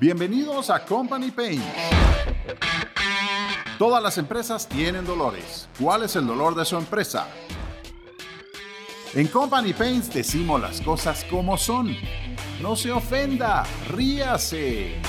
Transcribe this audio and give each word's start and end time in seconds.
Bienvenidos 0.00 0.70
a 0.70 0.82
Company 0.82 1.30
Pain. 1.30 1.62
Todas 3.78 4.02
las 4.02 4.16
empresas 4.16 4.66
tienen 4.66 5.04
dolores. 5.04 5.68
¿Cuál 5.78 6.04
es 6.04 6.16
el 6.16 6.26
dolor 6.26 6.54
de 6.54 6.64
su 6.64 6.78
empresa? 6.78 7.26
En 9.12 9.26
Company 9.26 9.74
Paints 9.74 10.10
decimos 10.10 10.58
las 10.58 10.80
cosas 10.80 11.22
como 11.24 11.58
son. 11.58 11.94
No 12.62 12.76
se 12.76 12.90
ofenda, 12.90 13.64
ríase. 13.90 15.02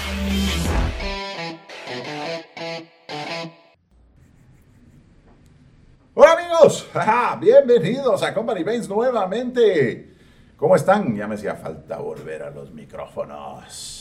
Hola 6.13 6.33
amigos, 6.33 6.89
bienvenidos 7.39 8.23
a 8.23 8.33
Company 8.33 8.65
Paints 8.65 8.89
nuevamente. 8.89 10.15
¿Cómo 10.57 10.75
están? 10.75 11.15
Ya 11.15 11.29
me 11.29 11.35
hacía 11.35 11.55
falta 11.55 11.95
volver 11.95 12.43
a 12.43 12.49
los 12.49 12.71
micrófonos. 12.71 14.00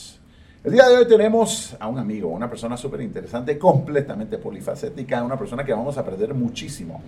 El 0.63 0.73
día 0.73 0.87
de 0.87 0.99
hoy 0.99 1.09
tenemos 1.09 1.75
a 1.81 1.89
un 1.89 1.99
amigo, 1.99 2.29
una 2.29 2.51
persona 2.51 2.77
súper 2.77 3.01
interesante, 3.01 3.59
completamente 3.59 4.37
polifacética, 4.37 5.23
una 5.23 5.39
persona 5.39 5.65
que 5.65 5.73
vamos 5.73 5.97
a 5.97 6.03
aprender 6.03 6.35
muchísimo. 6.35 7.01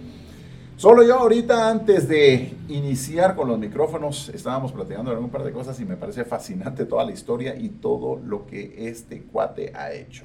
Solo 0.78 1.02
yo 1.02 1.18
ahorita 1.18 1.68
antes 1.68 2.08
de 2.08 2.50
iniciar 2.68 3.36
con 3.36 3.48
los 3.48 3.58
micrófonos 3.58 4.30
estábamos 4.30 4.72
platicando 4.72 5.10
de 5.10 5.18
un 5.18 5.28
par 5.28 5.44
de 5.44 5.52
cosas 5.52 5.78
y 5.80 5.84
me 5.84 5.96
parece 5.96 6.24
fascinante 6.24 6.86
toda 6.86 7.04
la 7.04 7.12
historia 7.12 7.54
y 7.54 7.68
todo 7.68 8.18
lo 8.24 8.46
que 8.46 8.88
este 8.88 9.24
cuate 9.24 9.70
ha 9.76 9.92
hecho. 9.92 10.24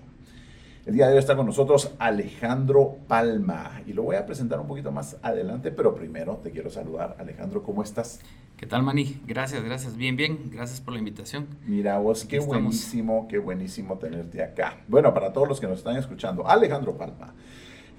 El 0.87 0.93
día 0.93 1.07
de 1.07 1.15
hoy 1.15 1.19
está 1.19 1.35
con 1.35 1.45
nosotros 1.45 1.91
Alejandro 1.99 2.95
Palma 3.09 3.81
y 3.85 3.91
lo 3.91 4.03
voy 4.03 4.15
a 4.15 4.25
presentar 4.25 4.57
un 4.61 4.67
poquito 4.67 4.89
más 4.89 5.17
adelante, 5.21 5.69
pero 5.69 5.93
primero 5.93 6.37
te 6.37 6.49
quiero 6.49 6.69
saludar. 6.69 7.17
Alejandro, 7.19 7.61
¿cómo 7.61 7.83
estás? 7.83 8.21
¿Qué 8.55 8.65
tal, 8.65 8.83
Mani? 8.83 9.21
Gracias, 9.27 9.61
gracias. 9.65 9.97
Bien, 9.97 10.15
bien. 10.15 10.49
Gracias 10.49 10.79
por 10.79 10.93
la 10.93 10.99
invitación. 10.99 11.47
Mira 11.65 11.97
vos, 11.97 12.23
qué 12.23 12.39
buenísimo, 12.39 13.27
qué 13.27 13.37
buenísimo 13.37 13.97
tenerte 13.97 14.41
acá. 14.41 14.77
Bueno, 14.87 15.13
para 15.13 15.33
todos 15.33 15.49
los 15.49 15.59
que 15.59 15.67
nos 15.67 15.79
están 15.79 15.97
escuchando, 15.97 16.47
Alejandro 16.47 16.95
Palma, 16.97 17.33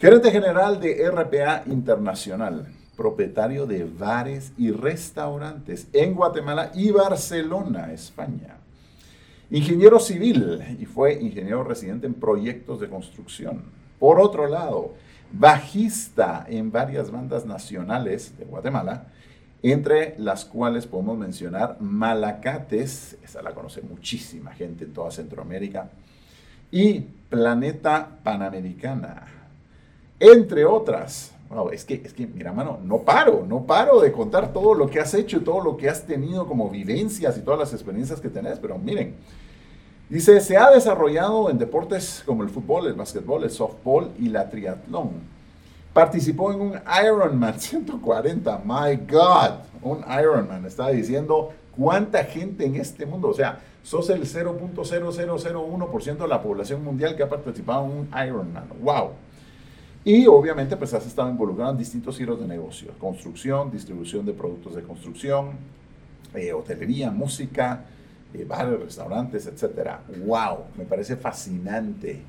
gerente 0.00 0.30
general 0.30 0.80
de 0.80 1.10
RPA 1.10 1.64
Internacional, 1.66 2.68
propietario 2.96 3.66
de 3.66 3.84
bares 3.84 4.54
y 4.56 4.70
restaurantes 4.70 5.88
en 5.92 6.14
Guatemala 6.14 6.72
y 6.74 6.90
Barcelona, 6.90 7.92
España 7.92 8.56
Ingeniero 9.50 9.98
civil 9.98 10.62
y 10.78 10.84
fue 10.84 11.14
ingeniero 11.14 11.64
residente 11.64 12.06
en 12.06 12.12
proyectos 12.12 12.80
de 12.80 12.88
construcción. 12.88 13.62
Por 13.98 14.20
otro 14.20 14.46
lado, 14.46 14.94
bajista 15.32 16.44
en 16.48 16.70
varias 16.70 17.10
bandas 17.10 17.46
nacionales 17.46 18.36
de 18.38 18.44
Guatemala, 18.44 19.06
entre 19.62 20.14
las 20.18 20.44
cuales 20.44 20.86
podemos 20.86 21.16
mencionar 21.16 21.78
Malacates, 21.80 23.16
esa 23.24 23.42
la 23.42 23.54
conoce 23.54 23.80
muchísima 23.80 24.52
gente 24.52 24.84
en 24.84 24.92
toda 24.92 25.10
Centroamérica, 25.10 25.90
y 26.70 27.00
Planeta 27.30 28.18
Panamericana, 28.22 29.26
entre 30.20 30.66
otras. 30.66 31.32
Wow, 31.50 31.70
es 31.70 31.84
que, 31.84 31.94
es 32.04 32.12
que, 32.12 32.26
mira, 32.26 32.52
mano, 32.52 32.78
no 32.84 32.98
paro, 32.98 33.46
no 33.48 33.62
paro 33.64 34.00
de 34.00 34.12
contar 34.12 34.52
todo 34.52 34.74
lo 34.74 34.90
que 34.90 35.00
has 35.00 35.14
hecho, 35.14 35.40
todo 35.42 35.62
lo 35.62 35.78
que 35.78 35.88
has 35.88 36.04
tenido 36.04 36.46
como 36.46 36.68
vivencias 36.68 37.38
y 37.38 37.40
todas 37.40 37.58
las 37.58 37.72
experiencias 37.72 38.20
que 38.20 38.28
tenés, 38.28 38.58
pero 38.58 38.76
miren, 38.76 39.14
dice, 40.10 40.42
se 40.42 40.58
ha 40.58 40.70
desarrollado 40.70 41.48
en 41.48 41.56
deportes 41.56 42.22
como 42.26 42.42
el 42.42 42.50
fútbol, 42.50 42.86
el 42.86 42.92
básquetbol, 42.92 43.44
el 43.44 43.50
softball 43.50 44.10
y 44.18 44.28
la 44.28 44.50
triatlón. 44.50 45.12
Participó 45.94 46.52
en 46.52 46.60
un 46.60 46.74
Ironman 47.02 47.58
140, 47.60 48.62
my 48.66 48.96
God, 49.10 49.52
un 49.82 50.04
Ironman, 50.20 50.66
estaba 50.66 50.90
diciendo 50.90 51.52
cuánta 51.74 52.24
gente 52.24 52.66
en 52.66 52.76
este 52.76 53.06
mundo, 53.06 53.28
o 53.28 53.34
sea, 53.34 53.60
sos 53.82 54.10
el 54.10 54.24
0.0001% 54.24 56.16
de 56.18 56.28
la 56.28 56.42
población 56.42 56.84
mundial 56.84 57.16
que 57.16 57.22
ha 57.22 57.28
participado 57.30 57.86
en 57.86 57.90
un 57.90 58.10
Ironman, 58.22 58.64
wow. 58.82 59.12
Y 60.08 60.26
obviamente 60.26 60.74
pues 60.74 60.94
has 60.94 61.06
estado 61.06 61.28
involucrado 61.28 61.72
en 61.72 61.76
distintos 61.76 62.16
giros 62.16 62.40
de 62.40 62.46
negocio, 62.46 62.92
construcción, 62.98 63.70
distribución 63.70 64.24
de 64.24 64.32
productos 64.32 64.74
de 64.74 64.82
construcción, 64.82 65.50
eh, 66.34 66.50
hotelería, 66.50 67.10
música, 67.10 67.84
eh, 68.32 68.46
bares, 68.48 68.80
restaurantes, 68.80 69.46
etcétera. 69.46 70.00
¡Wow! 70.24 70.60
Me 70.78 70.86
parece 70.86 71.14
fascinante. 71.16 72.22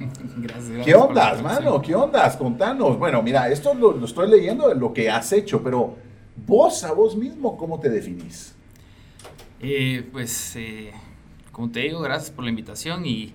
Gracias, 0.38 0.84
¿Qué 0.84 0.92
ondas, 0.92 1.40
mano? 1.40 1.80
¿Qué 1.80 1.94
ondas? 1.94 2.36
Contanos. 2.36 2.98
Bueno, 2.98 3.22
mira, 3.22 3.48
esto 3.48 3.74
lo, 3.74 4.04
estoy 4.04 4.28
leyendo 4.28 4.68
de 4.68 4.74
lo 4.74 4.92
que 4.92 5.08
has 5.08 5.32
hecho, 5.32 5.62
pero 5.62 5.94
vos 6.34 6.82
a 6.82 6.90
vos 6.90 7.16
mismo, 7.16 7.56
¿cómo 7.56 7.78
te 7.78 7.90
definís? 7.90 8.56
Eh, 9.60 10.04
pues, 10.10 10.58
como 11.52 11.70
te 11.70 11.78
digo, 11.78 12.00
gracias 12.00 12.32
por 12.32 12.42
la 12.42 12.50
invitación 12.50 13.06
y 13.06 13.32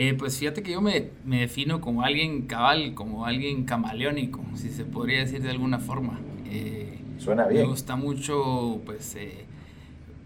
eh, 0.00 0.14
pues 0.14 0.38
fíjate 0.38 0.62
que 0.62 0.70
yo 0.70 0.80
me, 0.80 1.10
me, 1.24 1.40
defino 1.40 1.80
como 1.80 2.04
alguien 2.04 2.42
cabal, 2.42 2.94
como 2.94 3.26
alguien 3.26 3.64
camaleónico, 3.64 4.40
si 4.54 4.70
se 4.70 4.84
podría 4.84 5.18
decir 5.18 5.42
de 5.42 5.50
alguna 5.50 5.80
forma. 5.80 6.20
Eh, 6.46 7.00
Suena 7.18 7.48
bien. 7.48 7.62
Me 7.62 7.68
gusta 7.70 7.96
mucho, 7.96 8.80
pues, 8.86 9.16
eh, 9.16 9.44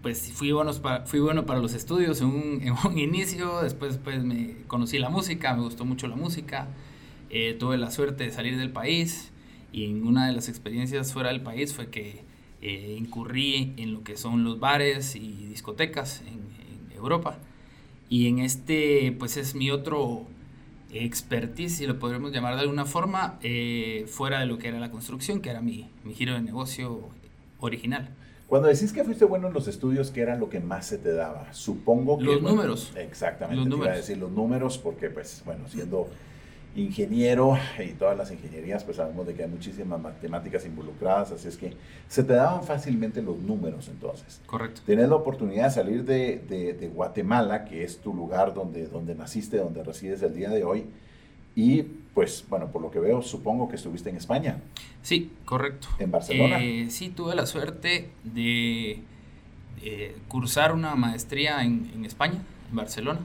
pues 0.02 0.30
fui, 0.34 0.52
bueno 0.52 0.74
para, 0.74 1.06
fui 1.06 1.20
bueno 1.20 1.46
para 1.46 1.58
los 1.58 1.72
estudios 1.72 2.20
en 2.20 2.26
un, 2.26 2.60
en 2.60 2.74
un, 2.84 2.98
inicio, 2.98 3.62
después 3.62 3.96
pues 3.96 4.22
me 4.22 4.56
conocí 4.66 4.98
la 4.98 5.08
música, 5.08 5.54
me 5.54 5.62
gustó 5.62 5.86
mucho 5.86 6.06
la 6.06 6.16
música, 6.16 6.68
tuve 7.58 7.78
la 7.78 7.90
suerte 7.90 8.24
de 8.24 8.30
salir 8.30 8.58
del 8.58 8.72
país 8.72 9.32
y 9.72 9.86
en 9.86 10.06
una 10.06 10.26
de 10.26 10.34
las 10.34 10.50
experiencias 10.50 11.14
fuera 11.14 11.30
del 11.30 11.40
país 11.40 11.72
fue 11.72 11.88
que 11.88 12.26
incurrí 12.60 13.72
en 13.78 13.94
lo 13.94 14.04
que 14.04 14.18
son 14.18 14.44
los 14.44 14.60
bares 14.60 15.16
y 15.16 15.46
discotecas 15.46 16.20
en, 16.26 16.34
en 16.34 16.94
Europa. 16.94 17.38
Y 18.12 18.28
en 18.28 18.40
este, 18.40 19.16
pues 19.18 19.38
es 19.38 19.54
mi 19.54 19.70
otro 19.70 20.26
expertise, 20.92 21.78
si 21.78 21.86
lo 21.86 21.98
podríamos 21.98 22.30
llamar 22.30 22.56
de 22.56 22.60
alguna 22.60 22.84
forma, 22.84 23.38
eh, 23.42 24.04
fuera 24.06 24.40
de 24.40 24.44
lo 24.44 24.58
que 24.58 24.68
era 24.68 24.78
la 24.78 24.90
construcción, 24.90 25.40
que 25.40 25.48
era 25.48 25.62
mi, 25.62 25.88
mi 26.04 26.12
giro 26.12 26.34
de 26.34 26.42
negocio 26.42 27.08
original. 27.58 28.10
Cuando 28.48 28.68
decís 28.68 28.92
que 28.92 29.02
fuiste 29.02 29.24
bueno 29.24 29.48
en 29.48 29.54
los 29.54 29.66
estudios, 29.66 30.10
¿qué 30.10 30.20
era 30.20 30.36
lo 30.36 30.50
que 30.50 30.60
más 30.60 30.84
se 30.84 30.98
te 30.98 31.14
daba? 31.14 31.54
Supongo 31.54 32.18
que... 32.18 32.24
Los 32.24 32.42
números. 32.42 32.92
Exactamente, 32.96 33.56
los 33.56 33.66
números. 33.66 33.86
Iba 33.86 33.94
a 33.94 33.96
decir 33.96 34.18
los 34.18 34.30
números 34.30 34.76
porque, 34.76 35.08
pues, 35.08 35.42
bueno, 35.46 35.66
siendo 35.68 36.06
ingeniero 36.74 37.58
y 37.78 37.92
todas 37.92 38.16
las 38.16 38.30
ingenierías, 38.30 38.84
pues 38.84 38.96
sabemos 38.96 39.26
de 39.26 39.34
que 39.34 39.42
hay 39.44 39.48
muchísimas 39.48 40.00
matemáticas 40.00 40.64
involucradas, 40.64 41.32
así 41.32 41.48
es 41.48 41.56
que 41.56 41.74
se 42.08 42.24
te 42.24 42.32
daban 42.32 42.64
fácilmente 42.64 43.20
los 43.22 43.38
números 43.38 43.88
entonces. 43.88 44.40
Correcto. 44.46 44.80
Tienes 44.86 45.08
la 45.08 45.16
oportunidad 45.16 45.64
de 45.64 45.70
salir 45.70 46.04
de, 46.04 46.38
de, 46.38 46.88
Guatemala, 46.88 47.64
que 47.64 47.84
es 47.84 47.98
tu 47.98 48.14
lugar 48.14 48.54
donde, 48.54 48.86
donde 48.86 49.14
naciste, 49.14 49.58
donde 49.58 49.82
resides 49.82 50.22
el 50.22 50.34
día 50.34 50.50
de 50.50 50.64
hoy, 50.64 50.86
y 51.54 51.82
pues 52.14 52.44
bueno, 52.48 52.68
por 52.68 52.80
lo 52.80 52.90
que 52.90 52.98
veo, 52.98 53.20
supongo 53.20 53.68
que 53.68 53.76
estuviste 53.76 54.08
en 54.08 54.16
España. 54.16 54.58
Sí, 55.02 55.30
correcto. 55.44 55.88
¿En 55.98 56.10
Barcelona? 56.10 56.62
Eh, 56.62 56.86
sí, 56.90 57.10
tuve 57.10 57.34
la 57.34 57.46
suerte 57.46 58.10
de 58.24 59.02
eh, 59.82 60.16
cursar 60.28 60.72
una 60.72 60.94
maestría 60.94 61.62
en, 61.62 61.90
en 61.94 62.06
España, 62.06 62.42
en 62.70 62.76
Barcelona. 62.76 63.20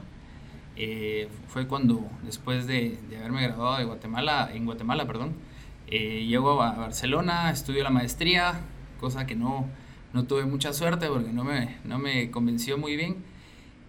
Eh, 0.80 1.26
fue 1.48 1.66
cuando, 1.66 2.08
después 2.22 2.68
de, 2.68 2.96
haberme 3.18 3.42
graduado 3.42 3.78
de 3.78 3.84
Guatemala, 3.84 4.48
en 4.54 4.64
Guatemala, 4.64 5.06
perdón, 5.08 5.32
eh, 5.88 6.24
llego 6.24 6.62
a 6.62 6.76
Barcelona, 6.76 7.50
estudio 7.50 7.82
la 7.82 7.90
maestría, 7.90 8.60
cosa 9.00 9.26
que 9.26 9.34
no, 9.34 9.66
no 10.12 10.24
tuve 10.24 10.44
mucha 10.44 10.72
suerte 10.72 11.08
porque 11.08 11.32
no 11.32 11.42
me, 11.42 11.78
no 11.82 11.98
me 11.98 12.30
convenció 12.30 12.78
muy 12.78 12.94
bien, 12.94 13.16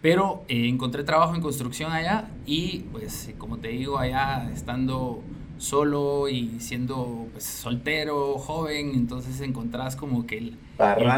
pero 0.02 0.44
eh, 0.48 0.68
encontré 0.68 1.04
trabajo 1.04 1.36
en 1.36 1.42
construcción 1.42 1.92
allá 1.92 2.32
y 2.48 2.80
pues 2.92 3.36
como 3.38 3.60
te 3.60 3.68
digo, 3.68 4.00
allá 4.00 4.50
estando 4.52 5.22
solo 5.60 6.28
y 6.28 6.60
siendo 6.60 7.28
pues, 7.34 7.44
soltero, 7.44 8.40
joven, 8.40 8.94
entonces 8.96 9.42
encontrás 9.42 9.96
como 9.96 10.26
que 10.26 10.40
el, 10.40 10.58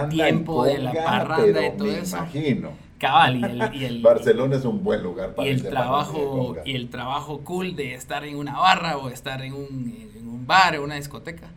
tiempo 0.10 0.66
de 0.66 0.80
la 0.80 0.92
parranda 0.92 1.66
y 1.66 1.78
todo 1.78 1.88
eso. 1.88 2.18
Imagino 2.18 2.91
Cabal, 3.02 3.72
y 3.74 3.84
el, 3.84 4.00
Barcelona 4.04 4.58
es 4.58 4.64
un 4.64 4.84
buen 4.84 5.02
lugar 5.02 5.34
para 5.34 5.48
y 5.48 5.52
el 5.52 5.64
trabajo 5.64 6.56
Y 6.64 6.76
el 6.76 6.90
trabajo 6.90 7.42
cool 7.42 7.76
de 7.76 7.96
estar 7.96 8.24
en 8.26 8.36
una 8.36 8.60
barra 8.60 8.98
o 8.98 9.10
estar 9.10 9.42
en 9.42 9.54
un, 9.54 10.12
en 10.16 10.28
un 10.28 10.46
bar 10.46 10.78
o 10.78 10.84
una 10.84 10.96
discoteca. 10.96 11.48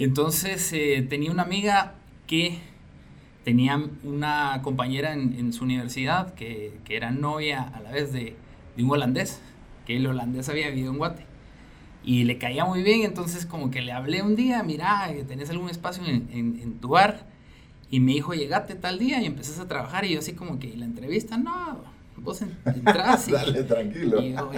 Entonces 0.00 0.72
eh, 0.72 1.06
tenía 1.08 1.30
una 1.30 1.44
amiga 1.44 1.94
que 2.26 2.58
tenía 3.44 3.80
una 4.02 4.60
compañera 4.64 5.12
en, 5.12 5.52
su 5.52 5.62
universidad 5.62 6.34
que, 6.34 6.80
que, 6.84 6.96
era 6.96 7.12
novia 7.12 7.62
a 7.62 7.80
la 7.80 7.92
vez 7.92 8.12
de, 8.12 8.34
de, 8.76 8.82
un 8.82 8.90
holandés, 8.90 9.40
que 9.86 9.98
el 9.98 10.06
holandés 10.08 10.48
había 10.48 10.68
vivido 10.70 10.90
en 10.90 10.98
Guate. 10.98 11.24
Y 12.02 12.24
le 12.24 12.38
caía 12.38 12.64
muy 12.64 12.82
bien, 12.82 13.02
entonces 13.02 13.46
como 13.46 13.70
que 13.70 13.82
le 13.82 13.92
hablé 13.92 14.20
un 14.20 14.34
día, 14.34 14.64
mira, 14.64 15.08
¿tenés 15.28 15.48
algún 15.48 15.70
espacio 15.70 16.04
en, 16.04 16.28
en, 16.32 16.58
en 16.60 16.80
tu 16.80 16.88
bar? 16.88 17.35
Y 17.90 18.00
me 18.00 18.12
dijo, 18.12 18.34
llegate 18.34 18.74
tal 18.74 18.98
día 18.98 19.22
y 19.22 19.26
empezás 19.26 19.58
a 19.60 19.68
trabajar. 19.68 20.04
Y 20.04 20.14
yo 20.14 20.18
así 20.18 20.32
como 20.32 20.58
que 20.58 20.76
la 20.76 20.84
entrevista, 20.84 21.36
no, 21.36 21.84
vos 22.16 22.42
entras 22.42 23.28
y... 23.28 23.32
Dale, 23.32 23.62
tranquilo. 23.64 24.20
Y 24.20 24.32
yo, 24.32 24.50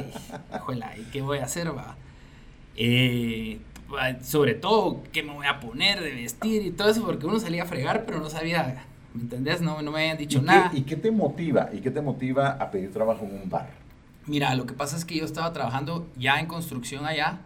híjole, 0.55 0.87
¿y 0.99 1.11
qué 1.11 1.23
voy 1.23 1.39
a 1.39 1.45
hacer, 1.45 1.77
va? 1.77 1.97
Eh, 2.77 3.59
sobre 4.23 4.55
todo, 4.55 5.03
qué 5.13 5.23
me 5.23 5.33
voy 5.33 5.47
a 5.47 5.61
poner 5.61 6.01
de 6.01 6.13
vestir 6.13 6.63
y 6.63 6.71
todo 6.71 6.91
eso, 6.91 7.05
porque 7.05 7.27
uno 7.27 7.39
salía 7.41 7.65
a 7.65 7.67
fregar, 7.67 8.05
pero 8.07 8.21
no 8.21 8.31
sabía 8.31 8.85
¿me 9.15 9.23
entendés? 9.23 9.61
No, 9.61 9.83
no 9.83 9.91
me 9.91 10.01
habían 10.01 10.19
dicho 10.19 10.41
nada. 10.43 10.71
¿Y 10.75 10.83
qué 10.83 10.97
te 10.97 11.11
motiva? 11.11 11.71
¿Y 11.73 11.81
qué 11.81 11.91
te 11.91 12.01
motiva 12.01 12.51
a 12.51 12.71
pedir 12.71 12.93
trabajo 12.93 13.25
en 13.25 13.43
un 13.43 13.51
bar? 13.51 13.71
Mira, 14.27 14.55
lo 14.55 14.67
que 14.67 14.75
pasa 14.75 14.97
es 14.97 15.05
que 15.05 15.17
yo 15.17 15.25
estaba 15.25 15.53
trabajando 15.53 16.07
ya 16.17 16.39
en 16.39 16.47
construcción 16.47 17.07
allá 17.07 17.41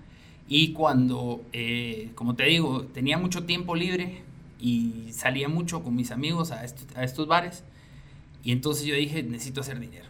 y 0.49 0.73
cuando, 0.73 1.43
eh, 1.53 2.11
como 2.15 2.35
te 2.35 2.45
digo, 2.45 2.83
tenía 2.87 3.19
mucho 3.19 3.45
tiempo 3.45 3.75
libre 3.77 4.23
y 4.63 5.13
salía 5.13 5.49
mucho 5.49 5.83
con 5.83 5.97
mis 5.97 6.13
amigos 6.13 6.53
a, 6.53 6.61
a 6.61 7.05
estos 7.05 7.27
bares 7.27 7.65
y 8.45 8.53
entonces 8.53 8.85
yo 8.85 8.95
dije, 8.95 9.23
necesito 9.23 9.61
hacer 9.61 9.79
dinero. 9.79 10.07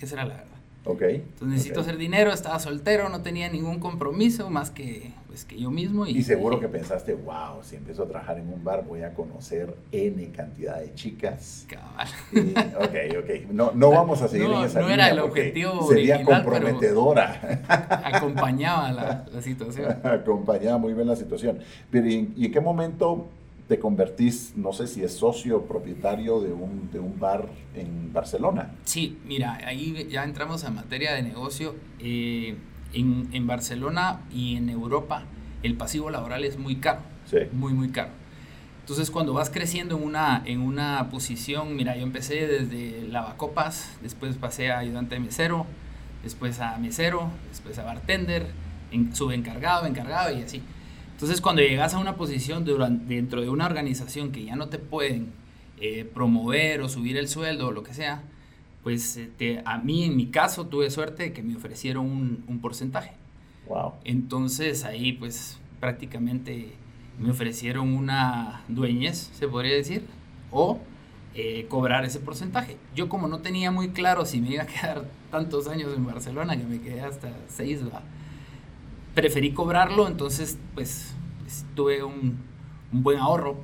Esa 0.00 0.14
era 0.14 0.24
la 0.24 0.34
verdad. 0.34 0.48
Ok. 0.84 1.02
Entonces 1.02 1.48
necesito 1.48 1.80
hacer 1.80 1.98
dinero, 1.98 2.32
estaba 2.32 2.58
soltero, 2.60 3.08
no 3.08 3.20
tenía 3.20 3.50
ningún 3.50 3.78
compromiso 3.78 4.48
más 4.48 4.70
que, 4.70 5.10
pues, 5.26 5.44
que 5.44 5.58
yo 5.60 5.70
mismo. 5.70 6.06
Y, 6.06 6.22
seguro 6.22 6.60
que 6.60 6.68
pensaste, 6.68 7.12
wow, 7.12 7.62
si 7.62 7.76
empiezo 7.76 8.04
a 8.04 8.06
trabajar 8.06 8.38
en 8.38 8.50
un 8.50 8.64
bar 8.64 8.84
voy 8.86 9.02
a 9.02 9.12
conocer 9.12 9.74
N 9.92 10.30
cantidad 10.30 10.80
de 10.80 10.94
chicas. 10.94 11.66
Cabal. 11.68 12.08
ok, 12.76 13.22
ok. 13.22 13.50
No, 13.50 13.72
no 13.74 13.90
vamos 13.90 14.22
a 14.22 14.28
seguir 14.28 14.50
en 14.50 14.64
esa 14.64 14.80
No 14.80 14.88
era 14.88 15.10
el 15.10 15.18
objetivo 15.18 15.88
Sería 15.88 16.24
comprometedora. 16.24 17.62
acompañaba 18.04 18.90
la, 18.92 19.26
la, 19.30 19.42
situación. 19.42 19.98
acompañaba 20.04 20.78
muy 20.78 20.94
bien 20.94 21.06
la 21.06 21.16
situación. 21.16 21.58
Pero 21.90 22.06
¿y, 22.06 22.32
¿y 22.36 22.46
en 22.46 22.52
qué 22.52 22.60
momento 22.60 23.28
te 23.68 23.78
convertís, 23.78 24.54
no 24.56 24.72
sé 24.72 24.86
si 24.86 25.04
es 25.04 25.12
socio 25.12 25.62
propietario 25.66 26.40
de 26.40 26.52
un, 26.52 26.90
de 26.90 26.98
un 26.98 27.20
bar 27.20 27.46
en 27.74 28.12
Barcelona. 28.12 28.72
Sí, 28.84 29.18
mira, 29.26 29.58
ahí 29.64 30.08
ya 30.10 30.24
entramos 30.24 30.64
a 30.64 30.70
materia 30.70 31.12
de 31.12 31.22
negocio. 31.22 31.74
Eh, 31.98 32.56
en, 32.94 33.28
en, 33.32 33.46
Barcelona 33.46 34.22
y 34.32 34.56
en 34.56 34.70
Europa 34.70 35.24
el 35.62 35.74
pasivo 35.74 36.08
laboral 36.08 36.44
es 36.44 36.58
muy 36.58 36.76
caro, 36.76 37.00
sí. 37.26 37.36
muy, 37.52 37.74
muy 37.74 37.90
caro. 37.90 38.08
Entonces 38.80 39.10
cuando 39.10 39.34
vas 39.34 39.50
creciendo 39.50 39.98
en 39.98 40.02
una, 40.02 40.42
en 40.46 40.62
una 40.62 41.10
posición, 41.10 41.76
mira, 41.76 41.94
yo 41.96 42.02
empecé 42.02 42.46
desde 42.46 43.06
lavacopas, 43.08 43.90
después 44.02 44.36
pasé 44.36 44.70
a 44.70 44.78
ayudante 44.78 45.16
de 45.16 45.20
mesero, 45.20 45.66
después 46.22 46.60
a 46.60 46.78
mesero, 46.78 47.30
después 47.50 47.78
a 47.78 47.84
bartender, 47.84 48.46
en, 48.90 49.14
subencargado, 49.14 49.84
encargado 49.84 50.34
y 50.34 50.40
así. 50.40 50.62
Entonces, 51.18 51.40
cuando 51.40 51.62
llegas 51.62 51.94
a 51.94 51.98
una 51.98 52.14
posición 52.14 52.64
dentro 53.08 53.40
de 53.40 53.48
una 53.48 53.66
organización 53.66 54.30
que 54.30 54.44
ya 54.44 54.54
no 54.54 54.68
te 54.68 54.78
pueden 54.78 55.32
eh, 55.80 56.08
promover 56.14 56.80
o 56.80 56.88
subir 56.88 57.16
el 57.16 57.26
sueldo 57.26 57.66
o 57.66 57.72
lo 57.72 57.82
que 57.82 57.92
sea, 57.92 58.22
pues 58.84 59.18
eh, 59.40 59.60
a 59.64 59.78
mí, 59.78 60.04
en 60.04 60.16
mi 60.16 60.26
caso, 60.26 60.68
tuve 60.68 60.88
suerte 60.90 61.24
de 61.24 61.32
que 61.32 61.42
me 61.42 61.56
ofrecieron 61.56 62.06
un, 62.06 62.60
porcentaje. 62.60 63.14
Wow. 63.66 63.94
Entonces, 64.04 64.84
ahí, 64.84 65.12
pues 65.12 65.58
prácticamente 65.80 66.74
me 67.18 67.32
ofrecieron 67.32 67.94
una 67.94 68.62
dueñez, 68.68 69.32
se 69.34 69.48
podría 69.48 69.74
decir, 69.74 70.04
o 70.52 70.78
eh, 71.34 71.66
cobrar 71.68 72.04
ese 72.04 72.20
porcentaje. 72.20 72.76
Yo, 72.94 73.08
como 73.08 73.26
no 73.26 73.40
tenía 73.40 73.72
muy 73.72 73.88
claro 73.88 74.24
si 74.24 74.40
me 74.40 74.50
iba 74.50 74.62
a 74.62 74.66
quedar 74.66 75.04
tantos 75.32 75.66
años 75.66 75.92
en 75.96 76.06
Barcelona, 76.06 76.56
que 76.56 76.62
me 76.62 76.80
quedé 76.80 77.00
hasta 77.00 77.32
seis, 77.48 77.82
¿va? 77.82 78.04
Preferí 79.18 79.52
cobrarlo, 79.52 80.06
entonces 80.06 80.58
pues, 80.74 81.12
pues 81.42 81.66
tuve 81.74 82.04
un, 82.04 82.38
un, 82.92 83.02
buen 83.02 83.18
ahorro. 83.18 83.56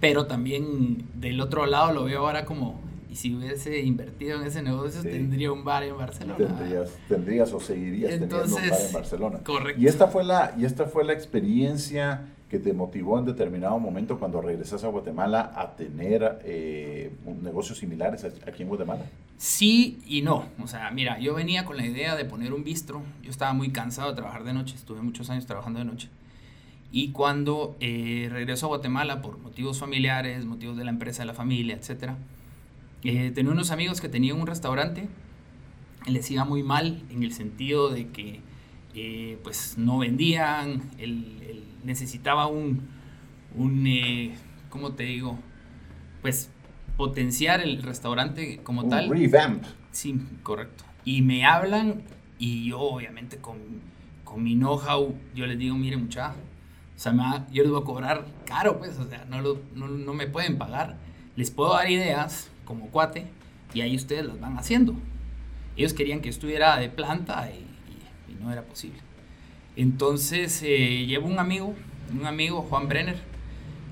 Pero 0.00 0.26
también 0.26 1.04
del 1.14 1.40
otro 1.40 1.66
lado 1.66 1.92
lo 1.92 2.04
veo 2.04 2.26
ahora 2.26 2.44
como, 2.44 2.80
y 3.08 3.16
si 3.16 3.34
hubiese 3.34 3.80
invertido 3.80 4.40
en 4.40 4.46
ese 4.46 4.62
negocio, 4.62 5.02
tendría 5.02 5.52
un 5.52 5.62
bar 5.62 5.84
en 5.84 5.96
Barcelona. 5.96 6.36
Tendrías, 6.36 6.90
tendrías 7.08 7.52
o 7.52 7.60
seguirías 7.60 8.12
teniendo 8.12 8.44
un 8.44 8.52
bar 8.54 8.80
en 8.80 8.92
Barcelona. 8.92 9.38
Correcto. 9.44 9.80
Y 9.80 9.86
esta 9.86 10.08
fue 10.08 10.24
la, 10.24 10.54
y 10.58 10.64
esta 10.64 10.86
fue 10.86 11.04
la 11.04 11.12
experiencia 11.12 12.26
que 12.50 12.58
te 12.58 12.72
motivó 12.72 13.18
en 13.18 13.24
determinado 13.24 13.78
momento 13.78 14.18
cuando 14.18 14.42
regresas 14.42 14.82
a 14.82 14.88
Guatemala 14.88 15.52
a 15.54 15.76
tener 15.76 16.40
eh, 16.44 17.12
negocios 17.42 17.78
similares 17.78 18.24
aquí 18.24 18.64
en 18.64 18.68
Guatemala? 18.68 19.04
Sí 19.38 20.00
y 20.04 20.22
no. 20.22 20.46
O 20.60 20.66
sea, 20.66 20.90
mira, 20.90 21.20
yo 21.20 21.32
venía 21.32 21.64
con 21.64 21.76
la 21.76 21.86
idea 21.86 22.16
de 22.16 22.24
poner 22.24 22.52
un 22.52 22.64
bistro. 22.64 23.02
Yo 23.22 23.30
estaba 23.30 23.52
muy 23.52 23.70
cansado 23.70 24.10
de 24.10 24.16
trabajar 24.16 24.42
de 24.42 24.52
noche. 24.52 24.74
Estuve 24.74 25.00
muchos 25.00 25.30
años 25.30 25.46
trabajando 25.46 25.78
de 25.78 25.84
noche. 25.84 26.08
Y 26.90 27.12
cuando 27.12 27.76
eh, 27.78 28.28
a 28.60 28.66
Guatemala 28.66 29.22
por 29.22 29.38
motivos 29.38 29.78
familiares, 29.78 30.44
motivos 30.44 30.76
de 30.76 30.84
la 30.84 30.90
empresa, 30.90 31.22
de 31.22 31.26
la 31.26 31.34
familia, 31.34 31.76
etc., 31.76 32.14
eh, 33.04 33.30
tenía 33.30 33.52
unos 33.52 33.70
amigos 33.70 34.00
que 34.00 34.08
tenían 34.08 34.40
un 34.40 34.48
restaurante. 34.48 35.08
Les 36.06 36.28
iba 36.32 36.44
muy 36.44 36.64
mal 36.64 37.00
en 37.10 37.22
el 37.22 37.32
sentido 37.32 37.90
de 37.90 38.08
que 38.08 38.40
eh, 38.94 39.38
pues 39.42 39.78
no 39.78 39.98
vendían, 39.98 40.82
el 40.98 41.64
necesitaba 41.84 42.46
un, 42.46 42.88
un 43.54 43.86
eh, 43.86 44.34
¿cómo 44.68 44.92
te 44.92 45.04
digo? 45.04 45.38
Pues 46.22 46.50
potenciar 46.96 47.60
el 47.60 47.82
restaurante 47.82 48.58
como 48.62 48.82
un 48.82 48.90
tal. 48.90 49.08
Revamp. 49.08 49.64
Sí, 49.90 50.20
correcto. 50.42 50.84
Y 51.04 51.22
me 51.22 51.44
hablan 51.44 52.02
y 52.38 52.68
yo 52.68 52.80
obviamente 52.80 53.38
con, 53.38 53.58
con 54.24 54.42
mi 54.42 54.54
know-how, 54.54 55.14
yo 55.34 55.46
les 55.46 55.58
digo, 55.58 55.74
miren 55.76 56.02
mucha, 56.02 56.30
o 56.30 56.98
sea, 56.98 57.12
me 57.12 57.24
yo 57.52 57.62
les 57.62 57.72
voy 57.72 57.80
a 57.80 57.84
cobrar 57.84 58.26
caro, 58.44 58.78
pues, 58.78 58.98
o 58.98 59.08
sea, 59.08 59.24
no, 59.28 59.40
lo, 59.40 59.60
no, 59.74 59.88
no, 59.88 60.12
me 60.12 60.26
pueden 60.26 60.58
pagar. 60.58 60.98
Les 61.36 61.50
puedo 61.50 61.72
dar 61.72 61.90
ideas 61.90 62.50
como 62.64 62.88
cuate 62.88 63.26
y 63.72 63.80
ahí 63.80 63.96
ustedes 63.96 64.26
las 64.26 64.38
van 64.38 64.58
haciendo. 64.58 64.94
Ellos 65.76 65.94
querían 65.94 66.20
que 66.20 66.28
estuviera 66.28 66.76
de 66.76 66.90
planta 66.90 67.50
y 67.50 67.64
no 68.40 68.52
era 68.52 68.62
posible. 68.62 68.98
Entonces 69.76 70.62
eh, 70.62 71.06
llevo 71.06 71.28
un 71.28 71.38
amigo, 71.38 71.74
un 72.18 72.26
amigo, 72.26 72.62
Juan 72.62 72.88
Brenner, 72.88 73.18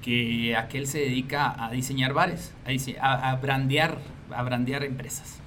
que 0.03 0.57
aquel 0.57 0.87
se 0.87 0.99
dedica 0.99 1.65
a 1.65 1.71
diseñar 1.71 2.13
bares, 2.13 2.53
a, 3.01 3.31
a, 3.31 3.37
brandear, 3.37 3.99
a 4.31 4.43
brandear 4.43 4.85
empresas. 4.85 5.41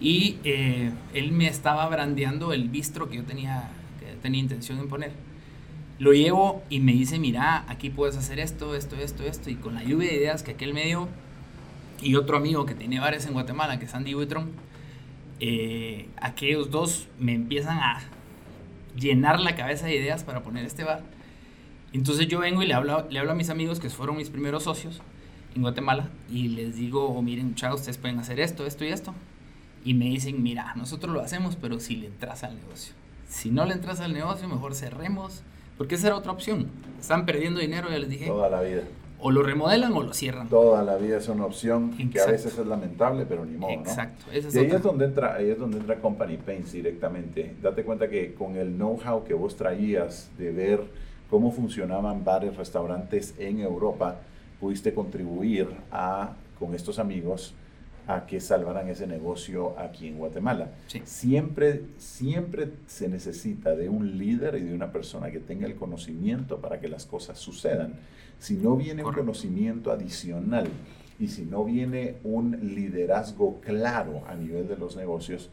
Y 0.00 0.38
eh, 0.44 0.90
él 1.14 1.32
me 1.32 1.46
estaba 1.46 1.88
brandeando 1.88 2.52
el 2.52 2.68
bistro 2.68 3.08
que 3.08 3.16
yo 3.16 3.24
tenía, 3.24 3.70
que 4.00 4.16
tenía 4.16 4.40
intención 4.40 4.78
de 4.78 4.84
poner. 4.84 5.12
Lo 5.98 6.12
llevo 6.12 6.62
y 6.68 6.80
me 6.80 6.92
dice, 6.92 7.18
mira, 7.18 7.64
aquí 7.68 7.88
puedes 7.88 8.16
hacer 8.16 8.38
esto, 8.38 8.74
esto, 8.74 8.96
esto, 8.96 9.24
esto. 9.24 9.48
Y 9.48 9.54
con 9.54 9.74
la 9.74 9.82
lluvia 9.82 10.10
de 10.10 10.16
ideas 10.16 10.42
que 10.42 10.52
aquel 10.52 10.74
me 10.74 10.84
dio, 10.84 11.08
y 12.02 12.16
otro 12.16 12.36
amigo 12.36 12.66
que 12.66 12.74
tiene 12.74 13.00
bares 13.00 13.26
en 13.26 13.32
Guatemala, 13.32 13.78
que 13.78 13.86
es 13.86 13.94
Andy 13.94 14.14
Witron, 14.14 14.50
eh, 15.40 16.08
aquellos 16.20 16.70
dos 16.70 17.08
me 17.18 17.32
empiezan 17.34 17.78
a, 17.78 18.00
llenar 18.96 19.40
la 19.40 19.54
cabeza 19.54 19.86
de 19.86 19.96
ideas 19.96 20.24
para 20.24 20.42
poner 20.42 20.64
este 20.64 20.84
bar. 20.84 21.02
Entonces 21.92 22.28
yo 22.28 22.40
vengo 22.40 22.62
y 22.62 22.66
le 22.66 22.74
hablo, 22.74 23.06
le 23.08 23.18
hablo 23.18 23.32
a 23.32 23.34
mis 23.34 23.50
amigos 23.50 23.80
que 23.80 23.90
fueron 23.90 24.16
mis 24.16 24.30
primeros 24.30 24.64
socios 24.64 25.00
en 25.54 25.62
Guatemala 25.62 26.08
y 26.30 26.48
les 26.48 26.76
digo, 26.76 27.06
oh, 27.06 27.22
miren, 27.22 27.54
chao, 27.54 27.74
ustedes 27.74 27.98
pueden 27.98 28.18
hacer 28.18 28.40
esto, 28.40 28.66
esto 28.66 28.84
y 28.84 28.88
esto. 28.88 29.14
Y 29.84 29.94
me 29.94 30.06
dicen, 30.06 30.42
mira, 30.42 30.74
nosotros 30.74 31.14
lo 31.14 31.20
hacemos, 31.20 31.56
pero 31.56 31.78
si 31.78 31.96
le 31.96 32.08
entras 32.08 32.42
al 32.42 32.56
negocio. 32.56 32.94
Si 33.28 33.50
no 33.50 33.64
le 33.64 33.74
entras 33.74 34.00
al 34.00 34.12
negocio, 34.12 34.48
mejor 34.48 34.74
cerremos, 34.74 35.42
porque 35.78 35.94
esa 35.94 36.08
era 36.08 36.16
otra 36.16 36.32
opción. 36.32 36.68
Están 37.00 37.24
perdiendo 37.24 37.60
dinero, 37.60 37.88
ya 37.88 37.98
les 37.98 38.08
dije. 38.08 38.26
Toda 38.26 38.50
la 38.50 38.60
vida 38.62 38.82
o 39.18 39.30
lo 39.30 39.42
remodelan 39.42 39.92
o 39.92 40.02
lo 40.02 40.12
cierran. 40.12 40.48
Toda 40.48 40.82
la 40.82 40.96
vida 40.96 41.18
es 41.18 41.28
una 41.28 41.46
opción 41.46 41.96
que 42.10 42.20
a 42.20 42.26
veces 42.26 42.58
es 42.58 42.66
lamentable, 42.66 43.26
pero 43.26 43.44
ni 43.44 43.56
modo, 43.56 43.72
Exacto. 43.72 44.26
y 44.30 44.36
ahí 44.36 44.66
es, 44.70 44.82
donde 44.82 45.06
entra, 45.06 45.34
ahí 45.34 45.50
es 45.50 45.58
donde 45.58 45.78
entra 45.78 45.96
Company 45.96 46.36
Paints 46.36 46.72
directamente. 46.72 47.54
Date 47.62 47.82
cuenta 47.84 48.08
que 48.08 48.34
con 48.34 48.56
el 48.56 48.74
know-how 48.76 49.24
que 49.24 49.34
vos 49.34 49.56
traías 49.56 50.30
de 50.38 50.52
ver 50.52 50.84
cómo 51.30 51.50
funcionaban 51.50 52.24
bares, 52.24 52.56
restaurantes 52.56 53.34
en 53.38 53.60
Europa, 53.60 54.16
pudiste 54.60 54.94
contribuir 54.94 55.68
a, 55.90 56.34
con 56.58 56.74
estos 56.74 56.98
amigos, 56.98 57.54
a 58.06 58.26
que 58.26 58.40
salvaran 58.40 58.88
ese 58.88 59.06
negocio 59.06 59.78
aquí 59.78 60.06
en 60.06 60.18
Guatemala. 60.18 60.70
Siempre, 61.04 61.82
siempre 61.98 62.70
se 62.86 63.08
necesita 63.08 63.74
de 63.74 63.88
un 63.88 64.16
líder 64.18 64.56
y 64.56 64.60
de 64.60 64.74
una 64.74 64.92
persona 64.92 65.30
que 65.30 65.40
tenga 65.40 65.66
el 65.66 65.74
conocimiento 65.74 66.60
para 66.60 66.80
que 66.80 66.88
las 66.88 67.04
cosas 67.04 67.38
sucedan. 67.38 67.94
Si 68.38 68.54
no 68.54 68.76
viene 68.76 69.04
un 69.04 69.12
conocimiento 69.12 69.90
adicional 69.90 70.68
y 71.18 71.28
si 71.28 71.42
no 71.42 71.64
viene 71.64 72.16
un 72.22 72.74
liderazgo 72.74 73.60
claro 73.60 74.22
a 74.28 74.36
nivel 74.36 74.68
de 74.68 74.76
los 74.76 74.96
negocios, 74.96 75.50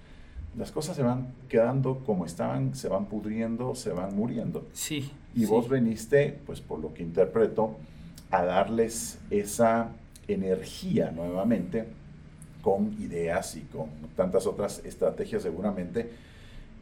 las 0.55 0.71
cosas 0.71 0.95
se 0.95 1.01
van 1.01 1.33
quedando 1.49 1.99
como 2.05 2.25
estaban, 2.25 2.75
se 2.75 2.87
van 2.87 3.07
pudriendo, 3.07 3.73
se 3.73 3.91
van 3.91 4.15
muriendo. 4.15 4.67
Sí. 4.73 5.09
Y 5.33 5.45
vos 5.45 5.67
veniste, 5.67 6.37
pues 6.45 6.61
por 6.61 6.79
lo 6.79 6.93
que 6.93 7.01
interpreto, 7.01 7.77
a 8.29 8.45
darles 8.45 9.17
esa 9.31 9.89
energía 10.27 11.11
nuevamente 11.11 11.85
con 12.63 12.95
ideas 12.99 13.55
y 13.57 13.61
con 13.61 13.89
tantas 14.15 14.47
otras 14.47 14.81
estrategias 14.85 15.43
seguramente 15.43 16.09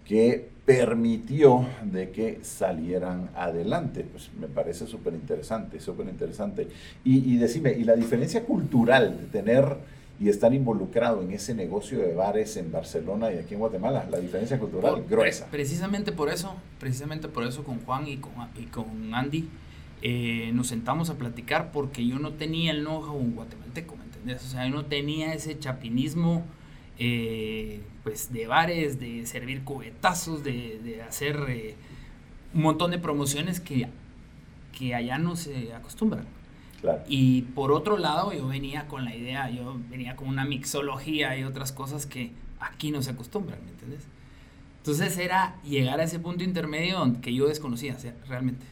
que 0.05 0.47
permitió 0.65 1.65
de 1.83 2.11
que 2.11 2.39
salieran 2.43 3.29
adelante. 3.35 4.05
Pues 4.09 4.29
me 4.39 4.47
parece 4.47 4.85
súper 4.85 5.13
interesante, 5.13 5.79
súper 5.79 6.07
interesante. 6.07 6.67
Y, 7.03 7.33
y, 7.33 7.37
decime, 7.37 7.73
¿y 7.73 7.83
la 7.83 7.95
diferencia 7.95 8.43
cultural 8.43 9.17
de 9.19 9.27
tener 9.27 9.77
y 10.19 10.29
estar 10.29 10.53
involucrado 10.53 11.23
en 11.23 11.31
ese 11.31 11.55
negocio 11.55 11.99
de 11.99 12.13
bares 12.13 12.55
en 12.57 12.71
Barcelona 12.71 13.31
y 13.33 13.37
aquí 13.37 13.55
en 13.55 13.59
Guatemala? 13.59 14.07
La 14.11 14.19
diferencia 14.19 14.59
cultural 14.59 15.03
gruesa. 15.09 15.47
Precisamente 15.49 16.11
por 16.11 16.29
eso, 16.29 16.55
precisamente 16.79 17.27
por 17.27 17.43
eso 17.43 17.63
con 17.63 17.79
Juan 17.79 18.07
y 18.07 18.17
con, 18.17 18.33
y 18.55 18.65
con 18.65 19.15
Andy, 19.15 19.49
eh, 20.03 20.51
nos 20.53 20.67
sentamos 20.67 21.09
a 21.09 21.15
platicar 21.15 21.71
porque 21.71 22.05
yo 22.05 22.19
no 22.19 22.33
tenía 22.33 22.71
el 22.71 22.81
know-how 22.81 23.17
guatemalteco. 23.33 24.00
O 24.25 24.39
sea, 24.39 24.69
no 24.69 24.85
tenía 24.85 25.33
ese 25.33 25.57
chapinismo 25.57 26.43
eh, 26.99 27.81
pues 28.03 28.31
de 28.31 28.47
bares, 28.47 28.99
de 28.99 29.25
servir 29.25 29.63
cubetazos, 29.63 30.43
de, 30.43 31.01
hacer 31.07 31.37
eh, 31.49 31.75
un 32.53 32.61
montón 32.61 32.91
de 32.91 32.99
promociones 32.99 33.59
que, 33.59 33.87
que 34.77 34.95
allá 34.95 35.17
no 35.17 35.35
se 35.35 35.73
acostumbran. 35.73 36.25
Y 37.07 37.43
por 37.43 37.71
otro 37.71 37.97
lado, 37.97 38.33
yo 38.33 38.47
venía 38.47 38.87
con 38.87 39.05
la 39.05 39.15
idea, 39.15 39.49
yo 39.49 39.79
venía 39.89 40.15
con 40.15 40.27
una 40.27 40.45
mixología 40.45 41.37
y 41.37 41.43
otras 41.43 41.71
cosas 41.71 42.05
que 42.05 42.31
aquí 42.59 42.91
no 42.91 43.01
se 43.01 43.11
acostumbran, 43.11 43.63
¿me 43.63 43.71
entiendes? 43.71 44.07
Entonces 44.77 45.15
era 45.19 45.55
llegar 45.63 45.99
a 45.99 46.03
ese 46.03 46.19
punto 46.19 46.43
intermedio 46.43 47.17
que 47.21 47.33
yo 47.33 47.47
desconocía 47.47 47.95
realmente. 48.27 48.65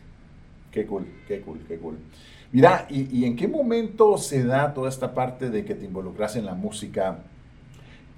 Qué 0.72 0.86
cool, 0.86 1.06
qué 1.28 1.42
cool, 1.42 1.60
qué 1.68 1.78
cool. 1.78 1.98
Mira, 2.52 2.88
¿y, 2.90 3.20
¿y, 3.20 3.26
en 3.26 3.36
qué 3.36 3.48
momento 3.48 4.18
se 4.18 4.44
da 4.44 4.74
toda 4.74 4.90
esta 4.90 5.14
parte 5.14 5.50
de 5.50 5.64
que 5.64 5.76
te 5.76 5.86
involucras 5.86 6.36
en 6.36 6.46
la 6.46 6.56
música? 6.56 7.20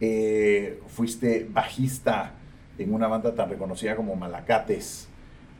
Eh, 0.03 0.79
fuiste 0.87 1.47
bajista 1.51 2.31
en 2.79 2.91
una 2.91 3.07
banda 3.07 3.35
tan 3.35 3.49
reconocida 3.49 3.95
como 3.95 4.15
Malacates. 4.15 5.07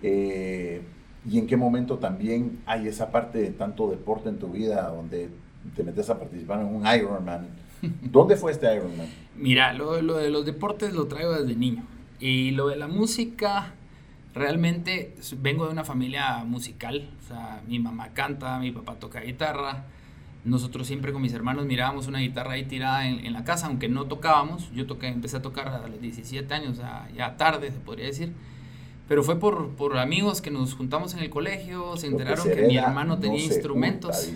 Eh, 0.01 0.81
¿Y 1.29 1.37
en 1.37 1.45
qué 1.45 1.55
momento 1.55 1.99
también 1.99 2.59
hay 2.65 2.87
esa 2.87 3.11
parte 3.11 3.37
de 3.37 3.51
tanto 3.51 3.87
deporte 3.89 4.29
en 4.29 4.39
tu 4.39 4.47
vida 4.47 4.87
donde 4.87 5.29
te 5.75 5.83
metes 5.83 6.09
a 6.09 6.17
participar 6.17 6.61
en 6.61 6.67
un 6.67 6.83
Ironman? 6.87 7.49
¿Dónde 8.01 8.35
fue 8.35 8.51
este 8.51 8.73
Ironman? 8.75 9.07
Mira, 9.35 9.73
lo, 9.73 10.01
lo, 10.01 10.17
de 10.17 10.31
los 10.31 10.43
deportes 10.43 10.93
lo 10.93 11.07
traigo 11.07 11.33
desde 11.33 11.55
niño. 11.55 11.83
Y 12.19 12.51
lo 12.51 12.67
de 12.67 12.77
la 12.77 12.87
música, 12.87 13.75
realmente 14.33 15.15
vengo 15.37 15.65
de 15.65 15.71
una 15.71 15.83
familia 15.83 16.43
musical. 16.43 17.09
O 17.23 17.27
sea, 17.27 17.61
mi 17.67 17.79
mamá 17.79 18.09
canta, 18.13 18.59
mi 18.59 18.71
papá 18.71 18.95
toca 18.95 19.21
guitarra. 19.21 19.85
Nosotros 20.43 20.87
siempre 20.87 21.13
con 21.13 21.21
mis 21.21 21.33
hermanos 21.33 21.65
mirábamos 21.65 22.07
una 22.07 22.19
guitarra 22.19 22.53
ahí 22.53 22.65
tirada 22.65 23.07
en, 23.07 23.31
la 23.31 23.43
casa, 23.43 23.67
aunque 23.67 23.89
no 23.89 24.05
tocábamos. 24.05 24.71
Yo 24.71 24.87
toqué, 24.87 25.07
empecé 25.07 25.37
a 25.37 25.41
tocar 25.41 25.67
a 25.67 25.87
los 25.87 26.01
17 26.01 26.51
años, 26.53 26.81
ya 27.15 27.37
tarde 27.37 27.71
se 27.71 27.79
podría 27.79 28.07
decir. 28.07 28.33
Pero 29.11 29.23
fue 29.23 29.37
por, 29.37 29.71
por 29.71 29.97
amigos 29.97 30.41
que 30.41 30.51
nos 30.51 30.73
juntamos 30.73 31.13
en 31.13 31.19
el 31.19 31.29
colegio, 31.29 31.97
se 31.97 32.07
enteraron 32.07 32.47
que 32.47 32.61
mi 32.61 32.77
hermano 32.77 33.19
tenía 33.19 33.43
instrumentos. 33.43 34.29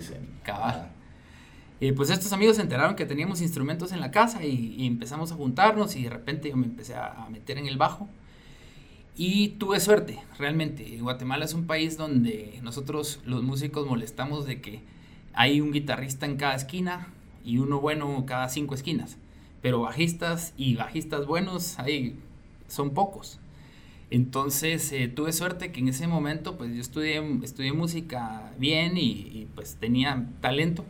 cabal. 0.43 0.91
Y 1.79 1.93
pues 1.93 2.09
estos 2.09 2.33
amigos 2.33 2.57
se 2.57 2.61
enteraron 2.61 2.97
que 2.97 3.05
teníamos 3.05 3.41
instrumentos 3.41 3.93
en 3.93 4.01
la 4.01 4.11
casa 4.11 4.43
y, 4.43 4.85
empezamos 4.85 5.31
a 5.31 5.35
juntarnos 5.35 5.95
y 5.95 6.03
de 6.03 6.09
repente 6.09 6.49
yo 6.49 6.57
me 6.57 6.65
empecé 6.65 6.93
a, 6.93 7.25
meter 7.31 7.57
en 7.57 7.67
el 7.67 7.77
bajo. 7.77 8.09
Y 9.17 9.49
tuve 9.59 9.79
suerte, 9.79 10.19
realmente. 10.37 10.97
Guatemala 10.99 11.45
es 11.45 11.53
un 11.53 11.65
país 11.65 11.97
donde 11.97 12.59
nosotros 12.61 13.21
los 13.25 13.43
músicos 13.43 13.87
molestamos 13.87 14.45
de 14.45 14.59
que 14.59 14.81
hay 15.33 15.61
un 15.61 15.71
guitarrista 15.71 16.25
en 16.25 16.35
cada 16.35 16.55
esquina 16.55 17.07
y 17.43 17.59
uno 17.59 17.79
bueno 17.79 18.25
cada 18.25 18.49
cinco 18.49 18.75
esquinas. 18.75 19.17
Pero 19.61 19.81
bajistas 19.81 20.53
y 20.57 20.75
bajistas 20.75 21.25
buenos 21.27 21.79
hay, 21.79 22.17
son 22.67 22.93
pocos. 22.93 23.39
Entonces 24.11 24.91
eh, 24.91 25.07
tuve 25.07 25.31
suerte 25.31 25.71
que 25.71 25.79
en 25.79 25.87
ese 25.87 26.07
momento 26.07 26.57
pues 26.57 26.73
yo 26.73 26.81
estudié, 26.81 27.23
estudié 27.41 27.71
música 27.71 28.51
bien 28.59 28.97
y, 28.97 29.47
pues 29.55 29.77
tenía 29.79 30.27
talento. 30.41 30.83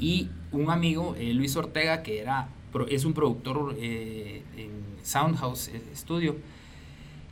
Y 0.00 0.28
un 0.50 0.70
amigo, 0.70 1.14
eh, 1.16 1.32
Luis 1.32 1.56
Ortega, 1.56 2.02
que 2.02 2.18
era, 2.18 2.48
es 2.88 3.04
un 3.04 3.14
productor 3.14 3.76
eh, 3.78 4.42
en 4.56 4.70
Soundhouse 5.04 5.70
Studio, 5.94 6.36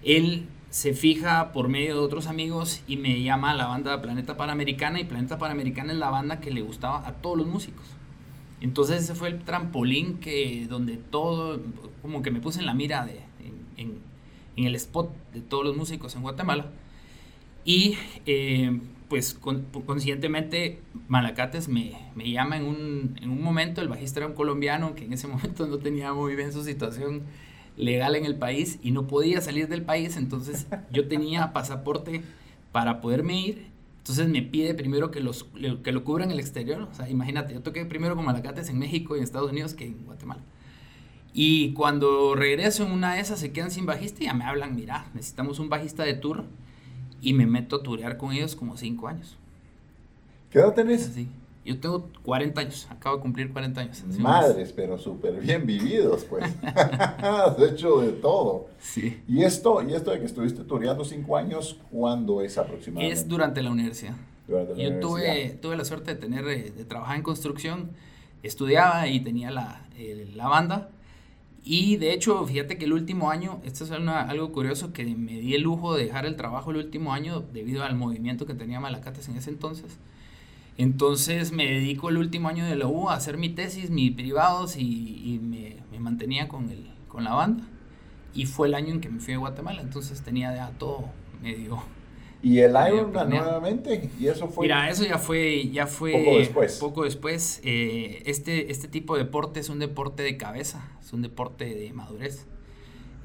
él 0.04 0.46
se 0.70 0.92
fija 0.92 1.52
por 1.52 1.68
medio 1.68 1.94
de 1.94 2.00
otros 2.00 2.26
amigos 2.26 2.82
y 2.88 2.96
me 2.96 3.22
llama 3.22 3.52
a 3.52 3.54
la 3.54 3.66
banda 3.66 4.02
Planeta 4.02 4.36
Panamericana 4.36 5.00
y 5.00 5.04
Planeta 5.04 5.38
Panamericana 5.38 5.92
es 5.92 5.98
la 5.98 6.10
banda 6.10 6.40
que 6.40 6.50
le 6.50 6.62
gustaba 6.62 7.06
a 7.06 7.12
todos 7.12 7.38
los 7.38 7.46
músicos. 7.46 7.86
Entonces 8.60 9.04
ese 9.04 9.14
fue 9.14 9.28
el 9.28 9.38
trampolín 9.44 10.18
que 10.18 10.66
donde 10.68 10.96
todo, 10.96 11.60
como 12.02 12.22
que 12.22 12.30
me 12.30 12.40
puse 12.40 12.60
en 12.60 12.66
la 12.66 12.74
mira 12.74 13.06
de, 13.06 13.20
en, 13.76 14.00
el 14.56 14.74
spot 14.74 15.12
de 15.32 15.40
todos 15.42 15.64
los 15.64 15.76
músicos 15.76 16.16
en 16.16 16.22
Guatemala. 16.22 16.72
Y 17.64 17.96
eh, 18.26 18.80
pues 19.08 19.34
conscientemente 19.34 20.80
Malacates 21.06 21.68
me, 21.68 21.92
me 22.16 22.30
llama 22.30 22.56
en 22.56 22.64
un, 22.64 23.18
en 23.22 23.30
un 23.30 23.42
momento, 23.42 23.80
el 23.80 23.88
bajista 23.88 24.20
era 24.20 24.26
un 24.26 24.34
colombiano 24.34 24.96
que 24.96 25.04
en 25.04 25.12
ese 25.12 25.28
momento 25.28 25.68
no 25.68 25.78
tenía 25.78 26.12
muy 26.12 26.34
bien 26.34 26.52
su 26.52 26.64
situación 26.64 27.22
legal 27.76 28.14
en 28.14 28.24
el 28.24 28.36
país 28.36 28.78
y 28.82 28.90
no 28.90 29.06
podía 29.06 29.40
salir 29.40 29.68
del 29.68 29.82
país, 29.82 30.16
entonces 30.16 30.66
yo 30.92 31.08
tenía 31.08 31.52
pasaporte 31.52 32.22
para 32.72 33.00
poderme 33.00 33.40
ir, 33.40 33.66
entonces 33.98 34.28
me 34.28 34.42
pide 34.42 34.74
primero 34.74 35.10
que, 35.10 35.20
los, 35.20 35.46
que 35.82 35.92
lo 35.92 36.04
cubran 36.04 36.30
el 36.30 36.38
exterior, 36.38 36.82
o 36.82 36.94
sea, 36.94 37.08
imagínate, 37.08 37.54
yo 37.54 37.62
toqué 37.62 37.84
primero 37.84 38.16
con 38.16 38.24
Malacates 38.24 38.68
en 38.68 38.78
México 38.78 39.14
y 39.14 39.18
en 39.18 39.24
Estados 39.24 39.50
Unidos 39.50 39.74
que 39.74 39.86
en 39.86 40.04
Guatemala. 40.04 40.42
Y 41.32 41.72
cuando 41.72 42.36
regreso 42.36 42.84
en 42.84 42.92
una 42.92 43.14
de 43.14 43.20
esas 43.20 43.40
se 43.40 43.52
quedan 43.52 43.72
sin 43.72 43.86
bajista 43.86 44.22
y 44.22 44.26
ya 44.26 44.34
me 44.34 44.44
hablan, 44.44 44.76
mira, 44.76 45.06
necesitamos 45.14 45.58
un 45.58 45.68
bajista 45.68 46.04
de 46.04 46.14
tour 46.14 46.44
y 47.20 47.32
me 47.32 47.46
meto 47.46 47.76
a 47.76 47.82
turear 47.82 48.18
con 48.18 48.32
ellos 48.32 48.54
como 48.54 48.76
cinco 48.76 49.08
años. 49.08 49.36
¿Qué 50.50 50.60
edad 50.60 50.74
tenés? 50.74 51.06
Sí. 51.06 51.28
Yo 51.64 51.80
tengo 51.80 52.10
40 52.24 52.60
años, 52.60 52.86
acabo 52.90 53.16
de 53.16 53.22
cumplir 53.22 53.50
40 53.50 53.80
años. 53.80 54.04
Madres, 54.18 54.72
pero 54.72 54.98
súper 54.98 55.40
bien 55.40 55.64
vividos, 55.64 56.24
pues. 56.24 56.44
Has 56.62 57.58
hecho 57.58 58.02
de 58.02 58.12
todo. 58.12 58.68
Sí. 58.78 59.22
¿Y 59.26 59.44
esto, 59.44 59.82
y 59.82 59.94
esto 59.94 60.10
de 60.10 60.20
que 60.20 60.26
estuviste 60.26 60.62
tureando 60.64 61.04
5 61.04 61.36
años, 61.36 61.78
cuándo 61.90 62.42
es 62.42 62.58
aproximadamente? 62.58 63.14
Es 63.14 63.26
durante 63.26 63.62
la 63.62 63.70
universidad. 63.70 64.14
Durante 64.46 64.76
la 64.76 64.82
Yo 64.82 65.00
Tuve, 65.00 65.58
tuve 65.62 65.76
la 65.76 65.86
suerte 65.86 66.14
de 66.14 66.20
tener, 66.20 66.46
eh, 66.48 66.70
de 66.70 66.84
trabajar 66.84 67.16
en 67.16 67.22
construcción, 67.22 67.92
estudiaba 68.42 69.08
y 69.08 69.20
tenía 69.20 69.50
la, 69.50 69.86
la 70.34 70.48
banda. 70.48 70.90
Y 71.64 71.96
de 71.96 72.12
hecho, 72.12 72.44
fíjate 72.44 72.76
que 72.76 72.84
el 72.84 72.92
último 72.92 73.30
año, 73.30 73.62
esto 73.64 73.84
es 73.84 73.90
algo 73.90 74.52
curioso, 74.52 74.92
que 74.92 75.06
me 75.06 75.40
di 75.40 75.54
el 75.54 75.62
lujo 75.62 75.96
de 75.96 76.04
dejar 76.04 76.26
el 76.26 76.36
trabajo 76.36 76.72
el 76.72 76.76
último 76.76 77.14
año 77.14 77.40
debido 77.40 77.84
al 77.84 77.96
movimiento 77.96 78.44
que 78.44 78.52
tenía 78.52 78.80
Malacates 78.80 79.30
en 79.30 79.38
ese 79.38 79.48
entonces 79.48 79.98
entonces 80.76 81.52
me 81.52 81.66
dedico 81.66 82.08
el 82.08 82.16
último 82.16 82.48
año 82.48 82.64
de 82.64 82.74
la 82.76 82.86
U 82.86 83.08
a 83.08 83.14
hacer 83.14 83.36
mi 83.38 83.48
tesis, 83.48 83.90
mis 83.90 84.12
privados 84.12 84.76
y, 84.76 85.40
me, 85.42 85.76
mantenía 85.98 86.48
con, 86.48 86.70
el, 86.70 86.90
con 87.08 87.24
la 87.24 87.34
banda. 87.34 87.64
Y 88.34 88.46
fue 88.46 88.66
el 88.66 88.74
año 88.74 88.92
en 88.92 89.00
que 89.00 89.08
me 89.08 89.20
fui 89.20 89.34
a 89.34 89.38
Guatemala, 89.38 89.80
entonces 89.80 90.22
tenía 90.22 90.54
ya 90.54 90.70
todo 90.78 91.04
medio... 91.42 91.82
¿Y 92.42 92.58
el 92.58 92.72
Ironman 92.72 93.30
nuevamente? 93.30 94.10
¿Y 94.20 94.26
eso 94.26 94.48
fue? 94.48 94.66
Mira, 94.66 94.90
eso 94.90 95.02
ya 95.06 95.16
fue, 95.16 95.70
ya 95.70 95.86
fue 95.86 96.12
poco 96.12 96.38
después. 96.38 96.76
Poco 96.78 97.04
después. 97.04 97.60
Eh, 97.64 98.22
este, 98.26 98.70
este 98.70 98.86
tipo 98.86 99.16
de 99.16 99.24
deporte 99.24 99.60
es 99.60 99.70
un 99.70 99.78
deporte 99.78 100.22
de 100.22 100.36
cabeza, 100.36 100.86
es 101.00 101.14
un 101.14 101.22
deporte 101.22 101.74
de 101.74 101.90
madurez. 101.94 102.44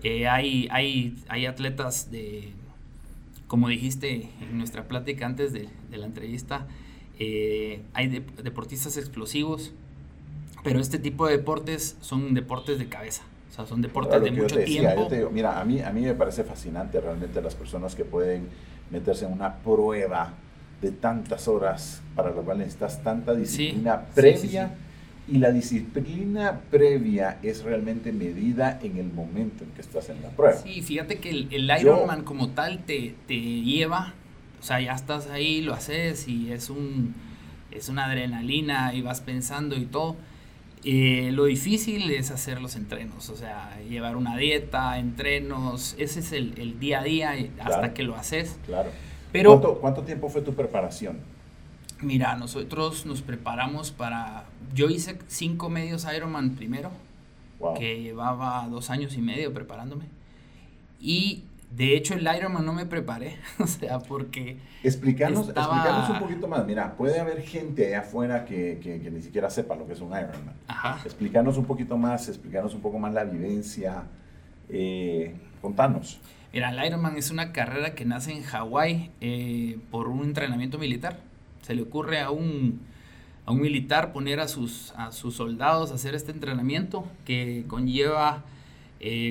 Eh, 0.04 0.30
hay, 0.30 0.70
hay, 0.72 1.18
hay 1.28 1.46
atletas 1.48 2.12
de, 2.12 2.54
como 3.48 3.68
dijiste 3.68 4.30
en 4.40 4.58
nuestra 4.58 4.88
plática 4.88 5.26
antes 5.26 5.52
de, 5.52 5.68
de 5.92 5.98
la 5.98 6.06
entrevista, 6.06 6.66
eh, 7.20 7.82
hay 7.94 8.08
deportistas 8.08 8.96
explosivos, 8.96 9.74
pero 10.64 10.80
este 10.80 11.00
tipo 11.00 11.28
de 11.28 11.38
deportes 11.38 11.98
son 12.00 12.34
deportes 12.34 12.80
de 12.80 12.88
cabeza. 12.88 13.24
O 13.52 13.54
sea, 13.54 13.66
son 13.66 13.82
deportes 13.82 14.22
de 14.22 14.32
mucho 14.32 14.58
tiempo. 14.64 15.10
mira, 15.32 15.60
a 15.60 15.66
mí, 15.66 15.82
a 15.82 15.92
mí 15.92 16.02
me 16.02 16.14
parece 16.14 16.44
fascinante 16.44 17.02
realmente 17.02 17.42
las 17.42 17.56
personas 17.56 17.96
que 17.96 18.06
pueden 18.06 18.48
meterse 18.90 19.26
en 19.26 19.34
una 19.34 19.58
prueba 19.58 20.34
de 20.82 20.92
tantas 20.92 21.48
horas 21.48 22.02
para 22.16 22.32
lo 22.32 22.42
cual 22.42 22.60
necesitas 22.60 23.04
tanta 23.04 23.36
disciplina 23.36 24.06
previa. 24.16 24.72
y 25.28 25.38
la 25.40 25.52
disciplina 25.52 26.62
previa 26.72 27.38
es 27.44 27.64
realmente 27.64 28.14
medida 28.14 28.80
en 28.82 28.98
el 28.98 29.12
momento 29.12 29.66
en 29.66 29.72
que 29.72 29.82
estás 29.82 30.10
en 30.10 30.22
la 30.22 30.30
prueba. 30.30 30.56
Sí, 30.56 30.82
fíjate 30.82 31.20
que 31.20 31.30
el, 31.32 31.48
el 31.52 31.70
Ironman 31.82 32.24
como 32.24 32.50
tal 32.52 32.80
te, 32.86 33.14
te 33.28 33.36
lleva 33.36 34.14
o 34.60 34.64
sea, 34.64 34.82
ya 34.82 34.94
estás 34.94 35.28
ahí, 35.28 35.62
lo 35.62 35.74
haces 35.74 36.28
y 36.28 36.52
es 36.52 36.70
un 36.70 37.16
es 37.72 37.90
una 37.90 38.06
adrenalina 38.06 38.94
y 38.94 39.02
vas 39.02 39.22
pensando 39.22 39.76
y 39.76 39.86
todo. 39.86 40.16
Eh, 40.84 41.32
lo 41.34 41.46
difícil 41.46 42.10
es 42.10 42.32
hacer 42.32 42.62
los 42.62 42.76
entrenos, 42.76 43.30
o 43.30 43.36
sea, 43.36 43.78
llevar 43.90 44.16
una 44.16 44.38
dieta, 44.38 44.98
entrenos, 44.98 45.94
ese 45.98 46.22
es 46.22 46.32
el, 46.32 46.80
día 46.80 47.02
a 47.02 47.04
día 47.04 47.36
hasta 47.60 47.94
que 47.94 48.04
lo 48.04 48.16
haces. 48.16 48.58
Claro. 48.66 48.90
Pero, 49.32 49.80
¿Cuánto, 49.80 50.04
tiempo 50.04 50.30
fue 50.30 50.42
tu 50.42 50.54
preparación? 50.54 51.20
Mira, 52.02 52.36
nosotros 52.36 53.06
nos 53.06 53.22
preparamos 53.22 53.92
para... 53.92 54.46
Yo 54.74 54.90
hice 54.90 55.20
cinco 55.28 55.70
medios 55.70 56.08
Ironman 56.16 56.56
primero, 56.56 56.92
que 57.78 58.02
llevaba 58.02 58.66
dos 58.70 58.90
años 58.90 59.16
y 59.18 59.22
medio 59.22 59.54
preparándome. 59.54 60.06
Y 61.02 61.44
de 61.72 61.96
hecho, 61.96 62.16
el 62.16 62.28
Ironman 62.36 62.66
no 62.66 62.74
me 62.74 62.86
preparé, 62.88 63.38
o 63.60 63.68
sea, 63.68 64.00
porque... 64.00 64.58
Explicarnos, 64.84 65.50
un 66.10 66.20
poquito 66.20 66.48
más. 66.48 66.66
Mira, 66.66 66.96
puede 66.98 67.20
haber 67.20 67.42
gente 67.44 67.88
allá 67.88 68.00
afuera 68.00 68.46
que, 68.46 68.80
que, 68.82 69.12
ni 69.12 69.22
siquiera 69.22 69.50
sepa 69.50 69.76
lo 69.76 69.86
que 69.86 69.94
es 69.94 70.02
un 70.02 70.10
Ironman. 70.10 70.56
Ajá. 70.68 71.00
Explicarnos 71.06 71.58
un 71.58 71.66
poquito 71.66 71.96
más, 71.96 72.28
explicarnos 72.28 72.74
un 72.74 72.82
poco 72.82 72.98
más 72.98 73.14
la 73.14 73.24
vivencia. 73.24 74.04
Eh, 74.68 75.36
contanos. 75.62 76.20
Mira, 76.52 76.72
el 76.72 76.88
Ironman 76.88 77.18
es 77.18 77.30
una 77.30 77.52
carrera 77.52 77.94
que 77.94 78.04
nace 78.04 78.32
en 78.32 78.42
Hawái 78.42 79.12
eh, 79.22 79.78
por 79.92 80.08
un 80.08 80.24
entrenamiento 80.24 80.80
militar. 80.80 81.20
Se 81.62 81.76
le 81.76 81.84
ocurre 81.84 82.20
a 82.20 82.32
un, 82.32 82.82
a 83.46 83.52
un 83.52 83.62
militar 83.62 84.12
poner 84.12 84.40
a 84.40 84.48
sus, 84.48 84.92
a 84.98 85.12
sus 85.12 85.36
soldados 85.36 85.92
a 85.92 85.96
hacer 85.96 86.16
este 86.16 86.32
entrenamiento 86.32 87.06
que 87.26 87.66
conlleva 87.68 88.44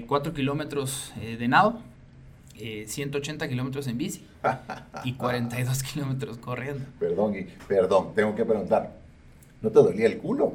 4 0.07 0.33
kilómetros 0.33 1.12
de 1.16 1.49
nado, 1.49 1.83
180 2.87 3.49
kilómetros 3.49 3.87
en 3.87 3.99
bici 3.99 4.25
y 5.05 5.15
42 5.15 5.83
kilómetros 5.83 6.38
corriendo. 6.38 6.85
Perdón, 6.99 7.35
perdón, 7.67 8.15
tengo 8.15 8.35
que 8.35 8.45
preguntar, 8.45 8.93
¿no 9.62 9.71
te 9.71 9.79
dolía 9.79 10.07
el 10.07 10.19
culo? 10.19 10.55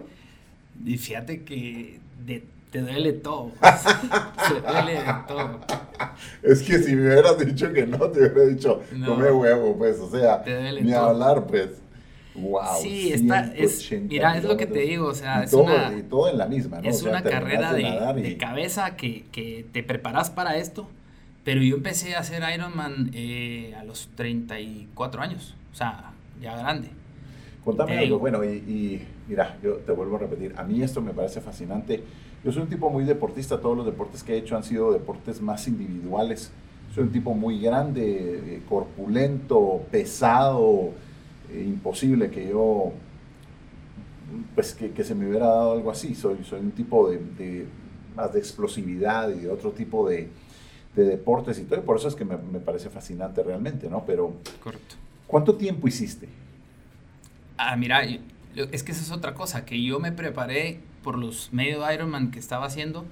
Y 0.85 0.97
fíjate 0.97 1.43
que 1.43 1.99
te 2.73 2.81
duele 2.81 3.13
todo. 3.13 3.51
te 3.61 4.71
duele 4.71 4.93
de 4.93 5.13
todo. 5.27 5.59
Es 6.41 6.63
que 6.63 6.79
si 6.79 6.95
me 6.95 7.07
hubieras 7.07 7.37
dicho 7.37 7.71
que 7.71 7.85
no, 7.85 7.99
te 8.09 8.19
hubiera 8.19 8.45
dicho, 8.45 8.81
come 9.05 9.31
huevo, 9.31 9.77
pues, 9.77 9.99
o 9.99 10.09
sea, 10.09 10.43
ni 10.81 10.91
hablar, 10.91 11.45
pues. 11.45 11.69
Wow. 12.33 12.81
Sí, 12.81 13.13
está, 13.13 13.53
es, 13.55 13.91
mira, 13.91 14.35
es 14.35 14.43
lo 14.43 14.57
que 14.57 14.65
te 14.65 14.79
digo, 14.79 15.05
o 15.05 15.13
sea, 15.13 15.43
es 15.43 15.51
todo, 15.51 15.65
una, 15.65 15.95
y 15.95 16.01
todo 16.01 16.31
en 16.31 16.39
la 16.39 16.47
misma, 16.47 16.81
¿no? 16.81 16.89
Es 16.89 17.03
una 17.03 17.21
carrera 17.21 17.73
de, 17.73 17.83
de, 18.23 18.37
cabeza 18.37 18.95
que, 18.95 19.25
que, 19.31 19.67
te 19.71 19.83
preparas 19.83 20.31
para 20.31 20.57
esto, 20.57 20.89
pero 21.43 21.61
yo 21.61 21.75
empecé 21.75 22.15
a 22.15 22.19
hacer 22.19 22.43
Ironman 22.53 23.11
eh, 23.13 23.73
a 23.77 23.83
los 23.83 24.09
34 24.15 25.21
años, 25.21 25.55
o 25.71 25.75
sea, 25.75 26.11
ya 26.41 26.57
grande. 26.57 26.89
Contame 27.63 27.97
algo, 27.97 28.19
bueno, 28.19 28.43
y, 28.43 28.47
y, 28.47 29.07
mira, 29.27 29.57
yo 29.63 29.75
te 29.75 29.91
vuelvo 29.91 30.17
a 30.17 30.19
repetir, 30.19 30.53
a 30.57 30.63
mí 30.63 30.81
esto 30.81 31.01
me 31.01 31.13
parece 31.13 31.41
fascinante. 31.41 32.03
Yo 32.43 32.51
soy 32.51 32.63
un 32.63 32.69
tipo 32.69 32.89
muy 32.89 33.05
deportista, 33.05 33.59
todos 33.59 33.77
los 33.77 33.85
deportes 33.85 34.21
que 34.21 34.33
he 34.33 34.37
hecho 34.37 34.57
han 34.57 34.63
sido 34.63 34.91
deportes 34.91 35.41
más 35.41 35.65
individuales. 35.67 36.51
Soy 36.93 37.03
un 37.03 37.11
tipo 37.11 37.33
muy 37.33 37.59
grande, 37.59 38.55
eh, 38.55 38.61
corpulento, 38.67 39.81
pesado, 39.89 40.91
eh, 41.51 41.63
imposible 41.65 42.29
que 42.29 42.49
yo, 42.49 42.91
pues 44.55 44.73
que, 44.73 44.91
que, 44.91 45.03
se 45.05 45.15
me 45.15 45.29
hubiera 45.29 45.47
dado 45.47 45.71
algo 45.71 45.89
así. 45.89 46.15
Soy, 46.15 46.43
soy 46.43 46.59
un 46.59 46.71
tipo 46.71 47.09
de, 47.09 47.19
de 47.37 47.65
más 48.15 48.33
de 48.33 48.39
explosividad 48.39 49.29
y 49.29 49.39
de 49.39 49.49
otro 49.49 49.71
tipo 49.71 50.09
de, 50.09 50.27
de 50.95 51.05
deportes 51.05 51.59
y 51.59 51.63
todo, 51.63 51.79
y 51.79 51.83
por 51.83 51.97
eso 51.97 52.07
es 52.07 52.15
que 52.15 52.25
me, 52.25 52.37
me, 52.37 52.59
parece 52.59 52.89
fascinante 52.89 53.41
realmente, 53.43 53.89
¿no? 53.89 54.05
Pero, 54.05 54.33
Correcto. 54.63 54.95
¿cuánto 55.27 55.55
tiempo 55.55 55.87
hiciste? 55.87 56.29
Ah, 57.57 57.75
mira, 57.75 58.03
es 58.03 58.83
que 58.83 58.91
esa 58.91 59.01
es 59.01 59.11
otra 59.11 59.33
cosa, 59.33 59.65
que 59.65 59.81
yo 59.81 59.99
me 59.99 60.11
preparé 60.11 60.79
por 61.03 61.17
los 61.17 61.51
medio 61.51 61.91
Ironman 61.91 62.31
que 62.31 62.39
estaba 62.39 62.65
haciendo. 62.65 63.05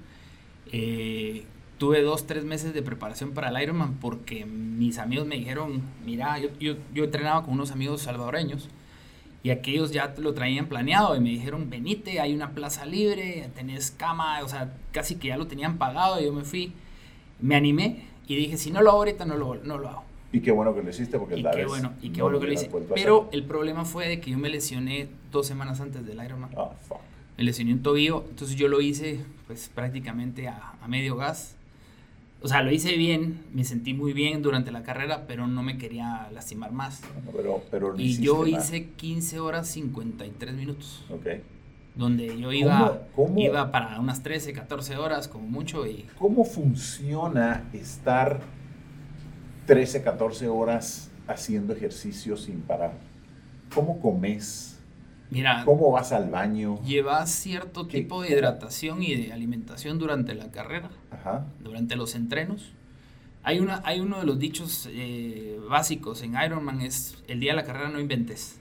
Eh, 0.72 1.44
tuve 1.78 2.02
dos, 2.02 2.28
tres 2.28 2.46
meses 2.46 2.74
de 2.74 2.82
preparación 2.82 3.32
para 3.32 3.50
el 3.50 3.62
Ironman 3.62 3.96
porque 3.96 4.46
mis 4.46 4.98
amigos 5.00 5.28
me 5.28 5.36
dijeron, 5.36 5.82
mira, 6.06 6.40
yo, 6.40 6.50
yo, 6.60 6.76
yo 6.94 7.04
entrenaba 7.04 7.44
con 7.44 7.56
unos 7.56 7.72
amigos 7.72 8.04
salvadoreños 8.04 8.70
y 9.44 9.50
aquellos 9.50 9.92
ya 9.92 10.14
lo 10.18 10.34
traían 10.34 10.68
planeado 10.68 11.16
y 11.16 11.20
me 11.20 11.30
dijeron, 11.30 11.70
venite, 11.70 12.20
hay 12.20 12.34
una 12.34 12.52
plaza 12.52 12.86
libre, 12.86 13.50
tenés 13.56 13.92
cama, 13.92 14.40
o 14.44 14.48
sea, 14.48 14.74
casi 14.92 15.16
que 15.16 15.30
ya 15.30 15.38
lo 15.38 15.48
tenían 15.48 15.78
pagado 15.78 16.22
y 16.22 16.26
yo 16.26 16.34
me 16.34 16.44
fui, 16.44 16.74
me 17.42 17.56
animé 17.56 18.06
y 18.28 18.36
dije, 18.36 18.58
si 18.58 18.72
no 18.72 18.82
lo 18.82 18.92
hago 18.92 19.00
ahorita, 19.00 19.26
no 19.26 19.36
lo, 19.36 19.56
no 19.56 19.78
lo 19.78 19.90
hago. 19.90 20.04
Y 20.32 20.40
qué 20.40 20.52
bueno 20.52 20.74
que 20.74 20.82
lo 20.82 20.90
hiciste 20.90 21.20
porque 21.20 21.38
y 21.38 21.44
qué 21.44 21.66
bueno, 21.66 21.94
y 22.02 22.10
qué 22.12 22.20
no 22.20 22.26
bueno 22.26 22.40
que 22.40 22.48
lo 22.48 22.54
hice. 22.54 22.72
Pero 22.96 23.28
el 23.34 23.44
problema 23.44 23.84
fue 23.84 24.08
de 24.08 24.22
que 24.22 24.32
yo 24.32 24.38
me 24.38 24.50
lesioné 24.50 25.10
dos 25.32 25.46
semanas 25.48 25.82
antes 25.82 26.06
del 26.06 26.24
Ironman. 26.24 26.52
Ah, 26.56 26.72
fuck. 26.88 27.00
Me 27.38 27.44
lesioné 27.44 27.74
un 27.74 27.84
tobillo, 27.84 28.24
entonces 28.30 28.56
yo 28.56 28.68
lo 28.68 28.80
hice 28.80 29.20
pues 29.48 29.70
prácticamente 29.74 30.48
a, 30.48 30.76
a, 30.82 30.88
medio 30.88 31.18
gas. 31.18 31.56
O 32.42 32.48
sea, 32.48 32.64
lo 32.64 32.72
hice 32.72 32.96
bien, 32.96 33.42
me 33.54 33.66
sentí 33.66 33.94
muy 33.94 34.14
bien 34.14 34.42
durante 34.42 34.72
la 34.72 34.84
carrera, 34.84 35.26
pero 35.28 35.48
no 35.48 35.62
me 35.62 35.78
quería 35.78 36.30
lastimar 36.32 36.72
más. 36.72 37.02
pero, 37.36 37.62
pero 37.70 38.00
y 38.00 38.18
yo 38.22 38.48
hice 38.48 38.90
15 38.92 39.40
horas 39.42 39.68
53 39.68 40.54
minutos. 40.54 41.04
Ok. 41.10 41.28
Donde 41.96 42.40
yo 42.40 42.54
iba, 42.54 43.02
¿Cómo, 43.16 43.28
cómo, 43.28 43.40
iba 43.40 43.72
para 43.72 44.00
unas 44.00 44.24
13, 44.24 44.54
14 44.54 44.98
horas 44.98 45.28
como 45.28 45.48
mucho. 45.48 45.86
Y... 45.86 46.06
¿Cómo 46.18 46.46
funciona 46.46 47.70
estar 47.74 48.40
13, 49.66 50.02
14 50.02 50.48
horas 50.48 51.12
haciendo 51.28 51.74
ejercicio 51.74 52.38
sin 52.38 52.62
parar? 52.62 52.94
¿Cómo 53.74 54.00
comes? 54.00 54.80
Mira, 55.30 55.64
¿cómo 55.64 55.92
vas 55.92 56.12
al 56.12 56.30
baño? 56.30 56.82
Llevas 56.84 57.30
cierto 57.30 57.88
tipo 57.88 58.22
de 58.22 58.32
hidratación 58.32 59.02
y 59.02 59.16
de 59.16 59.32
alimentación 59.32 59.98
durante 59.98 60.34
la 60.36 60.52
carrera, 60.52 60.90
Ajá. 61.10 61.46
durante 61.62 61.96
los 61.96 62.16
entrenos. 62.16 62.74
Hay, 63.44 63.60
una, 63.60 63.82
hay 63.86 64.02
uno 64.02 64.20
de 64.20 64.26
los 64.26 64.38
dichos 64.38 64.90
eh, 64.92 65.58
básicos 65.70 66.22
en 66.22 66.36
Ironman 66.36 66.82
es 66.82 67.18
el 67.28 67.40
día 67.40 67.54
de 67.54 67.56
la 67.56 67.64
carrera 67.64 67.90
no 67.90 68.00
inventes. 68.00 68.60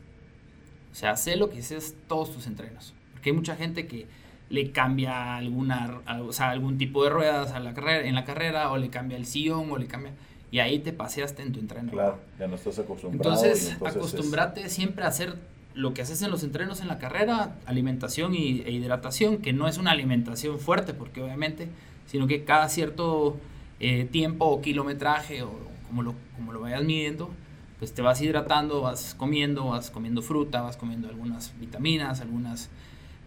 O 0.93 0.95
sea, 0.95 1.17
sé 1.17 1.37
lo 1.37 1.51
que 1.51 1.59
haces 1.59 1.97
todos 2.09 2.33
tus 2.33 2.47
entrenos. 2.47 2.95
Porque 3.21 3.31
hay 3.31 3.37
mucha 3.37 3.55
gente 3.55 3.87
que 3.87 4.07
le 4.49 4.73
cambia 4.73 5.37
alguna, 5.37 6.01
o 6.23 6.33
sea, 6.33 6.51
algún 6.51 6.79
tipo 6.79 7.05
de 7.05 7.11
ruedas 7.11 7.53
a 7.53 7.61
la 7.61 7.75
carrera, 7.75 8.09
en 8.09 8.15
la 8.15 8.25
carrera, 8.25 8.73
o 8.73 8.79
le 8.79 8.89
cambia 8.89 9.19
el 9.19 9.27
sillón, 9.27 9.71
o 9.71 9.77
le 9.77 9.87
cambia 9.87 10.13
y 10.51 10.59
ahí 10.59 10.79
te 10.79 10.95
paseaste 10.95 11.43
en 11.43 11.53
tu 11.53 11.61
entreno. 11.61 11.93
Claro, 11.93 12.19
ya 12.39 12.47
no 12.49 12.57
estás 12.57 12.79
acostumbrado. 12.79 13.35
Entonces, 13.35 13.73
entonces 13.73 13.97
acostumbrate 13.97 14.63
es... 14.63 14.73
siempre 14.73 15.05
a 15.05 15.09
hacer 15.09 15.37
lo 15.75 15.93
que 15.95 16.03
haces 16.03 16.23
en 16.23 16.31
los 16.31 16.43
entrenos 16.43 16.81
en 16.81 16.89
la 16.89 16.99
carrera, 16.99 17.57
alimentación 17.67 18.35
y, 18.35 18.63
e 18.63 18.73
hidratación, 18.73 19.39
que 19.39 19.53
no 19.53 19.69
es 19.69 19.79
una 19.79 19.93
alimentación 19.93 20.59
fuerte, 20.59 20.95
porque 20.95 21.23
obviamente, 21.23 21.69
sino 22.07 22.27
que 22.27 22.45
cada 22.45 22.69
cierto 22.71 23.37
eh, 23.79 24.09
tiempo 24.11 24.47
o 24.47 24.63
kilometraje, 24.63 25.43
o 25.43 25.53
como 25.87 26.03
lo, 26.03 26.15
como 26.35 26.55
lo 26.55 26.61
vayas 26.61 26.83
midiendo, 26.83 27.31
pues 27.79 27.95
te 27.95 28.03
vas 28.03 28.21
hidratando, 28.21 28.83
vas 28.83 29.15
comiendo, 29.15 29.67
vas 29.67 29.91
comiendo 29.91 30.21
fruta, 30.21 30.63
vas 30.63 30.77
comiendo 30.77 31.09
algunas 31.09 31.59
vitaminas, 31.59 32.21
algunas, 32.21 32.69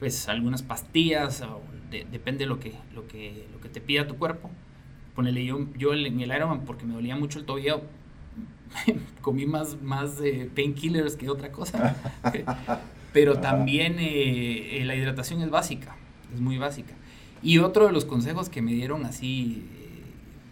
pues, 0.03 0.29
algunas 0.29 0.63
pastillas, 0.63 1.43
de, 1.89 2.05
depende 2.11 2.45
de 2.45 2.47
lo 2.47 2.59
que, 2.59 2.73
lo, 2.93 3.07
que, 3.07 3.47
lo 3.53 3.61
que 3.61 3.69
te 3.69 3.81
pida 3.81 4.07
tu 4.07 4.17
cuerpo 4.17 4.49
ponele 5.15 5.45
yo, 5.45 5.67
yo 5.77 5.93
en 5.93 6.19
el 6.19 6.31
Ironman 6.31 6.65
porque 6.65 6.85
me 6.85 6.93
dolía 6.93 7.15
mucho 7.15 7.39
el 7.39 7.45
tobillo, 7.45 7.81
comí 9.21 9.45
más, 9.45 9.81
más 9.81 10.19
eh, 10.23 10.49
painkillers 10.53 11.15
que 11.15 11.29
otra 11.29 11.51
cosa. 11.51 11.95
Pero 13.13 13.39
también 13.39 13.97
eh, 13.99 14.81
la 14.85 14.95
hidratación 14.95 15.41
es 15.41 15.51
básica, 15.51 15.95
es 16.33 16.41
muy 16.41 16.57
básica. 16.57 16.93
Y 17.43 17.59
otro 17.59 17.85
de 17.85 17.91
los 17.91 18.05
consejos 18.05 18.49
que 18.49 18.61
me 18.61 18.71
dieron 18.73 19.05
así, 19.05 19.69
eh, 19.75 20.01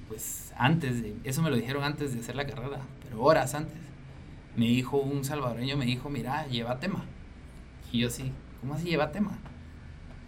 pues 0.07 0.53
antes 0.57 1.01
de, 1.01 1.15
eso 1.23 1.41
me 1.41 1.49
lo 1.49 1.55
dijeron 1.55 1.83
antes 1.83 2.13
de 2.13 2.19
hacer 2.19 2.35
la 2.35 2.45
carrera, 2.45 2.81
pero 3.03 3.23
horas 3.23 3.55
antes, 3.55 3.79
me 4.55 4.65
dijo 4.65 4.97
un 4.97 5.23
salvadoreño, 5.23 5.75
me 5.75 5.85
dijo, 5.85 6.09
mira, 6.09 6.45
lleva 6.47 6.79
tema. 6.79 7.05
Y 7.91 7.99
yo 7.99 8.09
sí, 8.11 8.31
¿cómo 8.61 8.75
así 8.75 8.87
lleva 8.89 9.11
tema? 9.11 9.37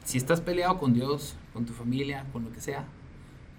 Si 0.04 0.18
estás 0.18 0.42
peleado 0.42 0.78
con 0.78 0.94
Dios, 0.94 1.36
con 1.54 1.66
tu 1.66 1.74
familia, 1.74 2.26
con 2.34 2.44
lo 2.44 2.52
que 2.52 2.60
sea, 2.60 2.86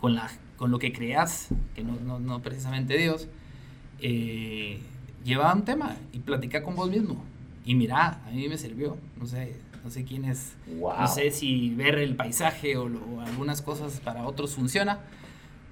con 0.00 0.14
la 0.14 0.30
con 0.56 0.70
lo 0.70 0.78
que 0.78 0.92
creas, 0.92 1.48
que 1.74 1.82
no, 1.82 1.96
no, 2.04 2.20
no 2.20 2.40
precisamente 2.40 2.96
Dios, 2.96 3.28
eh, 4.00 4.80
lleva 5.24 5.52
un 5.52 5.64
tema 5.64 5.96
y 6.12 6.20
platica 6.20 6.62
con 6.62 6.76
vos 6.76 6.90
mismo. 6.90 7.24
Y 7.64 7.74
mira, 7.74 8.20
a 8.26 8.30
mí 8.30 8.48
me 8.48 8.58
sirvió, 8.58 8.96
no 9.18 9.26
sé, 9.26 9.56
no 9.82 9.90
sé 9.90 10.04
quién 10.04 10.24
es, 10.26 10.54
wow. 10.78 11.00
no 11.00 11.08
sé 11.08 11.30
si 11.30 11.70
ver 11.70 11.98
el 11.98 12.14
paisaje 12.14 12.76
o, 12.76 12.88
lo, 12.88 13.00
o, 13.00 13.20
algunas 13.20 13.62
cosas 13.62 14.00
para 14.00 14.26
otros 14.26 14.54
funciona, 14.54 15.00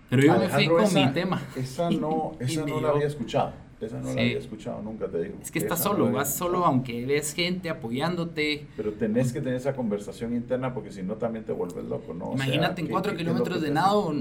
pero 0.09 0.23
yo 0.23 0.33
Alejandro, 0.33 0.59
me 0.59 0.67
fui 0.67 0.77
con 0.77 0.85
esa, 0.85 1.07
mi 1.07 1.13
tema. 1.13 1.43
Esa 1.55 1.91
no, 1.91 2.33
esa 2.41 2.67
no 2.67 2.81
la 2.81 2.91
había 2.91 3.07
escuchado. 3.07 3.53
Esa 3.83 3.99
no 4.01 4.11
sí. 4.11 4.17
la 4.17 4.23
había 4.23 4.39
escuchado, 4.39 4.83
nunca 4.83 5.09
te 5.09 5.23
digo. 5.23 5.35
Es 5.43 5.51
que 5.51 5.59
estás 5.59 5.83
solo, 5.83 6.07
no 6.07 6.13
vas 6.13 6.35
solo 6.35 6.65
aunque 6.65 7.05
ves 7.07 7.35
gente 7.35 7.71
apoyándote. 7.71 8.67
Pero 8.77 8.93
tenés 8.93 9.33
que 9.33 9.41
tener 9.41 9.57
esa 9.57 9.75
conversación 9.75 10.35
interna 10.35 10.73
porque 10.73 10.93
si 10.93 11.03
no 11.03 11.17
también 11.17 11.45
te 11.45 11.53
vuelves 11.53 11.85
loco, 11.85 12.15
¿no? 12.15 12.33
Imagínate 12.35 12.73
o 12.73 12.77
sea, 12.77 12.85
en 12.85 12.91
cuatro 12.91 13.17
kilómetros 13.17 13.61
de 13.61 13.71
nado, 13.71 14.15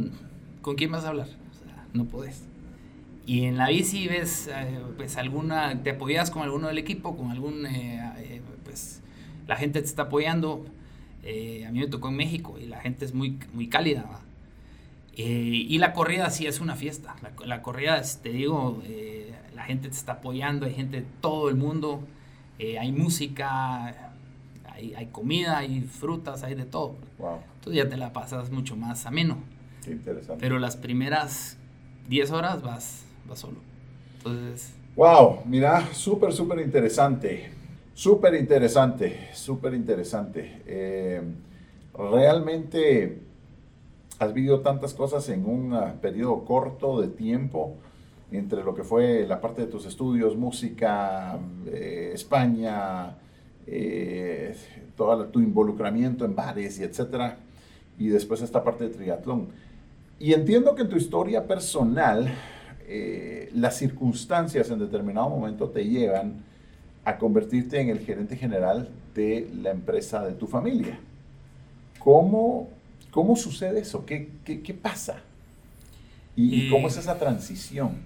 ¿con 0.62 0.76
quién 0.76 0.92
vas 0.92 1.06
a 1.06 1.10
hablar? 1.10 1.28
O 1.28 1.64
sea, 1.64 1.86
no 1.94 2.06
podés. 2.06 2.44
Y 3.26 3.44
en 3.44 3.58
la 3.58 3.70
bici 3.70 4.08
ves, 4.08 4.48
eh, 4.48 4.80
pues 4.98 5.16
alguna, 5.18 5.84
te 5.84 5.92
apoyas 5.92 6.32
con 6.32 6.42
alguno 6.42 6.68
del 6.68 6.80
equipo, 6.80 7.16
con 7.16 7.30
algún, 7.30 7.66
eh, 7.66 8.14
eh, 8.18 8.42
pues 8.64 9.02
la 9.48 9.56
gente 9.56 9.80
te 9.80 9.86
está 9.86 10.04
apoyando. 10.04 10.66
Eh, 11.24 11.66
a 11.68 11.72
mí 11.72 11.80
me 11.80 11.88
tocó 11.88 12.10
en 12.10 12.16
México 12.16 12.58
y 12.60 12.66
la 12.66 12.80
gente 12.80 13.06
es 13.06 13.14
muy, 13.14 13.38
muy 13.54 13.68
cálida. 13.68 14.22
Y 15.16 15.78
la 15.78 15.94
corrida 15.94 16.30
sí 16.30 16.48
es 16.48 16.60
una 16.60 16.76
fiesta. 16.76 17.16
La, 17.22 17.32
la 17.46 17.62
corrida, 17.62 18.02
te 18.22 18.30
digo, 18.30 18.82
la 19.54 19.64
gente 19.64 19.90
te 19.90 19.96
está 19.96 20.14
apoyando, 20.14 20.66
hay 20.66 20.74
gente 20.74 21.02
de 21.02 21.08
todo 21.22 21.50
el 21.50 21.56
mundo, 21.56 22.02
hay 22.60 22.92
música, 22.92 23.86
hay, 24.66 24.94
hay, 24.94 25.08
comida, 25.08 25.60
hay 25.60 25.82
frutas, 25.82 26.44
hay 26.44 26.56
de 26.56 26.66
todo. 26.66 26.96
Wow. 27.20 27.40
Entonces 27.56 27.84
ya 27.84 27.90
te 27.90 27.98
la 27.98 28.14
pasas 28.14 28.52
mucho 28.52 28.76
más 28.76 29.06
ameno. 29.06 29.38
Qué 29.84 29.92
interesante. 29.92 30.38
Pero 30.40 30.60
las 30.60 30.78
primeras 30.78 31.58
10 32.10 32.32
horas 32.32 32.62
vas, 32.62 33.04
vas 33.28 33.40
solo. 33.40 33.58
Entonces... 34.18 34.74
Wow, 34.96 35.42
mira, 35.46 35.94
súper, 35.94 36.34
súper 36.34 36.60
interesante. 36.60 37.52
Súper 37.94 38.36
interesante, 38.36 39.30
súper 39.34 39.74
interesante. 39.74 40.62
Eh, 40.66 41.22
realmente 41.94 43.22
has 44.22 44.34
vivido 44.34 44.60
tantas 44.60 44.94
cosas 44.94 45.28
en 45.30 45.48
un 45.48 45.74
uh, 45.74 45.96
periodo 46.00 46.46
corto 46.46 47.02
de 47.02 47.08
tiempo 47.08 47.74
entre 48.32 48.64
lo 48.64 48.76
que 48.76 48.84
fue 48.84 49.26
la 49.26 49.42
parte 49.42 49.64
de 49.64 49.68
tus 49.68 49.88
estudios, 49.88 50.38
música, 50.38 51.40
eh, 51.66 52.12
España, 52.14 53.18
eh, 53.66 54.56
todo 54.96 55.26
tu 55.26 55.40
involucramiento 55.40 56.24
en 56.24 56.36
bares 56.36 56.80
y 56.80 56.84
etcétera, 56.84 57.38
y 57.98 58.10
después 58.10 58.44
esta 58.44 58.64
parte 58.64 58.84
de 58.84 58.92
triatlón. 58.92 59.48
Y 60.20 60.34
entiendo 60.34 60.76
que 60.76 60.84
en 60.84 60.90
tu 60.90 60.98
historia 60.98 61.48
personal, 61.48 62.32
eh, 62.88 63.50
las 63.56 63.76
circunstancias 63.78 64.70
en 64.70 64.78
determinado 64.78 65.30
momento 65.30 65.70
te 65.70 65.84
llevan 65.84 66.44
a 67.04 67.18
convertirte 67.18 67.82
en 67.82 67.90
el 67.90 68.00
gerente 68.00 68.38
general 68.38 68.88
de 69.16 69.50
la 69.62 69.72
empresa 69.72 70.24
de 70.24 70.34
tu 70.34 70.46
familia. 70.46 71.00
¿Cómo, 71.98 72.70
cómo 73.12 73.36
sucede 73.36 73.82
eso? 73.82 74.06
¿Qué, 74.06 74.30
qué, 74.46 74.74
pasa? 74.74 75.22
¿Y, 76.36 76.70
cómo 76.70 76.88
es 76.88 76.98
esa 76.98 77.20
transición? 77.20 77.98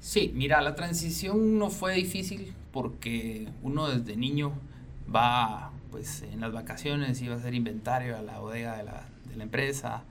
Sí, 0.00 0.32
mira, 0.34 0.60
la 0.60 0.74
transición 0.74 1.58
no 1.58 1.70
fue 1.70 1.94
difícil 1.94 2.52
porque 2.72 3.48
uno 3.62 3.88
desde 3.88 4.16
niño 4.16 4.52
va, 5.14 5.70
pues 5.90 6.22
en 6.30 6.40
las 6.40 6.52
vacaciones 6.52 7.22
iba 7.22 7.34
a 7.34 7.38
hacer 7.38 7.54
inventario 7.54 8.18
a 8.18 8.22
la 8.22 8.40
bodega 8.40 8.76
de 8.76 8.84
la, 8.84 9.08
de 9.30 9.36
la 9.36 9.44
empresa. 9.44 10.02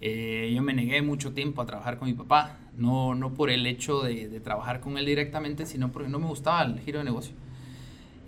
Eh, 0.00 0.52
yo 0.54 0.62
me 0.62 0.74
negué 0.74 1.00
mucho 1.00 1.32
tiempo 1.32 1.62
a 1.62 1.66
trabajar 1.66 1.96
con 1.96 2.08
mi 2.08 2.14
papá, 2.14 2.58
no, 2.76 3.14
no 3.14 3.34
por 3.34 3.50
el 3.50 3.66
hecho 3.66 4.02
de, 4.02 4.28
de, 4.28 4.40
trabajar 4.40 4.80
con 4.80 4.98
él 4.98 5.06
directamente, 5.06 5.64
sino 5.64 5.92
porque 5.92 6.08
no 6.08 6.18
me 6.18 6.26
gustaba 6.26 6.62
el 6.62 6.80
giro 6.80 6.98
de 6.98 7.04
negocio. 7.04 7.34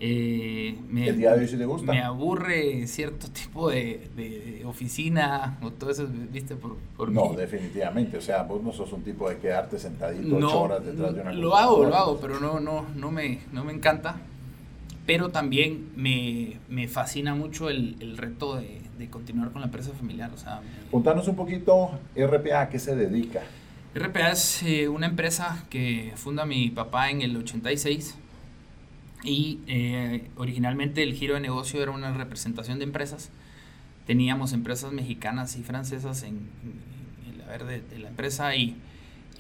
Eh, 0.00 0.76
me, 0.88 1.08
¿El 1.08 1.18
día 1.18 1.34
de 1.34 1.40
hoy 1.40 1.48
sí 1.48 1.56
te 1.56 1.64
gusta? 1.64 1.92
Me 1.92 2.02
aburre 2.02 2.86
cierto 2.86 3.28
tipo 3.28 3.70
de, 3.70 4.08
de 4.16 4.62
oficina 4.64 5.58
o 5.62 5.70
todo 5.70 5.90
eso, 5.90 6.06
¿viste? 6.32 6.56
Por, 6.56 6.76
por 6.96 7.10
no, 7.10 7.32
definitivamente. 7.32 8.18
O 8.18 8.20
sea, 8.20 8.42
vos 8.42 8.62
no 8.62 8.72
sos 8.72 8.92
un 8.92 9.02
tipo 9.02 9.28
de 9.28 9.38
quedarte 9.38 9.78
sentadito 9.78 10.36
ocho 10.36 10.62
horas 10.62 10.84
detrás 10.84 11.14
de 11.14 11.20
una 11.20 11.32
Lo 11.32 11.56
hago, 11.56 11.84
lo 11.84 11.94
hago, 11.94 12.18
pero 12.20 12.40
no, 12.40 12.60
no, 12.60 12.86
no, 12.94 13.10
me, 13.10 13.40
no 13.52 13.64
me 13.64 13.72
encanta 13.72 14.16
pero 15.06 15.30
también 15.30 15.90
me, 15.96 16.56
me 16.68 16.88
fascina 16.88 17.34
mucho 17.34 17.68
el, 17.68 17.96
el 18.00 18.16
reto 18.16 18.56
de, 18.56 18.80
de, 18.98 19.10
continuar 19.10 19.50
con 19.50 19.60
la 19.60 19.66
empresa 19.66 19.92
familiar. 19.92 20.30
O 20.32 20.38
sea, 20.38 20.60
Contanos 20.90 21.28
un 21.28 21.36
poquito, 21.36 21.90
RPA, 22.16 22.62
¿a 22.62 22.68
qué 22.70 22.78
se 22.78 22.96
dedica? 22.96 23.42
RPA 23.94 24.30
es 24.30 24.62
eh, 24.62 24.88
una 24.88 25.06
empresa 25.06 25.64
que 25.68 26.12
funda 26.16 26.46
mi 26.46 26.70
papá 26.70 27.10
en 27.10 27.20
el 27.20 27.36
86 27.36 28.16
y 29.24 29.60
eh, 29.66 30.30
originalmente 30.36 31.02
el 31.02 31.14
giro 31.14 31.34
de 31.34 31.40
negocio 31.40 31.82
era 31.82 31.90
una 31.90 32.12
representación 32.12 32.78
de 32.78 32.84
empresas. 32.84 33.30
Teníamos 34.06 34.52
empresas 34.52 34.92
mexicanas 34.92 35.56
y 35.56 35.62
francesas 35.62 36.22
en, 36.22 36.48
en 37.26 37.46
verde 37.46 37.82
de 37.90 37.98
la 37.98 38.08
empresa 38.08 38.54
y 38.56 38.76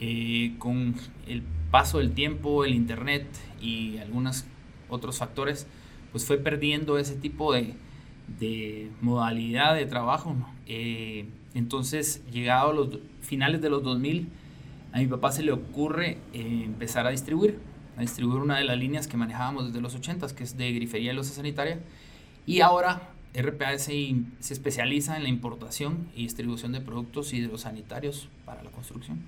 eh, 0.00 0.54
con 0.58 0.94
el 1.26 1.42
paso 1.70 1.98
del 1.98 2.12
tiempo, 2.12 2.64
el 2.64 2.74
internet 2.74 3.26
y 3.60 3.98
algunas 3.98 4.46
otros 4.88 5.18
factores, 5.18 5.66
pues 6.12 6.24
fue 6.24 6.38
perdiendo 6.38 6.98
ese 6.98 7.14
tipo 7.16 7.52
de, 7.52 7.74
de 8.38 8.90
modalidad 9.00 9.74
de 9.74 9.86
trabajo. 9.86 10.34
Eh, 10.66 11.26
entonces, 11.54 12.22
llegado 12.30 12.70
a 12.70 12.74
los 12.74 12.98
finales 13.20 13.60
de 13.60 13.70
los 13.70 13.82
2000, 13.82 14.28
a 14.92 14.98
mi 14.98 15.06
papá 15.06 15.32
se 15.32 15.42
le 15.42 15.52
ocurre 15.52 16.18
eh, 16.32 16.62
empezar 16.64 17.06
a 17.06 17.10
distribuir, 17.10 17.58
a 17.96 18.00
distribuir 18.00 18.40
una 18.40 18.58
de 18.58 18.64
las 18.64 18.78
líneas 18.78 19.06
que 19.06 19.16
manejábamos 19.16 19.66
desde 19.66 19.80
los 19.80 19.94
80, 19.94 20.28
que 20.34 20.44
es 20.44 20.56
de 20.56 20.72
grifería 20.72 21.12
y 21.12 21.16
losa 21.16 21.34
sanitaria. 21.34 21.80
Y 22.46 22.60
ahora 22.60 23.10
RPA 23.34 23.78
se, 23.78 24.14
se 24.40 24.54
especializa 24.54 25.16
en 25.16 25.22
la 25.22 25.28
importación 25.28 26.08
y 26.14 26.22
distribución 26.22 26.72
de 26.72 26.80
productos 26.80 27.32
hidrosanitarios 27.32 28.28
para 28.44 28.62
la 28.62 28.70
construcción. 28.70 29.20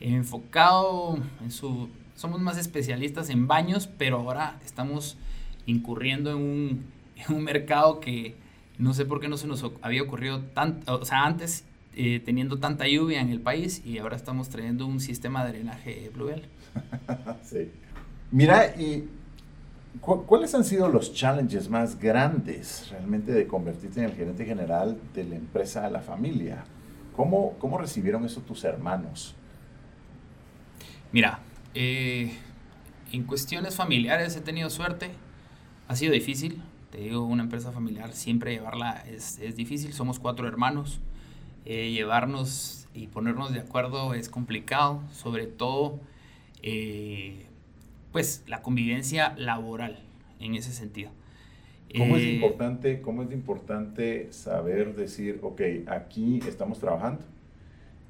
Enfocado 0.00 1.18
en 1.42 1.50
su 1.50 1.88
somos 2.14 2.40
más 2.40 2.58
especialistas 2.58 3.28
en 3.30 3.46
baños, 3.46 3.88
pero 3.98 4.18
ahora 4.18 4.58
estamos 4.64 5.16
incurriendo 5.66 6.30
en 6.30 6.36
un, 6.36 6.84
en 7.16 7.36
un 7.36 7.44
mercado 7.44 8.00
que 8.00 8.36
no 8.78 8.94
sé 8.94 9.04
por 9.04 9.20
qué 9.20 9.28
no 9.28 9.36
se 9.36 9.46
nos 9.46 9.64
había 9.82 10.02
ocurrido 10.02 10.40
tanto, 10.40 11.00
o 11.00 11.04
sea, 11.04 11.24
antes 11.24 11.64
eh, 11.94 12.20
teniendo 12.24 12.58
tanta 12.58 12.88
lluvia 12.88 13.20
en 13.20 13.30
el 13.30 13.40
país 13.40 13.82
y 13.84 13.98
ahora 13.98 14.16
estamos 14.16 14.48
trayendo 14.48 14.86
un 14.86 15.00
sistema 15.00 15.44
de 15.44 15.52
drenaje 15.52 16.10
pluvial. 16.12 16.42
sí. 17.42 17.70
Mira, 18.30 18.74
y 18.76 19.08
¿cuáles 20.00 20.54
han 20.54 20.64
sido 20.64 20.88
los 20.88 21.14
challenges 21.14 21.68
más 21.68 21.98
grandes 21.98 22.88
realmente 22.90 23.32
de 23.32 23.46
convertirte 23.46 24.00
en 24.00 24.06
el 24.06 24.16
gerente 24.16 24.44
general 24.44 24.98
de 25.14 25.24
la 25.24 25.36
empresa 25.36 25.82
de 25.82 25.90
la 25.90 26.00
familia? 26.00 26.64
¿Cómo, 27.16 27.54
cómo 27.58 27.78
recibieron 27.78 28.24
eso 28.24 28.40
tus 28.40 28.64
hermanos? 28.64 29.34
Mira, 31.12 31.38
eh, 31.74 32.36
en 33.12 33.22
cuestiones 33.22 33.76
familiares 33.76 34.34
he 34.36 34.40
tenido 34.40 34.68
suerte. 34.68 35.12
Ha 35.86 35.94
sido 35.94 36.12
difícil. 36.12 36.60
Te 36.90 36.98
digo, 36.98 37.24
una 37.24 37.44
empresa 37.44 37.70
familiar 37.70 38.12
siempre 38.12 38.52
llevarla 38.52 39.04
es, 39.08 39.38
es 39.38 39.54
difícil. 39.54 39.92
Somos 39.92 40.18
cuatro 40.18 40.48
hermanos. 40.48 41.00
Eh, 41.64 41.92
llevarnos 41.92 42.88
y 42.94 43.06
ponernos 43.06 43.52
de 43.52 43.60
acuerdo 43.60 44.14
es 44.14 44.28
complicado. 44.28 45.02
Sobre 45.12 45.46
todo, 45.46 46.00
eh, 46.66 47.46
pues, 48.12 48.42
la 48.46 48.62
convivencia 48.62 49.34
laboral 49.36 49.98
en 50.40 50.54
ese 50.54 50.72
sentido. 50.72 51.10
¿Cómo, 51.96 52.16
es 52.16 52.24
importante, 52.24 53.00
¿Cómo 53.00 53.22
es 53.22 53.30
importante 53.30 54.32
saber 54.32 54.96
decir, 54.96 55.38
ok, 55.42 55.60
aquí 55.86 56.40
estamos 56.48 56.80
trabajando? 56.80 57.22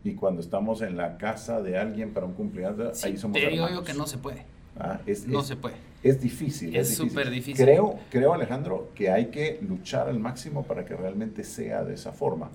y 0.04 0.14
cuando 0.14 0.42
estamos 0.42 0.82
en 0.82 0.98
la 0.98 1.16
casa 1.16 1.62
de 1.62 1.78
alguien 1.78 2.12
para 2.12 2.26
un 2.26 2.34
cumpleaños, 2.34 3.02
ahí 3.04 3.16
somos 3.16 3.40
te 3.40 3.48
digo 3.48 3.68
yo 3.70 3.82
que 3.82 3.94
no 3.94 4.06
se 4.06 4.18
puede. 4.18 4.44
Ah, 4.78 5.00
es, 5.06 5.26
no 5.26 5.42
se 5.42 5.56
puede. 5.56 5.76
Es 6.02 6.20
difícil. 6.20 6.76
Es 6.76 6.94
súper 6.94 7.30
difícil. 7.30 7.64
Creo, 7.64 7.98
creo, 8.10 8.34
Alejandro, 8.34 8.90
que 8.94 9.10
hay 9.10 9.26
que 9.26 9.58
luchar 9.66 10.08
al 10.08 10.20
máximo 10.20 10.64
para 10.64 10.84
que 10.84 10.94
realmente 10.94 11.42
sea 11.42 11.84
de 11.84 11.94
esa 11.94 12.12
forma. 12.12 12.50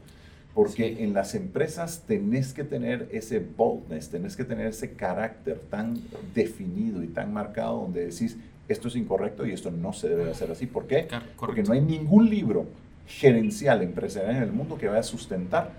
Porque 0.59 1.05
en 1.05 1.13
las 1.13 1.35
empresas 1.35 2.03
tenés 2.05 2.51
que 2.51 2.65
tener 2.65 3.07
ese 3.13 3.39
boldness, 3.39 4.09
tenés 4.09 4.35
que 4.35 4.43
tener 4.43 4.67
ese 4.67 4.91
carácter 4.91 5.57
tan 5.57 6.01
definido 6.35 7.01
y 7.01 7.07
tan 7.07 7.31
marcado 7.31 7.79
donde 7.79 8.07
decís, 8.07 8.35
esto 8.67 8.89
es 8.89 8.97
incorrecto 8.97 9.45
y 9.45 9.53
esto 9.53 9.71
no 9.71 9.93
se 9.93 10.09
debe 10.09 10.29
hacer 10.29 10.51
así. 10.51 10.65
¿Por 10.65 10.85
qué? 10.85 11.07
Porque 11.39 11.63
no 11.63 11.71
hay 11.71 11.79
ningún 11.79 12.29
libro 12.29 12.65
gerencial 13.07 13.81
empresarial 13.83 14.35
en 14.35 14.43
el 14.43 14.51
mundo 14.51 14.77
que 14.77 14.89
vaya 14.89 14.99
a 14.99 15.03
sustentar 15.03 15.71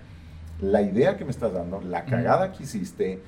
la 0.59 0.81
idea 0.81 1.15
que 1.15 1.25
me 1.25 1.31
estás 1.31 1.53
dando, 1.53 1.79
la 1.81 2.05
cagada 2.05 2.51
que 2.51 2.63
hiciste, 2.63 3.19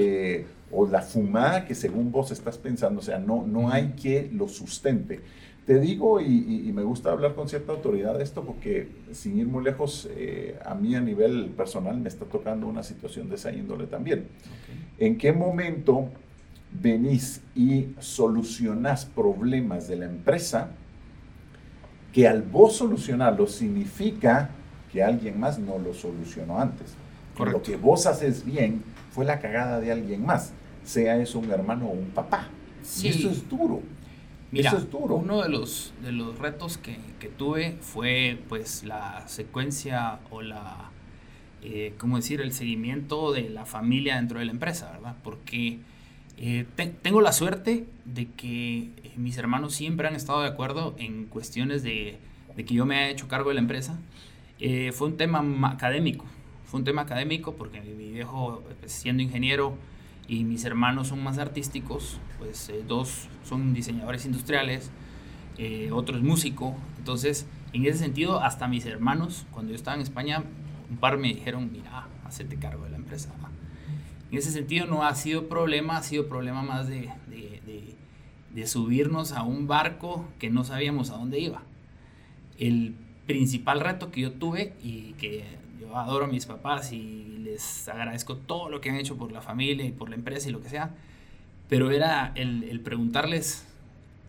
eh, 0.00 0.46
o 0.70 0.86
la 0.86 1.02
fumada 1.02 1.66
que 1.66 1.74
según 1.74 2.10
vos 2.10 2.30
estás 2.30 2.56
pensando, 2.56 3.00
o 3.00 3.04
sea, 3.04 3.18
no, 3.18 3.46
no 3.46 3.70
hay 3.70 3.88
que 4.00 4.30
lo 4.32 4.48
sustente. 4.48 5.20
Te 5.66 5.78
digo, 5.78 6.20
y, 6.20 6.70
me 6.74 6.82
gusta 6.82 7.12
hablar 7.12 7.34
con 7.34 7.48
cierta 7.48 7.72
autoridad 7.72 8.18
de 8.18 8.24
esto, 8.24 8.42
porque 8.42 8.88
sin 9.12 9.38
ir 9.38 9.46
muy 9.46 9.62
lejos, 9.62 10.08
eh, 10.16 10.58
a 10.64 10.74
mí 10.74 10.94
a 10.96 11.00
nivel 11.00 11.50
personal 11.56 11.98
me 11.98 12.08
está 12.08 12.24
tocando 12.24 12.66
una 12.66 12.82
situación 12.82 13.28
de 13.28 13.36
esa 13.36 13.52
índole 13.52 13.86
también. 13.86 14.26
¿En 14.98 15.18
qué 15.18 15.32
momento 15.32 16.08
venís 16.80 17.42
y 17.54 17.88
solucionás 18.00 19.04
problemas 19.04 19.88
de 19.88 19.96
la 19.96 20.06
empresa 20.06 20.70
que 22.12 22.28
al 22.28 22.42
vos 22.42 22.76
solucionarlos 22.76 23.52
significa 23.52 24.50
que 24.92 25.02
alguien 25.02 25.40
más 25.40 25.58
no 25.58 25.78
lo 25.78 25.94
solucionó 25.94 26.60
antes. 26.60 26.94
Lo 27.38 27.62
que 27.62 27.76
vos 27.76 28.06
haces 28.06 28.44
bien 28.44 28.82
fue 29.10 29.24
la 29.24 29.40
cagada 29.40 29.80
de 29.80 29.90
alguien 29.90 30.24
más, 30.24 30.52
sea 30.84 31.16
eso 31.16 31.38
un 31.38 31.50
hermano 31.50 31.86
o 31.86 31.92
un 31.92 32.10
papá. 32.10 32.48
Y 33.00 33.08
eso 33.08 33.30
es 33.30 33.48
duro. 33.48 33.80
Mira, 34.52 34.70
eso 34.70 34.78
es 34.78 34.90
duro. 34.90 35.16
uno 35.16 35.42
de 35.42 35.48
los, 35.48 35.92
de 36.02 36.12
los 36.12 36.38
retos 36.38 36.78
que, 36.78 36.96
que 37.18 37.28
tuve 37.28 37.78
fue 37.80 38.38
pues 38.48 38.84
la 38.84 39.26
secuencia 39.26 40.20
o 40.30 40.42
la, 40.42 40.90
eh, 41.62 41.94
¿cómo 41.98 42.16
decir?, 42.16 42.40
el 42.40 42.52
seguimiento 42.52 43.32
de 43.32 43.50
la 43.50 43.66
familia 43.66 44.16
dentro 44.16 44.38
de 44.38 44.44
la 44.44 44.52
empresa, 44.52 44.92
¿verdad? 44.92 45.16
Porque 45.24 45.78
eh, 46.36 46.66
tengo 47.02 47.20
la 47.20 47.32
suerte 47.32 47.86
de 48.04 48.28
que 48.30 48.90
eh, 49.02 49.12
mis 49.16 49.36
hermanos 49.38 49.74
siempre 49.74 50.06
han 50.06 50.14
estado 50.14 50.42
de 50.42 50.48
acuerdo 50.48 50.94
en 50.98 51.26
cuestiones 51.26 51.82
de, 51.82 52.18
de 52.56 52.64
que 52.64 52.74
yo 52.74 52.86
me 52.86 53.06
he 53.06 53.10
hecho 53.10 53.28
cargo 53.28 53.48
de 53.48 53.54
la 53.54 53.60
empresa 53.60 53.98
eh, 54.64 54.92
fue 54.92 55.08
un 55.08 55.16
tema 55.16 55.42
académico, 55.70 56.24
fue 56.66 56.78
un 56.78 56.84
tema 56.84 57.02
académico 57.02 57.54
porque 57.54 57.80
mi 57.80 58.12
viejo, 58.12 58.62
pues, 58.80 58.92
siendo 58.92 59.22
ingeniero, 59.22 59.76
y 60.28 60.44
mis 60.44 60.64
hermanos 60.64 61.08
son 61.08 61.22
más 61.22 61.38
artísticos, 61.38 62.18
pues 62.38 62.68
eh, 62.68 62.84
dos 62.86 63.28
son 63.44 63.74
diseñadores 63.74 64.24
industriales, 64.24 64.90
eh, 65.58 65.90
otro 65.92 66.16
es 66.16 66.22
músico, 66.22 66.76
entonces 66.98 67.46
en 67.72 67.86
ese 67.86 67.98
sentido 67.98 68.40
hasta 68.40 68.68
mis 68.68 68.86
hermanos, 68.86 69.46
cuando 69.50 69.70
yo 69.70 69.76
estaba 69.76 69.96
en 69.96 70.02
España, 70.02 70.44
un 70.90 70.96
par 70.96 71.18
me 71.18 71.28
dijeron, 71.28 71.70
mira, 71.72 72.08
hacete 72.24 72.56
cargo 72.56 72.84
de 72.84 72.90
la 72.90 72.96
empresa. 72.96 73.30
En 74.30 74.38
ese 74.38 74.50
sentido 74.50 74.86
no 74.86 75.04
ha 75.04 75.14
sido 75.14 75.48
problema, 75.48 75.98
ha 75.98 76.02
sido 76.02 76.26
problema 76.26 76.62
más 76.62 76.88
de, 76.88 77.10
de, 77.28 77.94
de 78.54 78.66
subirnos 78.66 79.32
a 79.32 79.42
un 79.42 79.66
barco 79.66 80.26
que 80.38 80.50
no 80.50 80.64
sabíamos 80.64 81.10
a 81.10 81.18
dónde 81.18 81.38
iba. 81.38 81.62
El 82.58 82.94
principal 83.26 83.80
reto 83.80 84.10
que 84.10 84.22
yo 84.22 84.32
tuve 84.32 84.74
y 84.82 85.12
que 85.14 85.44
adoro 85.96 86.24
a 86.24 86.28
mis 86.28 86.46
papás 86.46 86.92
y 86.92 87.38
les 87.42 87.88
agradezco 87.88 88.36
todo 88.36 88.68
lo 88.68 88.80
que 88.80 88.90
han 88.90 88.96
hecho 88.96 89.16
por 89.16 89.32
la 89.32 89.40
familia 89.40 89.84
y 89.84 89.92
por 89.92 90.08
la 90.08 90.16
empresa 90.16 90.48
y 90.48 90.52
lo 90.52 90.60
que 90.60 90.68
sea, 90.68 90.90
pero 91.68 91.90
era 91.90 92.32
el, 92.34 92.64
el 92.64 92.80
preguntarles 92.80 93.64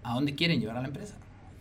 a 0.04 0.14
dónde 0.14 0.36
quieren 0.36 0.60
llevar 0.60 0.78
a 0.78 0.82
la 0.82 0.88
empresa. 0.88 1.16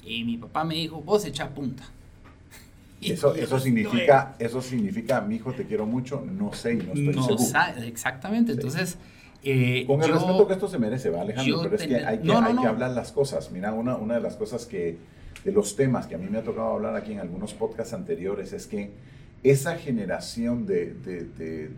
Y 0.05 0.25
mi 0.25 0.37
papá 0.37 0.65
me 0.65 0.75
dijo, 0.75 1.01
vos 1.01 1.25
echa 1.25 1.49
punta. 1.51 1.85
Eso, 3.01 3.35
eso 3.35 3.59
significa, 3.59 4.37
eso 4.38 4.62
significa, 4.62 5.21
mi 5.21 5.35
hijo 5.35 5.53
te 5.53 5.67
quiero 5.67 5.87
mucho, 5.87 6.25
no 6.25 6.53
sé 6.53 6.75
y 6.75 6.77
no 6.77 6.93
estoy 6.93 7.07
no 7.17 7.23
seguro. 7.25 7.85
exactamente, 7.85 8.53
entonces... 8.53 8.97
Eh, 9.43 9.83
Con 9.88 10.01
el 10.05 10.12
respeto 10.12 10.47
que 10.47 10.53
esto 10.53 10.69
se 10.69 10.79
merece, 10.79 11.11
¿va, 11.11 11.23
Alejandro? 11.23 11.62
Pero 11.62 11.75
es 11.75 11.83
que 11.83 11.97
hay, 11.97 12.19
que, 12.21 12.33
hay 12.33 12.57
que 12.57 12.67
hablar 12.67 12.93
las 12.93 13.11
cosas. 13.11 13.51
Mira, 13.51 13.73
una, 13.73 13.97
una 13.97 14.15
de 14.15 14.21
las 14.21 14.37
cosas 14.37 14.67
que, 14.67 14.99
de 15.45 15.51
los 15.51 15.75
temas 15.75 16.07
que 16.07 16.15
a 16.15 16.19
mí 16.19 16.29
me 16.31 16.38
ha 16.38 16.45
tocado 16.45 16.75
hablar 16.75 16.95
aquí 16.95 17.11
en 17.11 17.19
algunos 17.19 17.55
podcasts 17.55 17.93
anteriores 17.93 18.53
es 18.53 18.69
que 18.69 18.93
esa 19.42 19.76
generación 19.76 20.66
de, 20.66 20.94
de, 20.94 21.24
de 21.24 21.70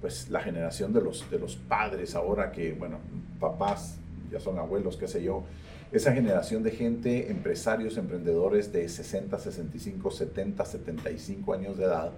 pues 0.00 0.28
la 0.28 0.40
generación 0.40 0.92
de 0.92 1.00
los, 1.00 1.30
de 1.30 1.38
los 1.38 1.56
padres 1.56 2.14
ahora 2.14 2.52
que, 2.52 2.72
bueno, 2.72 2.98
papás, 3.40 3.96
ya 4.30 4.38
son 4.38 4.58
abuelos, 4.58 4.96
qué 4.96 5.08
sé 5.08 5.22
yo, 5.22 5.44
esa 5.92 6.12
generación 6.12 6.62
de 6.62 6.72
gente, 6.72 7.30
empresarios, 7.30 7.96
emprendedores 7.96 8.72
de 8.72 8.88
60, 8.88 9.38
65, 9.38 10.10
70, 10.10 10.64
75 10.64 11.54
años 11.54 11.78
de 11.78 11.84
edad, 11.84 12.12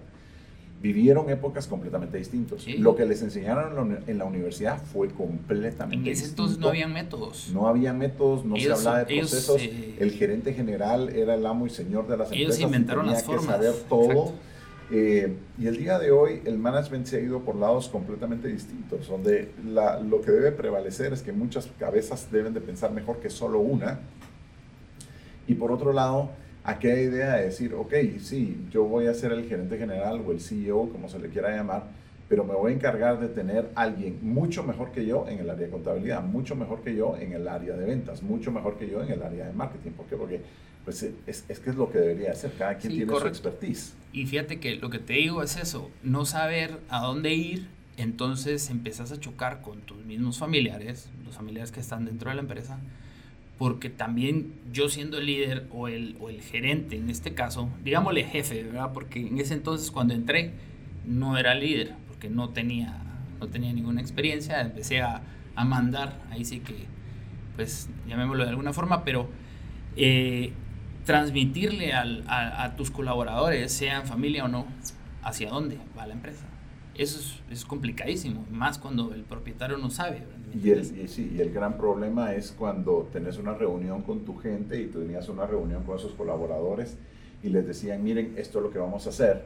vivieron 0.81 1.29
épocas 1.29 1.67
completamente 1.67 2.17
distintas. 2.17 2.67
Lo 2.67 2.95
que 2.95 3.05
les 3.05 3.21
enseñaron 3.21 3.99
en 4.05 4.17
la 4.17 4.25
universidad 4.25 4.81
fue 4.81 5.09
completamente 5.09 6.09
distinto. 6.09 6.09
En 6.09 6.13
ese 6.13 6.29
entonces 6.31 6.57
no 6.59 6.69
había 6.69 6.87
métodos. 6.87 7.51
No 7.53 7.67
había 7.67 7.93
métodos, 7.93 8.45
no 8.45 8.57
se 8.57 8.71
hablaba 8.71 8.99
de 9.03 9.17
procesos. 9.17 9.61
Eh, 9.61 9.95
el 9.99 10.11
gerente 10.11 10.53
general 10.53 11.09
era 11.09 11.35
el 11.35 11.45
amo 11.45 11.67
y 11.67 11.69
señor 11.69 12.07
de 12.07 12.17
las 12.17 12.31
empresas. 12.31 12.57
Ellos 12.57 12.59
inventaron 12.59 13.05
tenía 13.05 13.15
las 13.15 13.25
formas. 13.25 13.45
que 13.45 13.51
saber 13.51 13.73
todo. 13.87 14.33
Eh, 14.89 15.35
y 15.57 15.67
el 15.67 15.77
día 15.77 15.99
de 15.99 16.11
hoy 16.11 16.41
el 16.45 16.57
management 16.57 17.05
se 17.07 17.17
ha 17.17 17.19
ido 17.19 17.41
por 17.41 17.55
lados 17.55 17.89
completamente 17.89 18.47
distintos, 18.47 19.07
donde 19.07 19.51
lo 19.65 20.21
que 20.21 20.31
debe 20.31 20.51
prevalecer 20.53 21.11
es 21.11 21.21
que 21.21 21.33
muchas 21.33 21.67
cabezas 21.77 22.31
deben 22.31 22.53
de 22.53 22.61
pensar 22.61 22.91
mejor 22.91 23.19
que 23.19 23.29
solo 23.29 23.59
una. 23.59 23.99
Y 25.45 25.55
por 25.55 25.71
otro 25.71 25.91
lado, 25.91 26.29
aquella 26.63 27.01
idea 27.01 27.35
de 27.35 27.45
decir, 27.45 27.73
ok, 27.73 27.93
sí, 28.19 28.65
yo 28.69 28.85
voy 28.85 29.07
a 29.07 29.13
ser 29.13 29.33
el 29.33 29.45
gerente 29.47 29.77
general 29.77 30.21
o 30.25 30.31
el 30.31 30.39
CEO, 30.39 30.89
como 30.89 31.09
se 31.09 31.19
le 31.19 31.29
quiera 31.29 31.55
llamar, 31.55 31.83
pero 32.29 32.43
me 32.43 32.53
voy 32.53 32.71
a 32.71 32.75
encargar 32.75 33.19
de 33.19 33.29
tener 33.29 33.69
alguien 33.75 34.19
mucho 34.21 34.63
mejor 34.63 34.91
que 34.91 35.05
yo 35.05 35.25
en 35.27 35.39
el 35.39 35.49
área 35.49 35.65
de 35.65 35.71
contabilidad, 35.71 36.23
mucho 36.23 36.55
mejor 36.55 36.81
que 36.81 36.95
yo 36.95 37.15
en 37.17 37.33
el 37.33 37.47
área 37.47 37.75
de 37.75 37.85
ventas, 37.85 38.21
mucho 38.21 38.51
mejor 38.51 38.77
que 38.77 38.89
yo 38.89 39.01
en 39.01 39.11
el 39.11 39.23
área 39.23 39.47
de 39.47 39.53
marketing. 39.53 39.91
¿Por 39.91 40.05
qué? 40.07 40.15
Porque 40.17 40.41
pues 40.87 41.03
es, 41.03 41.43
es 41.49 41.59
que 41.59 41.69
es 41.69 41.75
lo 41.75 41.91
que 41.91 41.97
debería 41.97 42.31
hacer, 42.31 42.53
cada 42.57 42.77
quien 42.77 42.93
tiene 42.93 43.11
su 43.13 43.27
expertise. 43.27 43.93
Y 44.13 44.25
fíjate 44.25 44.61
que 44.61 44.77
lo 44.77 44.89
que 44.89 44.99
te 44.99 45.15
digo 45.15 45.43
es 45.43 45.57
eso, 45.57 45.91
no 46.01 46.23
saber 46.23 46.79
a 46.87 47.01
dónde 47.01 47.33
ir, 47.33 47.67
entonces 47.97 48.69
empiezas 48.69 49.11
a 49.11 49.19
chocar 49.19 49.61
con 49.61 49.81
tus 49.81 49.97
mismos 50.05 50.37
familiares, 50.37 51.09
los 51.25 51.35
familiares 51.35 51.73
que 51.73 51.81
están 51.81 52.05
dentro 52.05 52.29
de 52.29 52.37
la 52.37 52.41
empresa, 52.41 52.79
porque 53.57 53.89
también 53.89 54.53
yo 54.71 54.87
siendo 54.87 55.17
el 55.17 55.25
líder 55.25 55.67
o 55.73 55.89
el, 55.89 56.15
o 56.21 56.29
el 56.29 56.41
gerente 56.41 56.95
en 56.95 57.09
este 57.09 57.33
caso, 57.33 57.67
digámosle 57.83 58.23
jefe, 58.23 58.63
¿verdad? 58.63 58.93
Porque 58.93 59.19
en 59.19 59.39
ese 59.39 59.55
entonces 59.55 59.91
cuando 59.91 60.13
entré 60.13 60.53
no 61.05 61.37
era 61.37 61.53
líder, 61.53 61.95
porque 62.07 62.29
no 62.29 62.51
tenía, 62.51 62.97
no 63.41 63.49
tenía 63.49 63.73
ninguna 63.73 63.99
experiencia, 63.99 64.61
empecé 64.61 65.01
a, 65.01 65.21
a 65.53 65.65
mandar, 65.65 66.23
ahí 66.29 66.45
sí 66.45 66.61
que, 66.61 66.85
pues 67.57 67.89
llamémoslo 68.07 68.45
de 68.45 68.51
alguna 68.51 68.71
forma, 68.71 69.03
pero... 69.03 69.27
Eh, 69.97 70.53
transmitirle 71.07 71.93
al, 71.93 72.25
a, 72.27 72.75
tus 72.75 72.91
colaboradores, 72.91 73.71
sean 73.71 74.05
familia 74.05 74.43
o 74.43 74.49
no, 74.49 74.67
hacia 75.23 75.49
dónde 75.49 75.79
va 75.97 76.05
la 76.05 76.13
empresa. 76.13 76.45
Eso 76.95 77.19
es, 77.19 77.39
es 77.49 77.65
complicadísimo, 77.65 78.45
más 78.51 78.77
cuando 78.77 79.13
el 79.13 79.23
propietario 79.23 79.77
no 79.77 79.89
sabe. 79.89 80.23
Y 80.61 80.69
el, 80.71 80.81
y, 80.81 81.07
sí, 81.07 81.31
y 81.33 81.39
el 81.39 81.53
gran 81.53 81.77
problema 81.77 82.33
es 82.33 82.51
cuando 82.51 83.07
tenés 83.13 83.37
una 83.37 83.53
reunión 83.53 84.01
con 84.01 84.25
tu 84.25 84.35
gente 84.35 84.81
y 84.81 84.87
tú 84.87 84.99
tenías 84.99 85.29
una 85.29 85.47
reunión 85.47 85.83
con 85.83 85.97
esos 85.97 86.11
colaboradores 86.11 86.97
y 87.41 87.49
les 87.49 87.65
decían, 87.65 88.03
miren, 88.03 88.33
esto 88.37 88.59
es 88.59 88.65
lo 88.65 88.71
que 88.71 88.79
vamos 88.79 89.05
a 89.07 89.09
hacer. 89.09 89.45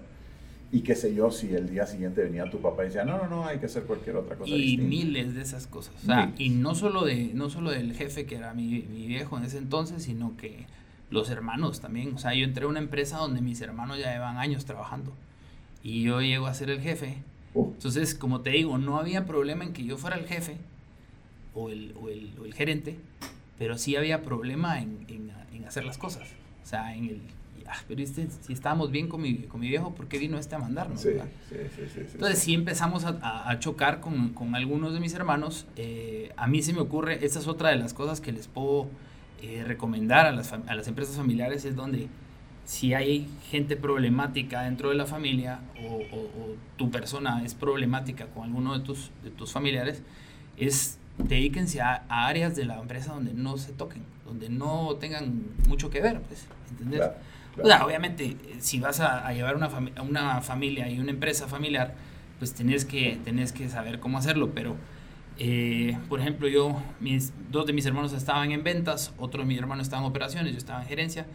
Y 0.71 0.81
qué 0.81 0.95
sé 0.95 1.13
yo, 1.13 1.29
si 1.29 1.53
el 1.53 1.69
día 1.69 1.85
siguiente 1.85 2.23
venía 2.23 2.49
tu 2.49 2.59
papá 2.59 2.83
y 2.83 2.85
decía, 2.87 3.03
no, 3.03 3.17
no, 3.17 3.27
no, 3.27 3.45
hay 3.45 3.59
que 3.59 3.67
hacer 3.67 3.83
cualquier 3.83 4.15
otra 4.15 4.35
cosa. 4.35 4.49
Y 4.49 4.77
miles 4.77 5.35
de 5.35 5.41
esas 5.41 5.67
cosas. 5.67 5.93
O 6.01 6.05
sea, 6.07 6.33
y 6.37 6.49
no 6.49 6.73
solo, 6.73 7.05
de, 7.05 7.31
no 7.35 7.49
solo 7.51 7.69
del 7.69 7.93
jefe 7.93 8.25
que 8.25 8.37
era 8.37 8.53
mi, 8.55 8.87
mi 8.89 9.05
viejo 9.05 9.37
en 9.37 9.43
ese 9.43 9.59
entonces, 9.59 10.03
sino 10.03 10.37
que 10.37 10.65
los 11.11 11.29
hermanos 11.29 11.79
también. 11.81 12.15
O 12.15 12.17
sea, 12.17 12.33
yo 12.33 12.43
entré 12.43 12.65
a 12.65 12.67
una 12.67 12.79
empresa 12.79 13.17
donde 13.17 13.41
mis 13.41 13.61
hermanos 13.61 13.99
ya 13.99 14.11
llevan 14.11 14.37
años 14.37 14.65
trabajando 14.65 15.13
y 15.83 16.03
yo 16.03 16.21
llego 16.21 16.47
a 16.47 16.53
ser 16.53 16.69
el 16.69 16.81
jefe. 16.81 17.17
Oh. 17.53 17.71
Entonces, 17.73 18.15
como 18.15 18.41
te 18.41 18.51
digo, 18.51 18.77
no 18.77 18.97
había 18.97 19.25
problema 19.25 19.63
en 19.63 19.73
que 19.73 19.83
yo 19.83 19.97
fuera 19.97 20.15
el 20.15 20.25
jefe 20.25 20.57
o 21.53 21.69
el, 21.69 21.93
o 22.01 22.09
el, 22.09 22.33
o 22.39 22.45
el 22.45 22.53
gerente, 22.53 22.97
pero 23.59 23.77
sí 23.77 23.95
había 23.95 24.23
problema 24.23 24.79
en, 24.79 25.05
en, 25.07 25.31
en, 25.53 25.65
hacer 25.65 25.83
las 25.83 25.97
cosas. 25.97 26.29
O 26.63 26.65
sea, 26.65 26.95
en 26.95 27.05
el... 27.05 27.21
Ah, 27.67 27.77
pero 27.87 28.01
este, 28.01 28.27
si 28.41 28.51
estábamos 28.51 28.91
bien 28.91 29.07
con 29.07 29.21
mi, 29.21 29.43
con 29.43 29.61
mi 29.61 29.69
viejo, 29.69 29.93
¿por 29.93 30.07
qué 30.07 30.17
vino 30.17 30.37
este 30.37 30.55
a 30.55 30.59
mandarnos? 30.59 30.99
Sí, 30.99 31.11
sí, 31.47 31.55
sí, 31.93 31.99
Entonces 32.13 32.39
sí 32.39 32.53
empezamos 32.53 33.05
a, 33.05 33.49
a 33.49 33.59
chocar 33.59 34.01
con, 34.01 34.29
con, 34.33 34.55
algunos 34.55 34.93
de 34.93 34.99
mis 34.99 35.13
hermanos. 35.13 35.67
Eh, 35.77 36.33
a 36.35 36.47
mí 36.47 36.61
se 36.63 36.73
me 36.73 36.79
ocurre, 36.79 37.23
esta 37.23 37.39
es 37.39 37.47
otra 37.47 37.69
de 37.69 37.77
las 37.77 37.93
cosas 37.93 38.19
que 38.19 38.33
les 38.33 38.47
puedo 38.47 38.89
eh, 39.41 39.63
recomendar 39.65 40.25
a 40.25 40.31
las, 40.31 40.53
a 40.53 40.75
las 40.75 40.87
empresas 40.87 41.15
familiares 41.15 41.65
es 41.65 41.75
donde 41.75 42.09
si 42.65 42.93
hay 42.93 43.27
gente 43.49 43.75
problemática 43.75 44.61
dentro 44.61 44.89
de 44.89 44.95
la 44.95 45.05
familia 45.05 45.59
o, 45.83 45.95
o, 46.15 46.55
tu 46.77 46.91
persona 46.91 47.43
es 47.43 47.53
problemática 47.53 48.27
con 48.27 48.45
alguno 48.45 48.77
de 48.77 48.83
tus, 48.85 49.11
de 49.23 49.31
tus 49.31 49.51
familiares, 49.51 50.03
es 50.57 50.99
dedíquense 51.17 51.81
a, 51.81 52.03
a, 52.07 52.27
áreas 52.27 52.55
de 52.55 52.65
la 52.65 52.79
empresa 52.79 53.13
donde 53.13 53.33
no 53.33 53.57
se 53.57 53.73
toquen, 53.73 54.03
donde 54.25 54.49
no 54.49 54.95
tengan 54.99 55.43
mucho 55.67 55.89
que 55.89 56.01
ver, 56.01 56.21
pues, 56.21 56.47
¿entendés? 56.69 57.01
O 57.61 57.65
sea, 57.65 57.85
obviamente, 57.85 58.37
si 58.59 58.79
vas 58.79 59.01
a, 59.01 59.27
a 59.27 59.33
llevar 59.33 59.55
una, 59.55 59.69
una 60.01 60.41
familia 60.41 60.89
y 60.89 60.99
una 60.99 61.11
empresa 61.11 61.47
familiar, 61.47 61.95
pues 62.39 62.53
tenés 62.53 62.85
que, 62.85 63.19
tenés 63.23 63.51
que 63.51 63.69
saber 63.69 63.99
cómo 63.99 64.17
hacerlo, 64.17 64.51
pero 64.55 64.77
eh, 65.37 65.97
por 66.09 66.19
ejemplo, 66.19 66.47
yo, 66.47 66.81
mis, 66.99 67.33
dos 67.49 67.65
de 67.65 67.73
mis 67.73 67.85
hermanos 67.85 68.13
estaban 68.13 68.51
en 68.51 68.63
ventas, 68.63 69.13
otro 69.17 69.41
de 69.41 69.47
mis 69.47 69.57
hermanos 69.57 69.87
estaba 69.87 70.03
en 70.03 70.09
operaciones, 70.09 70.51
yo 70.51 70.57
estaba 70.57 70.81
en 70.81 70.87
gerencia. 70.87 71.25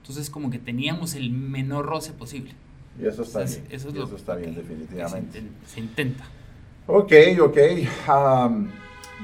Entonces, 0.00 0.30
como 0.30 0.50
que 0.50 0.58
teníamos 0.58 1.14
el 1.14 1.30
menor 1.30 1.86
roce 1.86 2.12
posible. 2.12 2.52
Y 3.00 3.06
eso 3.06 3.22
está 3.22 3.40
bien. 3.40 3.64
Eso, 3.70 3.88
es 3.88 3.94
lo 3.94 4.04
eso 4.04 4.16
está 4.16 4.36
bien, 4.36 4.54
definitivamente. 4.54 5.42
Se, 5.66 5.80
intenta. 5.80 6.24
Ok, 6.86 7.12
ok. 7.40 7.58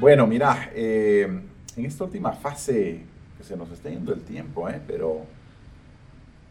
bueno, 0.00 0.26
mira, 0.26 0.70
eh, 0.74 1.40
en 1.76 1.86
esta 1.86 2.04
última 2.04 2.32
fase, 2.32 3.02
que 3.38 3.44
se 3.44 3.56
nos 3.56 3.70
está 3.70 3.90
yendo 3.90 4.12
el 4.12 4.22
tiempo, 4.22 4.68
¿eh? 4.68 4.80
pero 4.86 5.20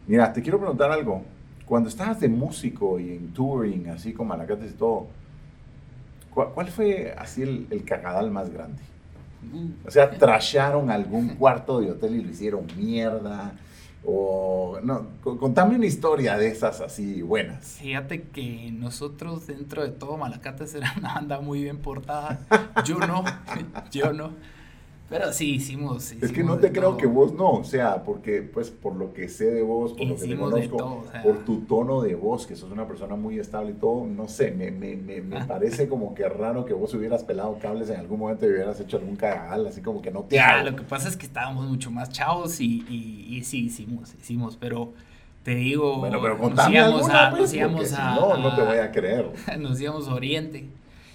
mira, 0.06 0.32
te 0.32 0.42
quiero 0.42 0.58
preguntar 0.58 0.90
algo. 0.90 1.22
Cuando 1.66 1.88
estabas 1.88 2.20
de 2.20 2.28
músico 2.28 2.98
y 2.98 3.10
en 3.10 3.32
touring, 3.32 3.88
así 3.90 4.12
como 4.12 4.30
Malacates 4.30 4.72
y 4.72 4.74
todo, 4.74 5.08
¿Cuál, 6.34 6.68
fue 6.68 7.14
así 7.18 7.42
el, 7.42 7.66
el, 7.70 7.84
cagadal 7.84 8.30
más 8.30 8.50
grande? 8.50 8.82
O 9.86 9.90
sea, 9.90 10.10
trasharon 10.10 10.90
algún 10.90 11.28
cuarto 11.38 11.80
de 11.80 11.90
hotel 11.90 12.16
y 12.16 12.22
lo 12.22 12.30
hicieron 12.30 12.66
mierda. 12.76 13.52
O 14.04 14.80
no, 14.82 15.06
contame 15.22 15.76
una 15.76 15.86
historia 15.86 16.36
de 16.36 16.48
esas 16.48 16.80
así 16.80 17.22
buenas. 17.22 17.78
Fíjate 17.80 18.22
que 18.22 18.70
nosotros 18.72 19.46
dentro 19.46 19.82
de 19.82 19.90
todo 19.90 20.16
Malacates 20.16 20.74
era 20.74 20.92
una 20.98 21.14
banda 21.14 21.40
muy 21.40 21.62
bien 21.62 21.78
portada. 21.78 22.40
Yo 22.84 22.98
no, 22.98 23.24
yo 23.92 24.12
no. 24.12 24.32
Pero 25.12 25.30
sí, 25.32 25.56
hicimos. 25.56 26.12
es 26.12 26.32
que 26.32 26.42
no 26.42 26.56
te 26.56 26.72
creo 26.72 26.96
que 26.96 27.06
vos 27.06 27.34
no, 27.34 27.50
o 27.50 27.64
sea, 27.64 28.02
porque, 28.02 28.40
pues, 28.40 28.70
por 28.70 28.96
lo 28.96 29.12
que 29.12 29.28
sé 29.28 29.52
de 29.52 29.60
vos, 29.60 29.92
por 29.92 30.06
lo 30.06 30.16
que 30.16 30.26
te 30.26 30.36
conozco, 30.36 31.04
por 31.22 31.44
tu 31.44 31.60
tono 31.60 32.00
de 32.00 32.14
voz, 32.14 32.46
que 32.46 32.56
sos 32.56 32.70
una 32.72 32.86
persona 32.88 33.14
muy 33.14 33.38
estable 33.38 33.72
y 33.72 33.74
todo, 33.74 34.06
no 34.06 34.26
sé, 34.26 34.52
me, 34.52 34.70
me, 34.70 34.96
me, 34.96 35.20
me 35.20 35.36
ah. 35.36 35.44
parece 35.46 35.86
como 35.86 36.14
que 36.14 36.26
raro 36.26 36.64
que 36.64 36.72
vos 36.72 36.94
hubieras 36.94 37.24
pelado 37.24 37.58
cables 37.60 37.90
en 37.90 38.00
algún 38.00 38.20
momento 38.20 38.46
y 38.46 38.50
hubieras 38.52 38.80
hecho 38.80 38.96
algún 38.96 39.16
cagal, 39.16 39.66
así 39.66 39.82
como 39.82 40.00
que 40.00 40.10
no 40.10 40.22
te 40.22 40.36
Ya, 40.36 40.64
lo 40.64 40.74
que 40.74 40.82
pasa 40.82 41.10
es 41.10 41.16
que 41.16 41.26
estábamos 41.26 41.68
mucho 41.68 41.90
más 41.90 42.08
chavos 42.10 42.58
y, 42.60 42.82
y, 42.88 43.36
y 43.36 43.44
sí, 43.44 43.66
hicimos, 43.66 44.14
hicimos, 44.14 44.56
pero 44.56 44.94
te 45.42 45.56
digo, 45.56 45.98
bueno, 45.98 46.20
pero 46.22 46.38
nos 46.38 46.68
íbamos 46.70 47.08
a, 47.10 47.30
pues, 47.30 47.52
a, 47.98 48.14
no, 48.14 48.36
no 48.38 48.54
te 48.54 48.62
voy 48.62 48.78
a 48.78 48.90
creer. 48.92 49.28
Nos 49.58 49.80
íbamos 49.80 50.06
a 50.06 50.14
Oriente. 50.14 50.68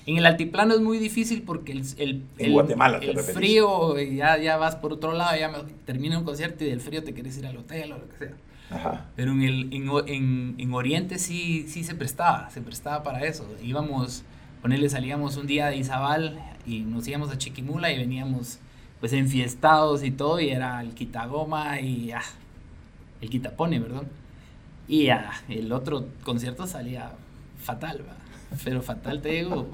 En 0.07 0.17
el 0.17 0.25
altiplano 0.25 0.73
es 0.73 0.79
muy 0.79 0.99
difícil 0.99 1.41
porque 1.41 1.73
el, 1.73 1.83
el, 1.97 2.23
el, 2.37 2.51
Guatemala, 2.53 2.99
el 2.99 3.19
frío, 3.19 3.99
ya, 3.99 4.37
ya 4.37 4.55
vas 4.55 4.77
por 4.77 4.93
otro 4.93 5.11
lado, 5.11 5.37
ya 5.37 5.51
termina 5.85 6.17
un 6.17 6.23
concierto 6.23 6.63
y 6.63 6.69
del 6.69 6.79
frío 6.79 7.03
te 7.03 7.13
quieres 7.13 7.37
ir 7.37 7.45
al 7.45 7.57
hotel 7.57 7.91
o 7.91 7.97
lo 7.97 8.07
que 8.07 8.17
sea. 8.17 8.33
Ajá. 8.69 9.05
Pero 9.17 9.33
en, 9.33 9.41
el, 9.41 9.73
en, 9.73 10.55
en, 10.57 10.73
Oriente 10.73 11.19
sí, 11.19 11.65
sí 11.67 11.83
se 11.83 11.93
prestaba, 11.93 12.49
se 12.49 12.61
prestaba 12.61 13.03
para 13.03 13.25
eso. 13.25 13.45
Íbamos, 13.61 14.23
ponerle, 14.61 14.89
salíamos 14.89 15.35
un 15.35 15.45
día 15.45 15.67
de 15.67 15.75
Izabal 15.75 16.39
y 16.65 16.79
nos 16.79 17.05
íbamos 17.05 17.29
a 17.29 17.37
Chiquimula 17.37 17.91
y 17.91 17.97
veníamos 17.97 18.59
pues 19.01 19.11
enfiestados 19.11 20.05
y 20.05 20.11
todo 20.11 20.39
y 20.39 20.49
era 20.51 20.79
el 20.79 20.93
quitagoma 20.93 21.81
y 21.81 22.13
ah, 22.13 22.23
el 23.19 23.29
quitapone, 23.29 23.79
¿verdad? 23.79 24.03
Y 24.87 25.07
ya, 25.07 25.33
el 25.49 25.69
otro 25.73 26.07
concierto 26.23 26.65
salía 26.65 27.11
fatal, 27.61 28.05
¿va? 28.07 28.26
Pero 28.63 28.81
fatal 28.81 29.21
te 29.21 29.29
digo. 29.29 29.69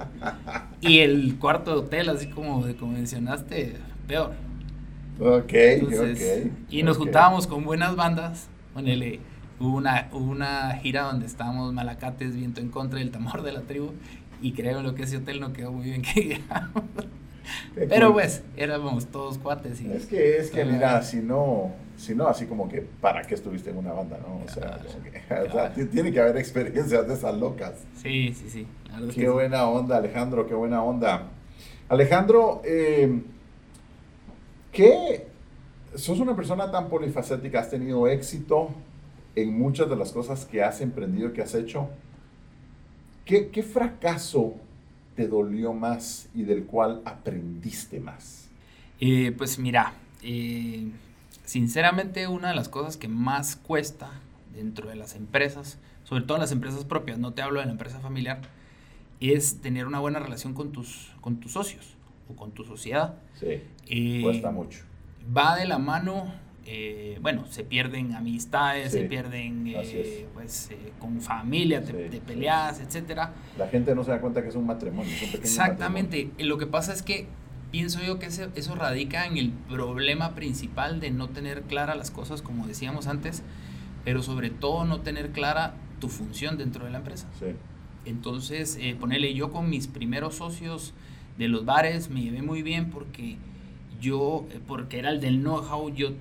Y 0.82 1.00
el 1.00 1.38
cuarto 1.40 1.74
hotel, 1.74 2.10
así 2.10 2.28
como, 2.28 2.66
como 2.78 2.94
mencionaste, 2.94 3.78
peor. 4.08 4.34
Ok, 5.20 5.54
Y 6.70 6.84
nos 6.84 6.98
juntábamos 6.98 7.48
con 7.48 7.64
buenas 7.64 7.96
bandas. 7.96 8.48
Ponele, 8.74 9.20
hubo 9.60 9.78
una, 9.78 10.10
una 10.12 10.76
gira 10.82 11.04
donde 11.04 11.26
estábamos 11.26 11.74
Malacates, 11.74 12.36
Viento 12.36 12.62
en 12.62 12.70
Contra, 12.70 13.00
El 13.00 13.12
Tamor 13.12 13.44
de 13.44 13.54
la 13.54 13.62
Tribu. 13.62 13.92
Y 14.42 14.54
creo 14.54 14.82
lo 14.82 14.96
que 14.96 15.04
ese 15.04 15.18
hotel 15.18 15.40
no 15.40 15.54
quedó 15.54 15.72
muy 15.72 15.86
bien 15.86 16.02
que 16.02 16.42
Pero 17.90 18.12
pues, 18.12 18.44
éramos 18.58 19.06
todos 19.08 19.38
cuates. 19.38 19.82
Y 19.82 19.92
es 19.92 20.06
que, 20.06 20.38
es 20.38 20.52
que 20.52 20.66
mira, 20.66 21.02
si 21.04 21.18
no, 21.18 21.72
si 22.04 22.16
no, 22.16 22.28
así 22.28 22.46
como 22.46 22.68
que, 22.68 22.82
¿para 22.82 23.22
qué 23.24 23.36
estuviste 23.36 23.70
en 23.70 23.78
una 23.78 23.94
banda, 23.94 24.20
no? 24.20 24.44
O 24.46 24.50
sea, 24.50 24.80
tiene 25.92 26.12
que 26.12 26.20
haber 26.20 26.38
experiencias 26.38 27.08
de 27.08 27.14
esas 27.14 27.36
locas. 27.36 27.74
Sí, 27.96 28.34
sí, 28.34 28.50
sí. 28.50 28.68
Qué 29.14 29.30
buena 29.30 29.68
onda, 29.68 29.98
Alejandro, 29.98 30.46
qué 30.46 30.54
buena 30.54 30.84
onda. 30.84 31.30
Alejandro, 31.90 32.62
eh, 32.66 33.22
¿qué? 34.72 35.28
Sos 35.96 36.20
una 36.20 36.36
persona 36.36 36.70
tan 36.72 36.90
polifacética, 36.90 37.60
has 37.60 37.70
tenido 37.70 38.08
éxito 38.08 38.70
en 39.36 39.58
muchas 39.58 39.90
de 39.90 39.96
las 39.96 40.12
cosas 40.12 40.46
que 40.46 40.64
has 40.64 40.82
emprendido, 40.82 41.34
que 41.34 41.42
has 41.42 41.56
hecho. 41.56 41.90
¿Qué, 43.26 43.50
qué 43.50 43.64
fracaso 43.64 44.56
te 45.16 45.28
dolió 45.28 45.74
más 45.74 46.28
y 46.36 46.44
del 46.44 46.66
cual 46.66 47.02
aprendiste 47.06 48.00
más? 48.00 48.50
Eh, 49.00 49.34
pues 49.38 49.60
mira, 49.60 49.94
eh, 50.22 50.90
sinceramente 51.44 52.28
una 52.28 52.50
de 52.50 52.56
las 52.56 52.70
cosas 52.70 52.98
que 52.98 53.08
más 53.08 53.56
cuesta 53.56 54.12
dentro 54.54 54.90
de 54.90 54.96
las 54.96 55.16
empresas, 55.16 55.80
sobre 56.04 56.24
todo 56.24 56.38
en 56.38 56.42
las 56.42 56.52
empresas 56.52 56.86
propias, 56.86 57.18
no 57.18 57.34
te 57.34 57.42
hablo 57.42 57.60
de 57.60 57.66
la 57.66 57.72
empresa 57.72 58.00
familiar, 58.00 58.42
es 59.20 59.62
tener 59.62 59.86
una 59.88 60.00
buena 60.00 60.20
relación 60.20 60.54
con 60.54 60.72
tus, 60.72 61.12
con 61.22 61.40
tus 61.40 61.54
socios 61.54 61.96
o 62.30 62.36
con 62.36 62.52
tu 62.52 62.64
sociedad. 62.64 63.16
Sí, 63.40 63.62
eh, 63.88 64.22
cuesta 64.22 64.52
mucho. 64.52 64.84
Va 65.36 65.56
de 65.56 65.66
la 65.66 65.78
mano 65.78 66.32
eh, 66.66 67.18
bueno, 67.22 67.46
se 67.50 67.64
pierden 67.64 68.14
amistades, 68.14 68.94
se 68.94 69.04
pierden 69.04 69.68
eh, 69.68 70.26
pues 70.34 70.72
eh, 70.72 70.94
con 70.98 71.20
familia, 71.20 71.84
te, 71.84 71.94
peleas, 72.22 72.80
etcétera. 72.80 73.34
La 73.58 73.68
gente 73.68 73.94
no 73.94 74.04
se 74.04 74.12
da 74.12 74.22
cuenta 74.22 74.42
que 74.42 74.48
es 74.48 74.56
un 74.56 74.66
matrimonio. 74.66 75.12
Exactamente. 75.34 76.30
Lo 76.40 76.58
que 76.58 76.66
pasa 76.66 76.94
es 76.94 77.02
que 77.02 77.28
pienso 77.74 78.04
yo 78.04 78.20
que 78.20 78.28
eso 78.28 78.76
radica 78.76 79.26
en 79.26 79.38
el 79.38 79.50
problema 79.50 80.36
principal 80.36 81.00
de 81.00 81.10
no 81.10 81.30
tener 81.30 81.64
claras 81.64 81.98
las 81.98 82.12
cosas, 82.12 82.44
como 82.44 82.68
decíamos 82.68 83.08
antes, 83.08 83.42
pero 84.06 84.22
sobre 84.22 84.52
todo 84.52 84.86
no 84.86 85.02
tener 85.02 85.32
clara 85.32 85.74
tu 86.00 86.08
función 86.08 86.60
dentro 86.60 86.86
de 86.86 86.92
la 86.92 87.00
empresa. 87.00 87.28
Entonces, 88.06 88.78
ponerle 89.00 89.34
yo 89.34 89.52
con 89.52 89.72
mis 89.72 89.88
primeros 89.88 90.36
socios 90.36 90.94
de 91.40 91.48
los 91.48 91.66
bares 91.66 92.12
me 92.12 92.22
llevé 92.22 92.44
muy 92.44 92.62
bien 92.62 92.92
porque 92.92 93.38
yo, 94.00 94.46
porque 94.68 95.00
era 95.00 95.10
el 95.10 95.20
del 95.20 95.40
know-how, 95.40 95.90
yo 95.90 96.12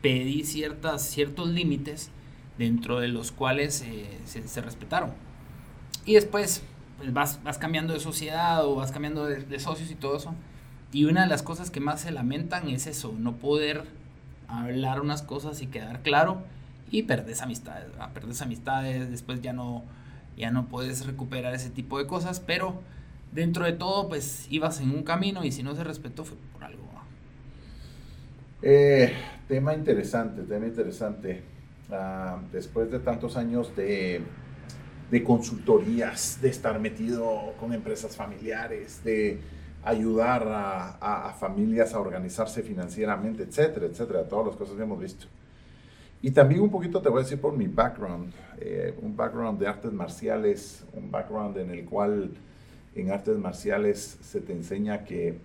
pedí 0.00 0.44
ciertas, 0.44 1.02
ciertos 1.02 1.50
límites 1.50 2.10
dentro 2.56 3.00
de 3.00 3.08
los 3.08 3.32
cuales 3.32 3.82
eh, 3.82 4.06
se, 4.24 4.62
respetaron. 4.62 5.10
Y 6.06 6.14
después 6.14 6.62
pues, 6.96 7.12
vas, 7.12 7.42
vas, 7.44 7.58
cambiando 7.58 7.92
de 7.92 8.00
sociedad 8.00 8.64
o 8.64 8.76
vas 8.76 8.92
cambiando 8.92 9.26
de, 9.26 9.60
socios 9.60 9.90
y 9.90 9.94
todo 9.94 10.16
eso. 10.16 10.34
Y 10.92 11.04
una 11.04 11.22
de 11.22 11.28
las 11.28 11.42
cosas 11.42 11.70
que 11.70 11.80
más 11.80 12.00
se 12.00 12.10
lamentan 12.10 12.68
es 12.68 12.86
eso, 12.86 13.14
no 13.18 13.36
poder 13.36 13.84
hablar 14.48 15.00
unas 15.00 15.22
cosas 15.22 15.62
y 15.62 15.66
quedar 15.66 16.02
claro 16.02 16.42
y 16.90 17.04
perdes 17.04 17.42
amistades, 17.42 17.86
perdes 18.12 18.42
amistades, 18.42 19.10
después 19.10 19.40
ya 19.40 19.52
no, 19.52 19.84
ya 20.36 20.50
no 20.50 20.66
puedes 20.66 21.06
recuperar 21.06 21.54
ese 21.54 21.70
tipo 21.70 21.98
de 21.98 22.06
cosas, 22.06 22.40
pero 22.40 22.80
dentro 23.32 23.64
de 23.64 23.72
todo 23.72 24.08
pues 24.08 24.48
ibas 24.50 24.80
en 24.80 24.90
un 24.90 25.04
camino 25.04 25.44
y 25.44 25.52
si 25.52 25.62
no 25.62 25.76
se 25.76 25.84
respetó 25.84 26.24
fue 26.24 26.36
por 26.52 26.64
algo. 26.64 26.80
Eh, 28.62 29.12
tema 29.48 29.74
interesante, 29.74 30.42
tema 30.42 30.66
interesante. 30.66 31.42
Ah, 31.90 32.40
después 32.52 32.90
de 32.90 33.00
tantos 33.00 33.36
años 33.36 33.74
de, 33.74 34.22
de, 35.10 35.24
consultorías, 35.24 36.38
de 36.40 36.50
estar 36.50 36.78
metido 36.78 37.54
con 37.58 37.72
empresas 37.72 38.16
familiares, 38.16 39.02
de 39.02 39.40
ayudar 39.84 40.46
a, 40.48 41.28
a, 41.28 41.32
familias 41.32 41.94
a 41.94 42.00
organizarse 42.00 42.62
financieramente, 42.62 43.42
etcétera, 43.44 43.86
etcétera, 43.86 44.24
todas 44.28 44.48
las 44.48 44.56
cosas 44.56 44.76
que 44.76 44.82
hemos 44.82 45.00
visto. 45.00 45.26
Y 46.22 46.32
también 46.32 46.60
un 46.60 46.70
poquito 46.70 47.00
te 47.00 47.08
voy 47.08 47.20
a 47.20 47.22
decir 47.22 47.40
por 47.40 47.56
mi 47.56 47.66
background, 47.66 48.32
eh, 48.58 48.94
un 49.00 49.16
background 49.16 49.58
de 49.58 49.66
artes 49.66 49.92
marciales, 49.92 50.84
un 50.92 51.10
background 51.10 51.56
en 51.56 51.70
el 51.70 51.84
cual 51.86 52.30
en 52.94 53.10
artes 53.10 53.38
marciales 53.38 54.18
se 54.20 54.40
te 54.40 54.52
enseña 54.52 55.04
que, 55.04 55.38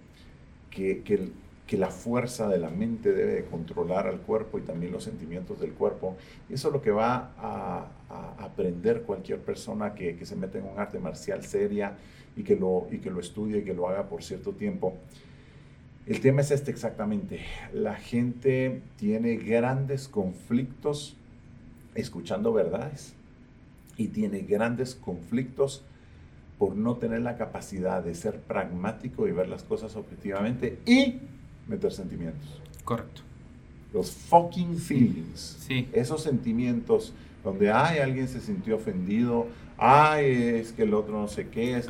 que, 0.69 1.01
que 1.03 1.31
que 1.67 1.77
la 1.77 1.89
fuerza 1.89 2.47
de 2.47 2.59
la 2.59 2.69
mente 2.69 3.11
debe 3.11 3.45
controlar 3.45 4.07
al 4.07 4.19
cuerpo 4.21 4.59
y 4.59 4.61
también 4.61 4.91
los 4.91 5.03
sentimientos 5.03 5.59
del 5.59 5.73
cuerpo. 5.73 6.15
Eso 6.49 6.67
es 6.67 6.73
lo 6.73 6.81
que 6.81 6.91
va 6.91 7.31
a, 7.37 7.87
aprender 8.37 9.01
cualquier 9.01 9.39
persona 9.39 9.93
que, 9.93 10.23
se 10.25 10.35
mete 10.35 10.59
en 10.59 10.65
un 10.65 10.79
arte 10.79 10.99
marcial 10.99 11.43
seria 11.43 11.97
y 12.37 12.43
que, 12.43 12.55
lo, 12.55 12.87
y 12.91 12.99
que 12.99 13.09
lo 13.09 13.19
estudie 13.19 13.59
y 13.59 13.63
que 13.63 13.73
lo 13.73 13.89
haga 13.89 14.07
por 14.07 14.23
cierto 14.23 14.53
tiempo. 14.53 14.95
El 16.05 16.21
tema 16.21 16.41
es 16.41 16.51
este 16.51 16.69
exactamente. 16.69 17.39
La 17.73 17.95
gente 17.95 18.81
tiene 18.95 19.37
grandes 19.37 20.07
conflictos 20.07 21.17
escuchando 21.95 22.53
verdades 22.53 23.15
y 23.97 24.09
tiene 24.09 24.41
grandes 24.41 24.93
conflictos 24.93 25.83
por 26.59 26.75
no 26.75 26.97
tener 26.97 27.21
la 27.21 27.37
capacidad 27.37 28.03
de 28.03 28.13
ser 28.13 28.39
pragmático 28.39 29.27
y 29.27 29.31
ver 29.31 29.49
las 29.49 29.63
cosas 29.63 29.95
objetivamente 29.95 30.79
y 30.85 31.19
meter 31.67 31.91
sentimientos. 31.91 32.61
Correcto. 32.83 33.21
Los 33.93 34.11
fucking 34.11 34.77
feelings. 34.77 35.57
Sí. 35.59 35.87
Esos 35.93 36.21
sentimientos 36.21 37.13
donde, 37.43 37.71
ay, 37.71 37.99
alguien 37.99 38.27
se 38.27 38.41
sintió 38.41 38.75
ofendido, 38.75 39.47
ay, 39.77 40.25
es 40.59 40.71
que 40.73 40.83
el 40.83 40.93
otro 40.93 41.19
no 41.19 41.27
sé 41.27 41.47
qué. 41.47 41.77
Es 41.77 41.89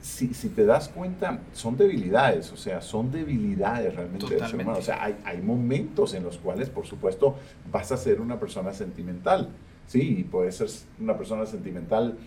si, 0.00 0.34
si, 0.34 0.48
te 0.48 0.64
das 0.66 0.88
cuenta, 0.88 1.40
son 1.52 1.76
debilidades, 1.76 2.50
o 2.52 2.56
sea, 2.56 2.80
son 2.80 3.12
debilidades 3.12 3.94
realmente 3.94 4.26
del 4.28 4.46
ser 4.48 4.60
humano. 4.60 4.78
O 4.78 4.82
sea, 4.82 5.02
hay, 5.02 5.16
hay, 5.24 5.40
momentos 5.40 6.14
en 6.14 6.24
los 6.24 6.38
cuales, 6.38 6.68
por 6.70 6.86
supuesto, 6.86 7.36
vas 7.70 7.92
a 7.92 7.96
ser 7.96 8.20
una 8.20 8.40
persona 8.40 8.72
sentimental. 8.72 9.50
Sí, 9.86 10.26
puedes 10.28 10.56
ser 10.56 10.68
una 10.98 11.16
persona 11.16 11.46
sentimental 11.46 12.18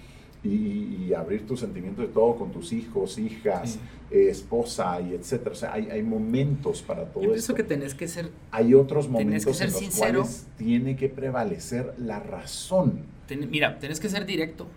y, 0.46 1.14
abrir 1.14 1.48
tus 1.48 1.62
sentimientos 1.62 2.08
de 2.08 2.14
todo 2.14 2.36
con 2.36 2.52
tus 2.52 2.74
hijos, 2.74 3.18
hijas, 3.18 3.80
eh, 4.12 4.28
esposa 4.30 5.00
y 5.00 5.14
etcétera. 5.14 5.52
O 5.52 5.56
sea, 5.56 5.74
hay, 5.74 5.90
hay 5.90 6.04
momentos 6.04 6.82
para 6.82 7.06
todo 7.06 7.34
eso. 7.34 7.54
que 7.56 7.64
tenés 7.64 7.96
que 7.96 8.08
ser. 8.08 8.32
Hay 8.52 8.74
otros 8.74 9.08
momentos 9.08 9.62
en 9.62 9.72
los 9.72 9.98
cuales 9.98 10.48
tiene 10.58 10.96
que 10.96 11.08
prevalecer 11.08 11.94
la 11.98 12.20
razón. 12.20 13.06
mira, 13.50 13.80
tenés 13.80 14.00
que 14.00 14.10
ser 14.10 14.26
directo. 14.26 14.68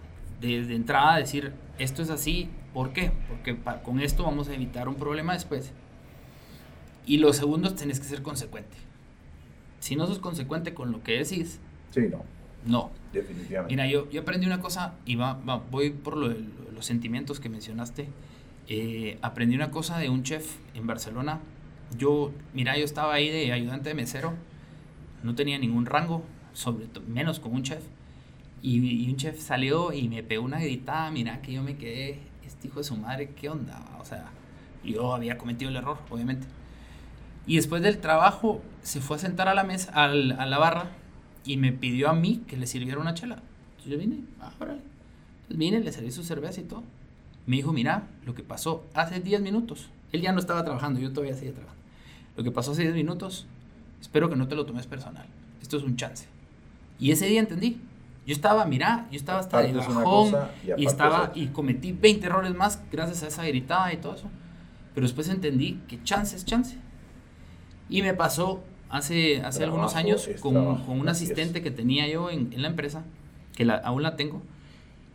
Desde 0.40 0.76
entrada 0.76 1.16
decir, 1.16 1.52
esto 1.78 2.02
es 2.02 2.10
así, 2.10 2.48
¿por 2.72 2.92
qué? 2.92 3.10
Porque 3.28 3.56
con 3.82 4.00
esto 4.00 4.22
vamos 4.22 4.48
a 4.48 4.54
evitar 4.54 4.88
un 4.88 4.94
problema 4.94 5.32
después. 5.32 5.72
Y 7.04 7.18
los 7.18 7.36
segundos 7.36 7.74
tenés 7.74 7.98
que 7.98 8.06
ser 8.06 8.22
consecuente. 8.22 8.76
Si 9.80 9.96
no 9.96 10.06
sos 10.06 10.20
consecuente 10.20 10.74
con 10.74 10.92
lo 10.92 11.02
que 11.02 11.18
decís, 11.18 11.58
sí, 11.90 12.02
no. 12.08 12.37
No. 12.64 12.90
Definitivamente. 13.12 13.74
Mira, 13.74 13.86
yo, 13.86 14.10
yo 14.10 14.20
aprendí 14.20 14.46
una 14.46 14.60
cosa 14.60 14.94
y 15.06 15.16
va, 15.16 15.34
voy 15.70 15.90
por 15.90 16.16
los 16.16 16.84
sentimientos 16.84 17.40
que 17.40 17.48
mencionaste. 17.48 18.08
Eh, 18.68 19.18
aprendí 19.22 19.54
una 19.54 19.70
cosa 19.70 19.98
de 19.98 20.10
un 20.10 20.22
chef 20.22 20.56
en 20.74 20.86
Barcelona. 20.86 21.40
Yo, 21.96 22.32
mira, 22.52 22.76
yo 22.76 22.84
estaba 22.84 23.14
ahí 23.14 23.30
de 23.30 23.52
ayudante 23.52 23.88
de 23.88 23.94
mesero. 23.94 24.34
No 25.22 25.34
tenía 25.34 25.58
ningún 25.58 25.86
rango, 25.86 26.22
sobre 26.52 26.86
menos 27.06 27.40
con 27.40 27.54
un 27.54 27.62
chef. 27.62 27.82
Y, 28.60 29.08
un 29.08 29.16
chef 29.16 29.40
salió 29.40 29.92
y 29.92 30.08
me 30.08 30.22
pegó 30.22 30.44
una 30.44 30.60
gritada. 30.60 31.10
Mira, 31.10 31.40
que 31.40 31.52
yo 31.52 31.62
me 31.62 31.76
quedé, 31.76 32.18
este 32.46 32.68
hijo 32.68 32.80
de 32.80 32.84
su 32.84 32.96
madre, 32.96 33.30
¿qué 33.30 33.48
onda? 33.48 33.82
O 34.00 34.04
sea, 34.04 34.26
yo 34.84 35.14
había 35.14 35.38
cometido 35.38 35.70
el 35.70 35.76
error, 35.76 35.98
obviamente. 36.10 36.46
Y 37.46 37.56
después 37.56 37.80
del 37.80 37.98
trabajo 37.98 38.60
se 38.82 39.00
fue 39.00 39.16
a 39.16 39.20
sentar 39.20 39.48
a 39.48 39.54
la 39.54 39.64
mesa, 39.64 39.90
a 39.92 40.08
la 40.08 40.58
barra 40.58 40.90
y 41.48 41.56
me 41.56 41.72
pidió 41.72 42.10
a 42.10 42.12
mí 42.12 42.42
que 42.46 42.58
le 42.58 42.66
sirviera 42.66 43.00
una 43.00 43.14
chela. 43.14 43.42
Entonces 43.70 43.90
yo 43.90 43.98
vine, 43.98 44.20
ah, 44.38 44.52
órale. 44.60 44.82
Entonces 45.40 45.58
vine, 45.58 45.80
le 45.80 45.90
serví 45.90 46.10
su 46.10 46.22
cerveza 46.22 46.60
y 46.60 46.64
todo. 46.64 46.82
Me 47.46 47.56
dijo, 47.56 47.72
mira, 47.72 48.06
lo 48.26 48.34
que 48.34 48.42
pasó 48.42 48.84
hace 48.92 49.18
10 49.18 49.40
minutos. 49.40 49.88
Él 50.12 50.20
ya 50.20 50.30
no 50.32 50.40
estaba 50.40 50.62
trabajando, 50.62 51.00
yo 51.00 51.10
todavía 51.10 51.34
seguía 51.34 51.54
trabajando. 51.54 51.82
Lo 52.36 52.44
que 52.44 52.50
pasó 52.50 52.72
hace 52.72 52.82
10 52.82 52.94
minutos, 52.94 53.46
espero 53.98 54.28
que 54.28 54.36
no 54.36 54.46
te 54.46 54.56
lo 54.56 54.66
tomes 54.66 54.86
personal. 54.86 55.26
Esto 55.62 55.78
es 55.78 55.84
un 55.84 55.96
chance. 55.96 56.26
Y 57.00 57.12
ese 57.12 57.26
día 57.26 57.40
entendí. 57.40 57.80
Yo 58.26 58.34
estaba, 58.34 58.66
mira, 58.66 59.08
yo 59.10 59.16
estaba 59.16 59.38
hasta 59.38 59.62
de 59.62 59.72
bajón 59.72 60.34
y, 60.76 60.82
y 60.82 60.84
estaba 60.84 61.32
y 61.34 61.46
cometí 61.46 61.92
20 61.92 62.26
errores 62.26 62.54
más 62.54 62.82
gracias 62.92 63.22
a 63.22 63.28
esa 63.28 63.46
gritada 63.46 63.90
y 63.90 63.96
todo 63.96 64.16
eso. 64.16 64.28
Pero 64.94 65.06
después 65.06 65.30
entendí 65.30 65.80
que 65.88 66.02
chance 66.02 66.36
es 66.36 66.44
chance. 66.44 66.76
Y 67.88 68.02
me 68.02 68.12
pasó 68.12 68.62
hace, 68.90 69.40
hace 69.42 69.64
algunos 69.64 69.96
años 69.96 70.28
con, 70.40 70.56
un 70.56 71.08
asistente 71.08 71.62
que 71.62 71.70
tenía 71.70 72.08
yo 72.08 72.30
en, 72.30 72.50
la 72.60 72.68
empresa, 72.68 73.04
que 73.54 73.64
la, 73.64 73.76
aún 73.76 74.02
la 74.02 74.16
tengo, 74.16 74.42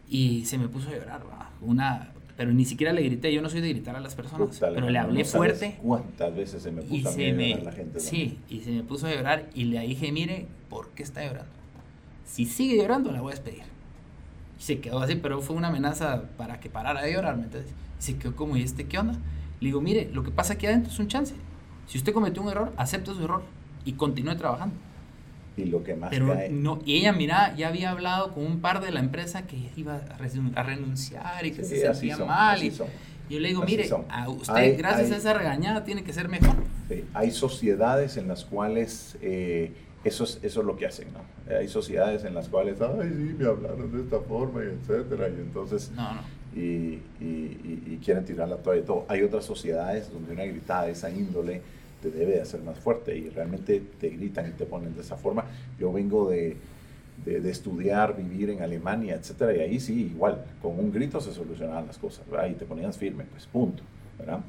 y 0.09 0.45
se 0.45 0.57
me 0.57 0.67
puso 0.67 0.89
a 0.89 0.93
llorar, 0.93 1.21
una 1.61 2.13
pero 2.35 2.51
ni 2.51 2.65
siquiera 2.65 2.93
le 2.93 3.03
grité, 3.03 3.31
yo 3.31 3.41
no 3.41 3.49
soy 3.49 3.61
de 3.61 3.69
gritar 3.69 3.95
a 3.95 3.99
las 3.99 4.15
personas, 4.15 4.59
pero 4.59 4.89
le 4.89 4.97
hablé 4.97 5.23
fuerte. 5.23 5.77
¿Cuántas 5.81 6.35
veces 6.35 6.63
se 6.63 6.71
me 6.71 6.81
puso 6.81 7.09
a, 7.09 7.15
llorar 7.15 7.63
la 7.63 7.71
gente? 7.71 7.99
Sí, 7.99 8.39
y 8.49 8.61
se 8.61 8.71
me 8.71 8.83
puso 8.83 9.05
a 9.05 9.13
llorar 9.13 9.49
y 9.53 9.65
le 9.65 9.79
dije, 9.81 10.11
mire, 10.11 10.47
¿por 10.69 10.89
qué 10.89 11.03
está 11.03 11.23
llorando? 11.23 11.51
Si 12.25 12.45
sigue 12.45 12.77
llorando, 12.77 13.11
la 13.11 13.21
voy 13.21 13.33
a 13.33 13.35
despedir. 13.35 13.63
Y 14.59 14.63
se 14.63 14.79
quedó 14.79 14.99
así, 14.99 15.15
pero 15.15 15.41
fue 15.41 15.55
una 15.55 15.67
amenaza 15.67 16.23
para 16.37 16.59
que 16.59 16.69
parara 16.69 17.03
de 17.03 17.13
llorar, 17.13 17.37
¿me 17.37 17.43
entiendes? 17.43 17.71
Y 17.99 18.01
se 18.01 18.17
quedó 18.17 18.35
como, 18.35 18.57
¿y 18.57 18.63
este 18.63 18.87
qué 18.87 18.97
onda? 18.97 19.13
Le 19.59 19.67
digo, 19.67 19.79
mire, 19.81 20.09
lo 20.11 20.23
que 20.23 20.31
pasa 20.31 20.53
aquí 20.53 20.65
adentro 20.65 20.91
es 20.91 20.97
un 20.97 21.07
chance. 21.07 21.35
Si 21.85 21.99
usted 21.99 22.13
cometió 22.13 22.41
un 22.41 22.49
error, 22.49 22.73
acepte 22.77 23.13
su 23.13 23.23
error 23.23 23.43
y 23.85 23.93
continúe 23.93 24.35
trabajando. 24.35 24.75
Y 25.55 25.65
lo 25.65 25.83
que 25.83 25.95
más 25.95 26.09
Pero 26.09 26.35
No, 26.49 26.79
y 26.83 26.97
ella, 26.97 27.13
mira, 27.13 27.55
ya 27.55 27.67
había 27.67 27.91
hablado 27.91 28.33
con 28.33 28.45
un 28.45 28.59
par 28.59 28.83
de 28.83 28.91
la 28.91 28.99
empresa 28.99 29.45
que 29.45 29.69
iba 29.75 29.95
a, 29.97 30.63
renunciar 30.63 31.45
y 31.45 31.51
que 31.51 31.63
se 31.63 31.79
sentía 31.79 32.17
mal. 32.17 32.63
Y, 32.63 32.71
yo 33.29 33.39
le 33.39 33.47
digo, 33.47 33.63
mire, 33.63 33.89
a 34.09 34.29
usted, 34.29 34.77
gracias 34.77 35.11
a 35.11 35.17
esa 35.17 35.33
regañada, 35.33 35.83
tiene 35.83 36.03
que 36.03 36.11
ser 36.11 36.27
mejor. 36.27 36.55
hay 37.13 37.31
sociedades 37.31 38.17
en 38.17 38.27
las 38.27 38.43
cuales 38.45 39.17
eh, 39.21 39.71
eso, 40.03 40.25
es, 40.25 40.39
eso 40.43 40.59
es 40.59 40.65
lo 40.65 40.75
que 40.75 40.85
hacen, 40.85 41.07
¿no? 41.13 41.55
Hay 41.55 41.67
sociedades 41.67 42.25
en 42.25 42.33
las 42.33 42.49
cuales, 42.49 42.81
ay, 42.81 43.09
sí, 43.09 43.35
me 43.37 43.45
hablaron 43.45 43.91
de 43.91 44.01
esta 44.01 44.19
forma, 44.19 44.61
y 44.63 44.67
etcétera, 44.67 45.29
y 45.29 45.41
entonces... 45.41 45.91
No, 45.95 46.15
no. 46.15 46.21
Y, 46.55 47.01
y, 47.19 47.81
y, 47.87 47.99
quieren 48.05 48.25
tirar 48.25 48.47
la 48.47 48.57
toalla 48.57 48.81
y 48.81 48.85
todo. 48.85 49.05
Hay 49.07 49.23
otras 49.23 49.43
sociedades 49.43 50.13
donde 50.13 50.33
una 50.33 50.45
gritada 50.45 50.85
de 50.85 50.91
esa 50.91 51.09
índole 51.09 51.63
te 52.03 52.11
debe 52.11 52.33
de 52.33 52.41
hacer 52.41 52.61
más 52.61 52.77
fuerte 52.79 53.17
y 53.17 53.29
realmente 53.29 53.81
te 53.99 54.09
gritan 54.09 54.49
y 54.49 54.51
te 54.51 54.65
ponen 54.65 54.93
de 54.93 55.01
esa 55.01 55.15
forma. 55.15 55.45
Yo 55.79 55.93
vengo 55.93 56.29
de, 56.29 56.57
de, 57.25 57.49
estudiar, 57.49 58.17
vivir 58.17 58.49
en 58.49 58.61
Alemania, 58.61 59.15
etcétera, 59.15 59.55
y 59.55 59.59
ahí 59.61 59.79
sí, 59.79 60.11
igual, 60.13 60.43
con 60.61 60.77
un 60.77 60.91
grito 60.91 61.21
se 61.21 61.31
solucionaban 61.31 61.87
las 61.87 61.97
cosas, 61.97 62.29
¿verdad? 62.29 62.49
Y 62.49 62.53
te 62.55 62.65
ponías 62.65 62.97
firme, 62.97 63.23
pues 63.31 63.45
punto, 63.45 63.83
¿verdad? 64.19 64.41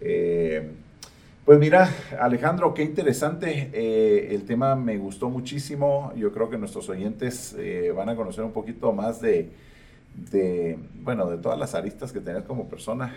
Eh, 0.00 0.68
pues 1.44 1.58
mira, 1.58 1.88
Alejandro, 2.20 2.74
qué 2.74 2.82
interesante. 2.82 3.70
Eh, 3.72 4.34
el 4.34 4.44
tema 4.44 4.74
me 4.76 4.98
gustó 4.98 5.30
muchísimo. 5.30 6.12
Yo 6.16 6.32
creo 6.32 6.50
que 6.50 6.58
nuestros 6.58 6.88
oyentes 6.88 7.54
eh, 7.58 7.92
van 7.94 8.08
a 8.08 8.16
conocer 8.16 8.44
un 8.44 8.52
poquito 8.52 8.92
más 8.92 9.20
de, 9.20 9.48
de, 10.30 10.78
bueno, 11.02 11.28
de 11.30 11.38
todas 11.38 11.58
las 11.58 11.74
aristas 11.74 12.12
que 12.12 12.20
tenés 12.20 12.44
como 12.44 12.68
persona. 12.68 13.14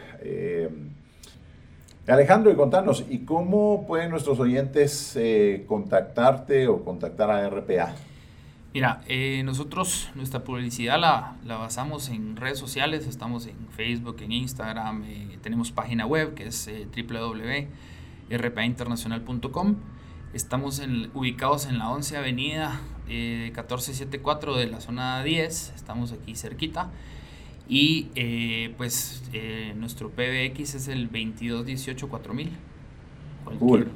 Alejandro, 2.06 2.52
y 2.52 2.56
contanos, 2.56 3.06
¿y 3.10 3.20
cómo 3.20 3.88
pueden 3.88 4.10
nuestros 4.10 4.38
oyentes 4.42 5.16
eh, 5.16 5.64
contactarte 5.68 6.68
o 6.68 6.84
contactar 6.84 7.32
a 7.32 7.50
RPA? 7.50 7.96
Mira, 8.74 9.00
eh, 9.08 9.42
nosotros 9.46 10.10
nuestra 10.14 10.44
publicidad 10.44 11.00
la, 11.00 11.38
la, 11.46 11.56
basamos 11.56 12.10
en 12.10 12.36
redes 12.36 12.60
sociales, 12.60 13.08
estamos 13.08 13.48
en 13.48 13.56
Facebook, 13.70 14.18
en 14.22 14.34
Instagram, 14.34 15.06
eh, 15.06 15.40
tenemos 15.42 15.72
página 15.72 16.06
web 16.06 16.34
que 16.34 16.48
es 16.48 16.70
www.rpainternacional.com. 16.94 19.76
Estamos 20.34 20.82
ubicados 21.14 21.68
en 21.68 21.78
la 21.78 21.90
11 21.90 22.18
Avenida 22.18 22.82
1474 23.08 24.58
de 24.58 24.68
la 24.68 24.82
zona 24.82 25.24
10, 25.24 25.72
estamos 25.74 26.12
aquí 26.12 26.36
cerquita. 26.36 26.90
Y 27.68 28.10
eh, 28.16 28.74
pues 28.78 29.24
eh, 29.32 29.74
nuestro 29.78 30.10
PBX 30.10 30.76
es 30.76 30.88
el 30.88 31.12
2218-4000. 31.12 32.50
Cool, 33.60 33.88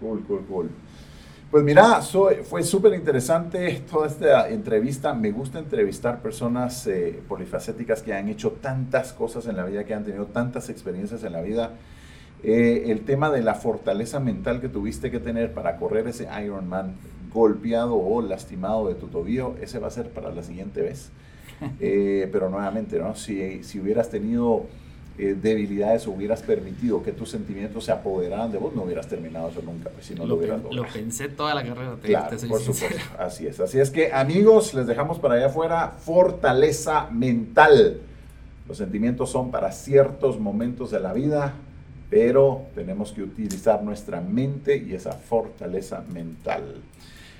cool, 0.00 0.24
cool, 0.24 0.44
cool. 0.46 0.70
Pues 1.50 1.64
mira, 1.64 2.00
fue 2.00 2.62
súper 2.62 2.94
interesante 2.94 3.82
toda 3.90 4.06
esta 4.06 4.48
entrevista. 4.48 5.14
Me 5.14 5.32
gusta 5.32 5.58
entrevistar 5.58 6.22
personas 6.22 6.86
eh, 6.86 7.20
polifacéticas 7.28 8.02
que 8.02 8.14
han 8.14 8.28
hecho 8.28 8.52
tantas 8.52 9.12
cosas 9.12 9.46
en 9.46 9.56
la 9.56 9.64
vida, 9.64 9.84
que 9.84 9.92
han 9.92 10.04
tenido 10.04 10.26
tantas 10.26 10.68
experiencias 10.68 11.24
en 11.24 11.32
la 11.32 11.42
vida. 11.42 11.72
el 12.42 13.00
tema 13.00 13.30
de 13.30 13.42
la 13.42 13.54
fortaleza 13.54 14.20
mental 14.20 14.60
que 14.60 14.68
tuviste 14.68 15.10
que 15.10 15.18
tener 15.18 15.52
para 15.52 15.76
correr 15.76 16.06
ese 16.06 16.28
Ironman 16.42 16.94
golpeado 17.32 17.96
o 17.96 18.22
lastimado 18.22 18.88
de 18.88 18.94
tu 18.94 19.08
tobillo, 19.08 19.56
ese 19.60 19.78
va 19.78 19.88
a 19.88 19.90
ser 19.90 20.08
para 20.10 20.32
la 20.32 20.42
siguiente 20.42 20.82
vez. 20.82 21.10
Eh, 21.80 22.28
pero 22.32 22.48
nuevamente, 22.48 22.98
¿no? 22.98 23.14
si, 23.14 23.62
si 23.64 23.80
hubieras 23.80 24.08
tenido 24.10 24.66
eh, 25.22 25.36
debilidades 25.38 26.06
o 26.06 26.12
hubieras 26.12 26.40
permitido 26.40 27.02
que 27.02 27.12
tus 27.12 27.28
sentimientos 27.28 27.84
se 27.84 27.92
apoderaran 27.92 28.50
de 28.50 28.56
vos, 28.56 28.74
no 28.74 28.84
hubieras 28.84 29.06
terminado 29.06 29.50
eso 29.50 29.60
nunca, 29.60 29.90
pues, 29.90 30.06
si 30.06 30.14
no 30.14 30.24
lo, 30.24 30.36
hubieras 30.36 30.62
Lo 30.70 30.86
pensé 30.86 31.28
toda 31.28 31.54
la 31.54 31.62
carrera. 31.62 31.94
claro, 32.02 32.38
por 32.48 32.60
supuesto. 32.60 32.98
Así 33.18 33.46
es. 33.46 33.60
Así 33.60 33.78
es 33.78 33.90
que, 33.90 34.12
amigos, 34.14 34.72
les 34.72 34.86
dejamos 34.86 35.18
para 35.18 35.34
allá 35.34 35.48
afuera 35.48 35.92
fortaleza 35.98 37.08
mental. 37.10 37.98
Los 38.66 38.78
sentimientos 38.78 39.30
son 39.30 39.50
para 39.50 39.72
ciertos 39.72 40.40
momentos 40.40 40.90
de 40.90 41.00
la 41.00 41.12
vida, 41.12 41.52
pero 42.08 42.62
tenemos 42.74 43.12
que 43.12 43.22
utilizar 43.22 43.82
nuestra 43.82 44.22
mente 44.22 44.78
y 44.78 44.94
esa 44.94 45.12
fortaleza 45.12 46.02
mental. 46.14 46.76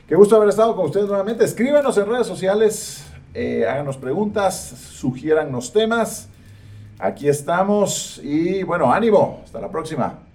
Qué 0.07 0.17
gusto 0.17 0.37
haber 0.37 0.51
estado 0.51 0.77
con 0.77 0.85
ustedes 0.85 1.07
nuevamente. 1.07 1.45
Escríbanos 1.45 1.97
en 1.97 2.07
redes 2.07 2.27
sociales 2.27 3.10
eh, 3.35 3.67
háganos 3.69 3.97
preguntas, 3.97 4.59
sugiérannos 4.93 5.73
temas. 5.73 6.29
Aquí 6.99 7.29
estamos 7.29 8.21
y 8.23 8.63
bueno, 8.63 8.93
ánimo. 8.93 9.41
Hasta 9.45 9.61
la 9.61 9.71
próxima. 9.71 10.30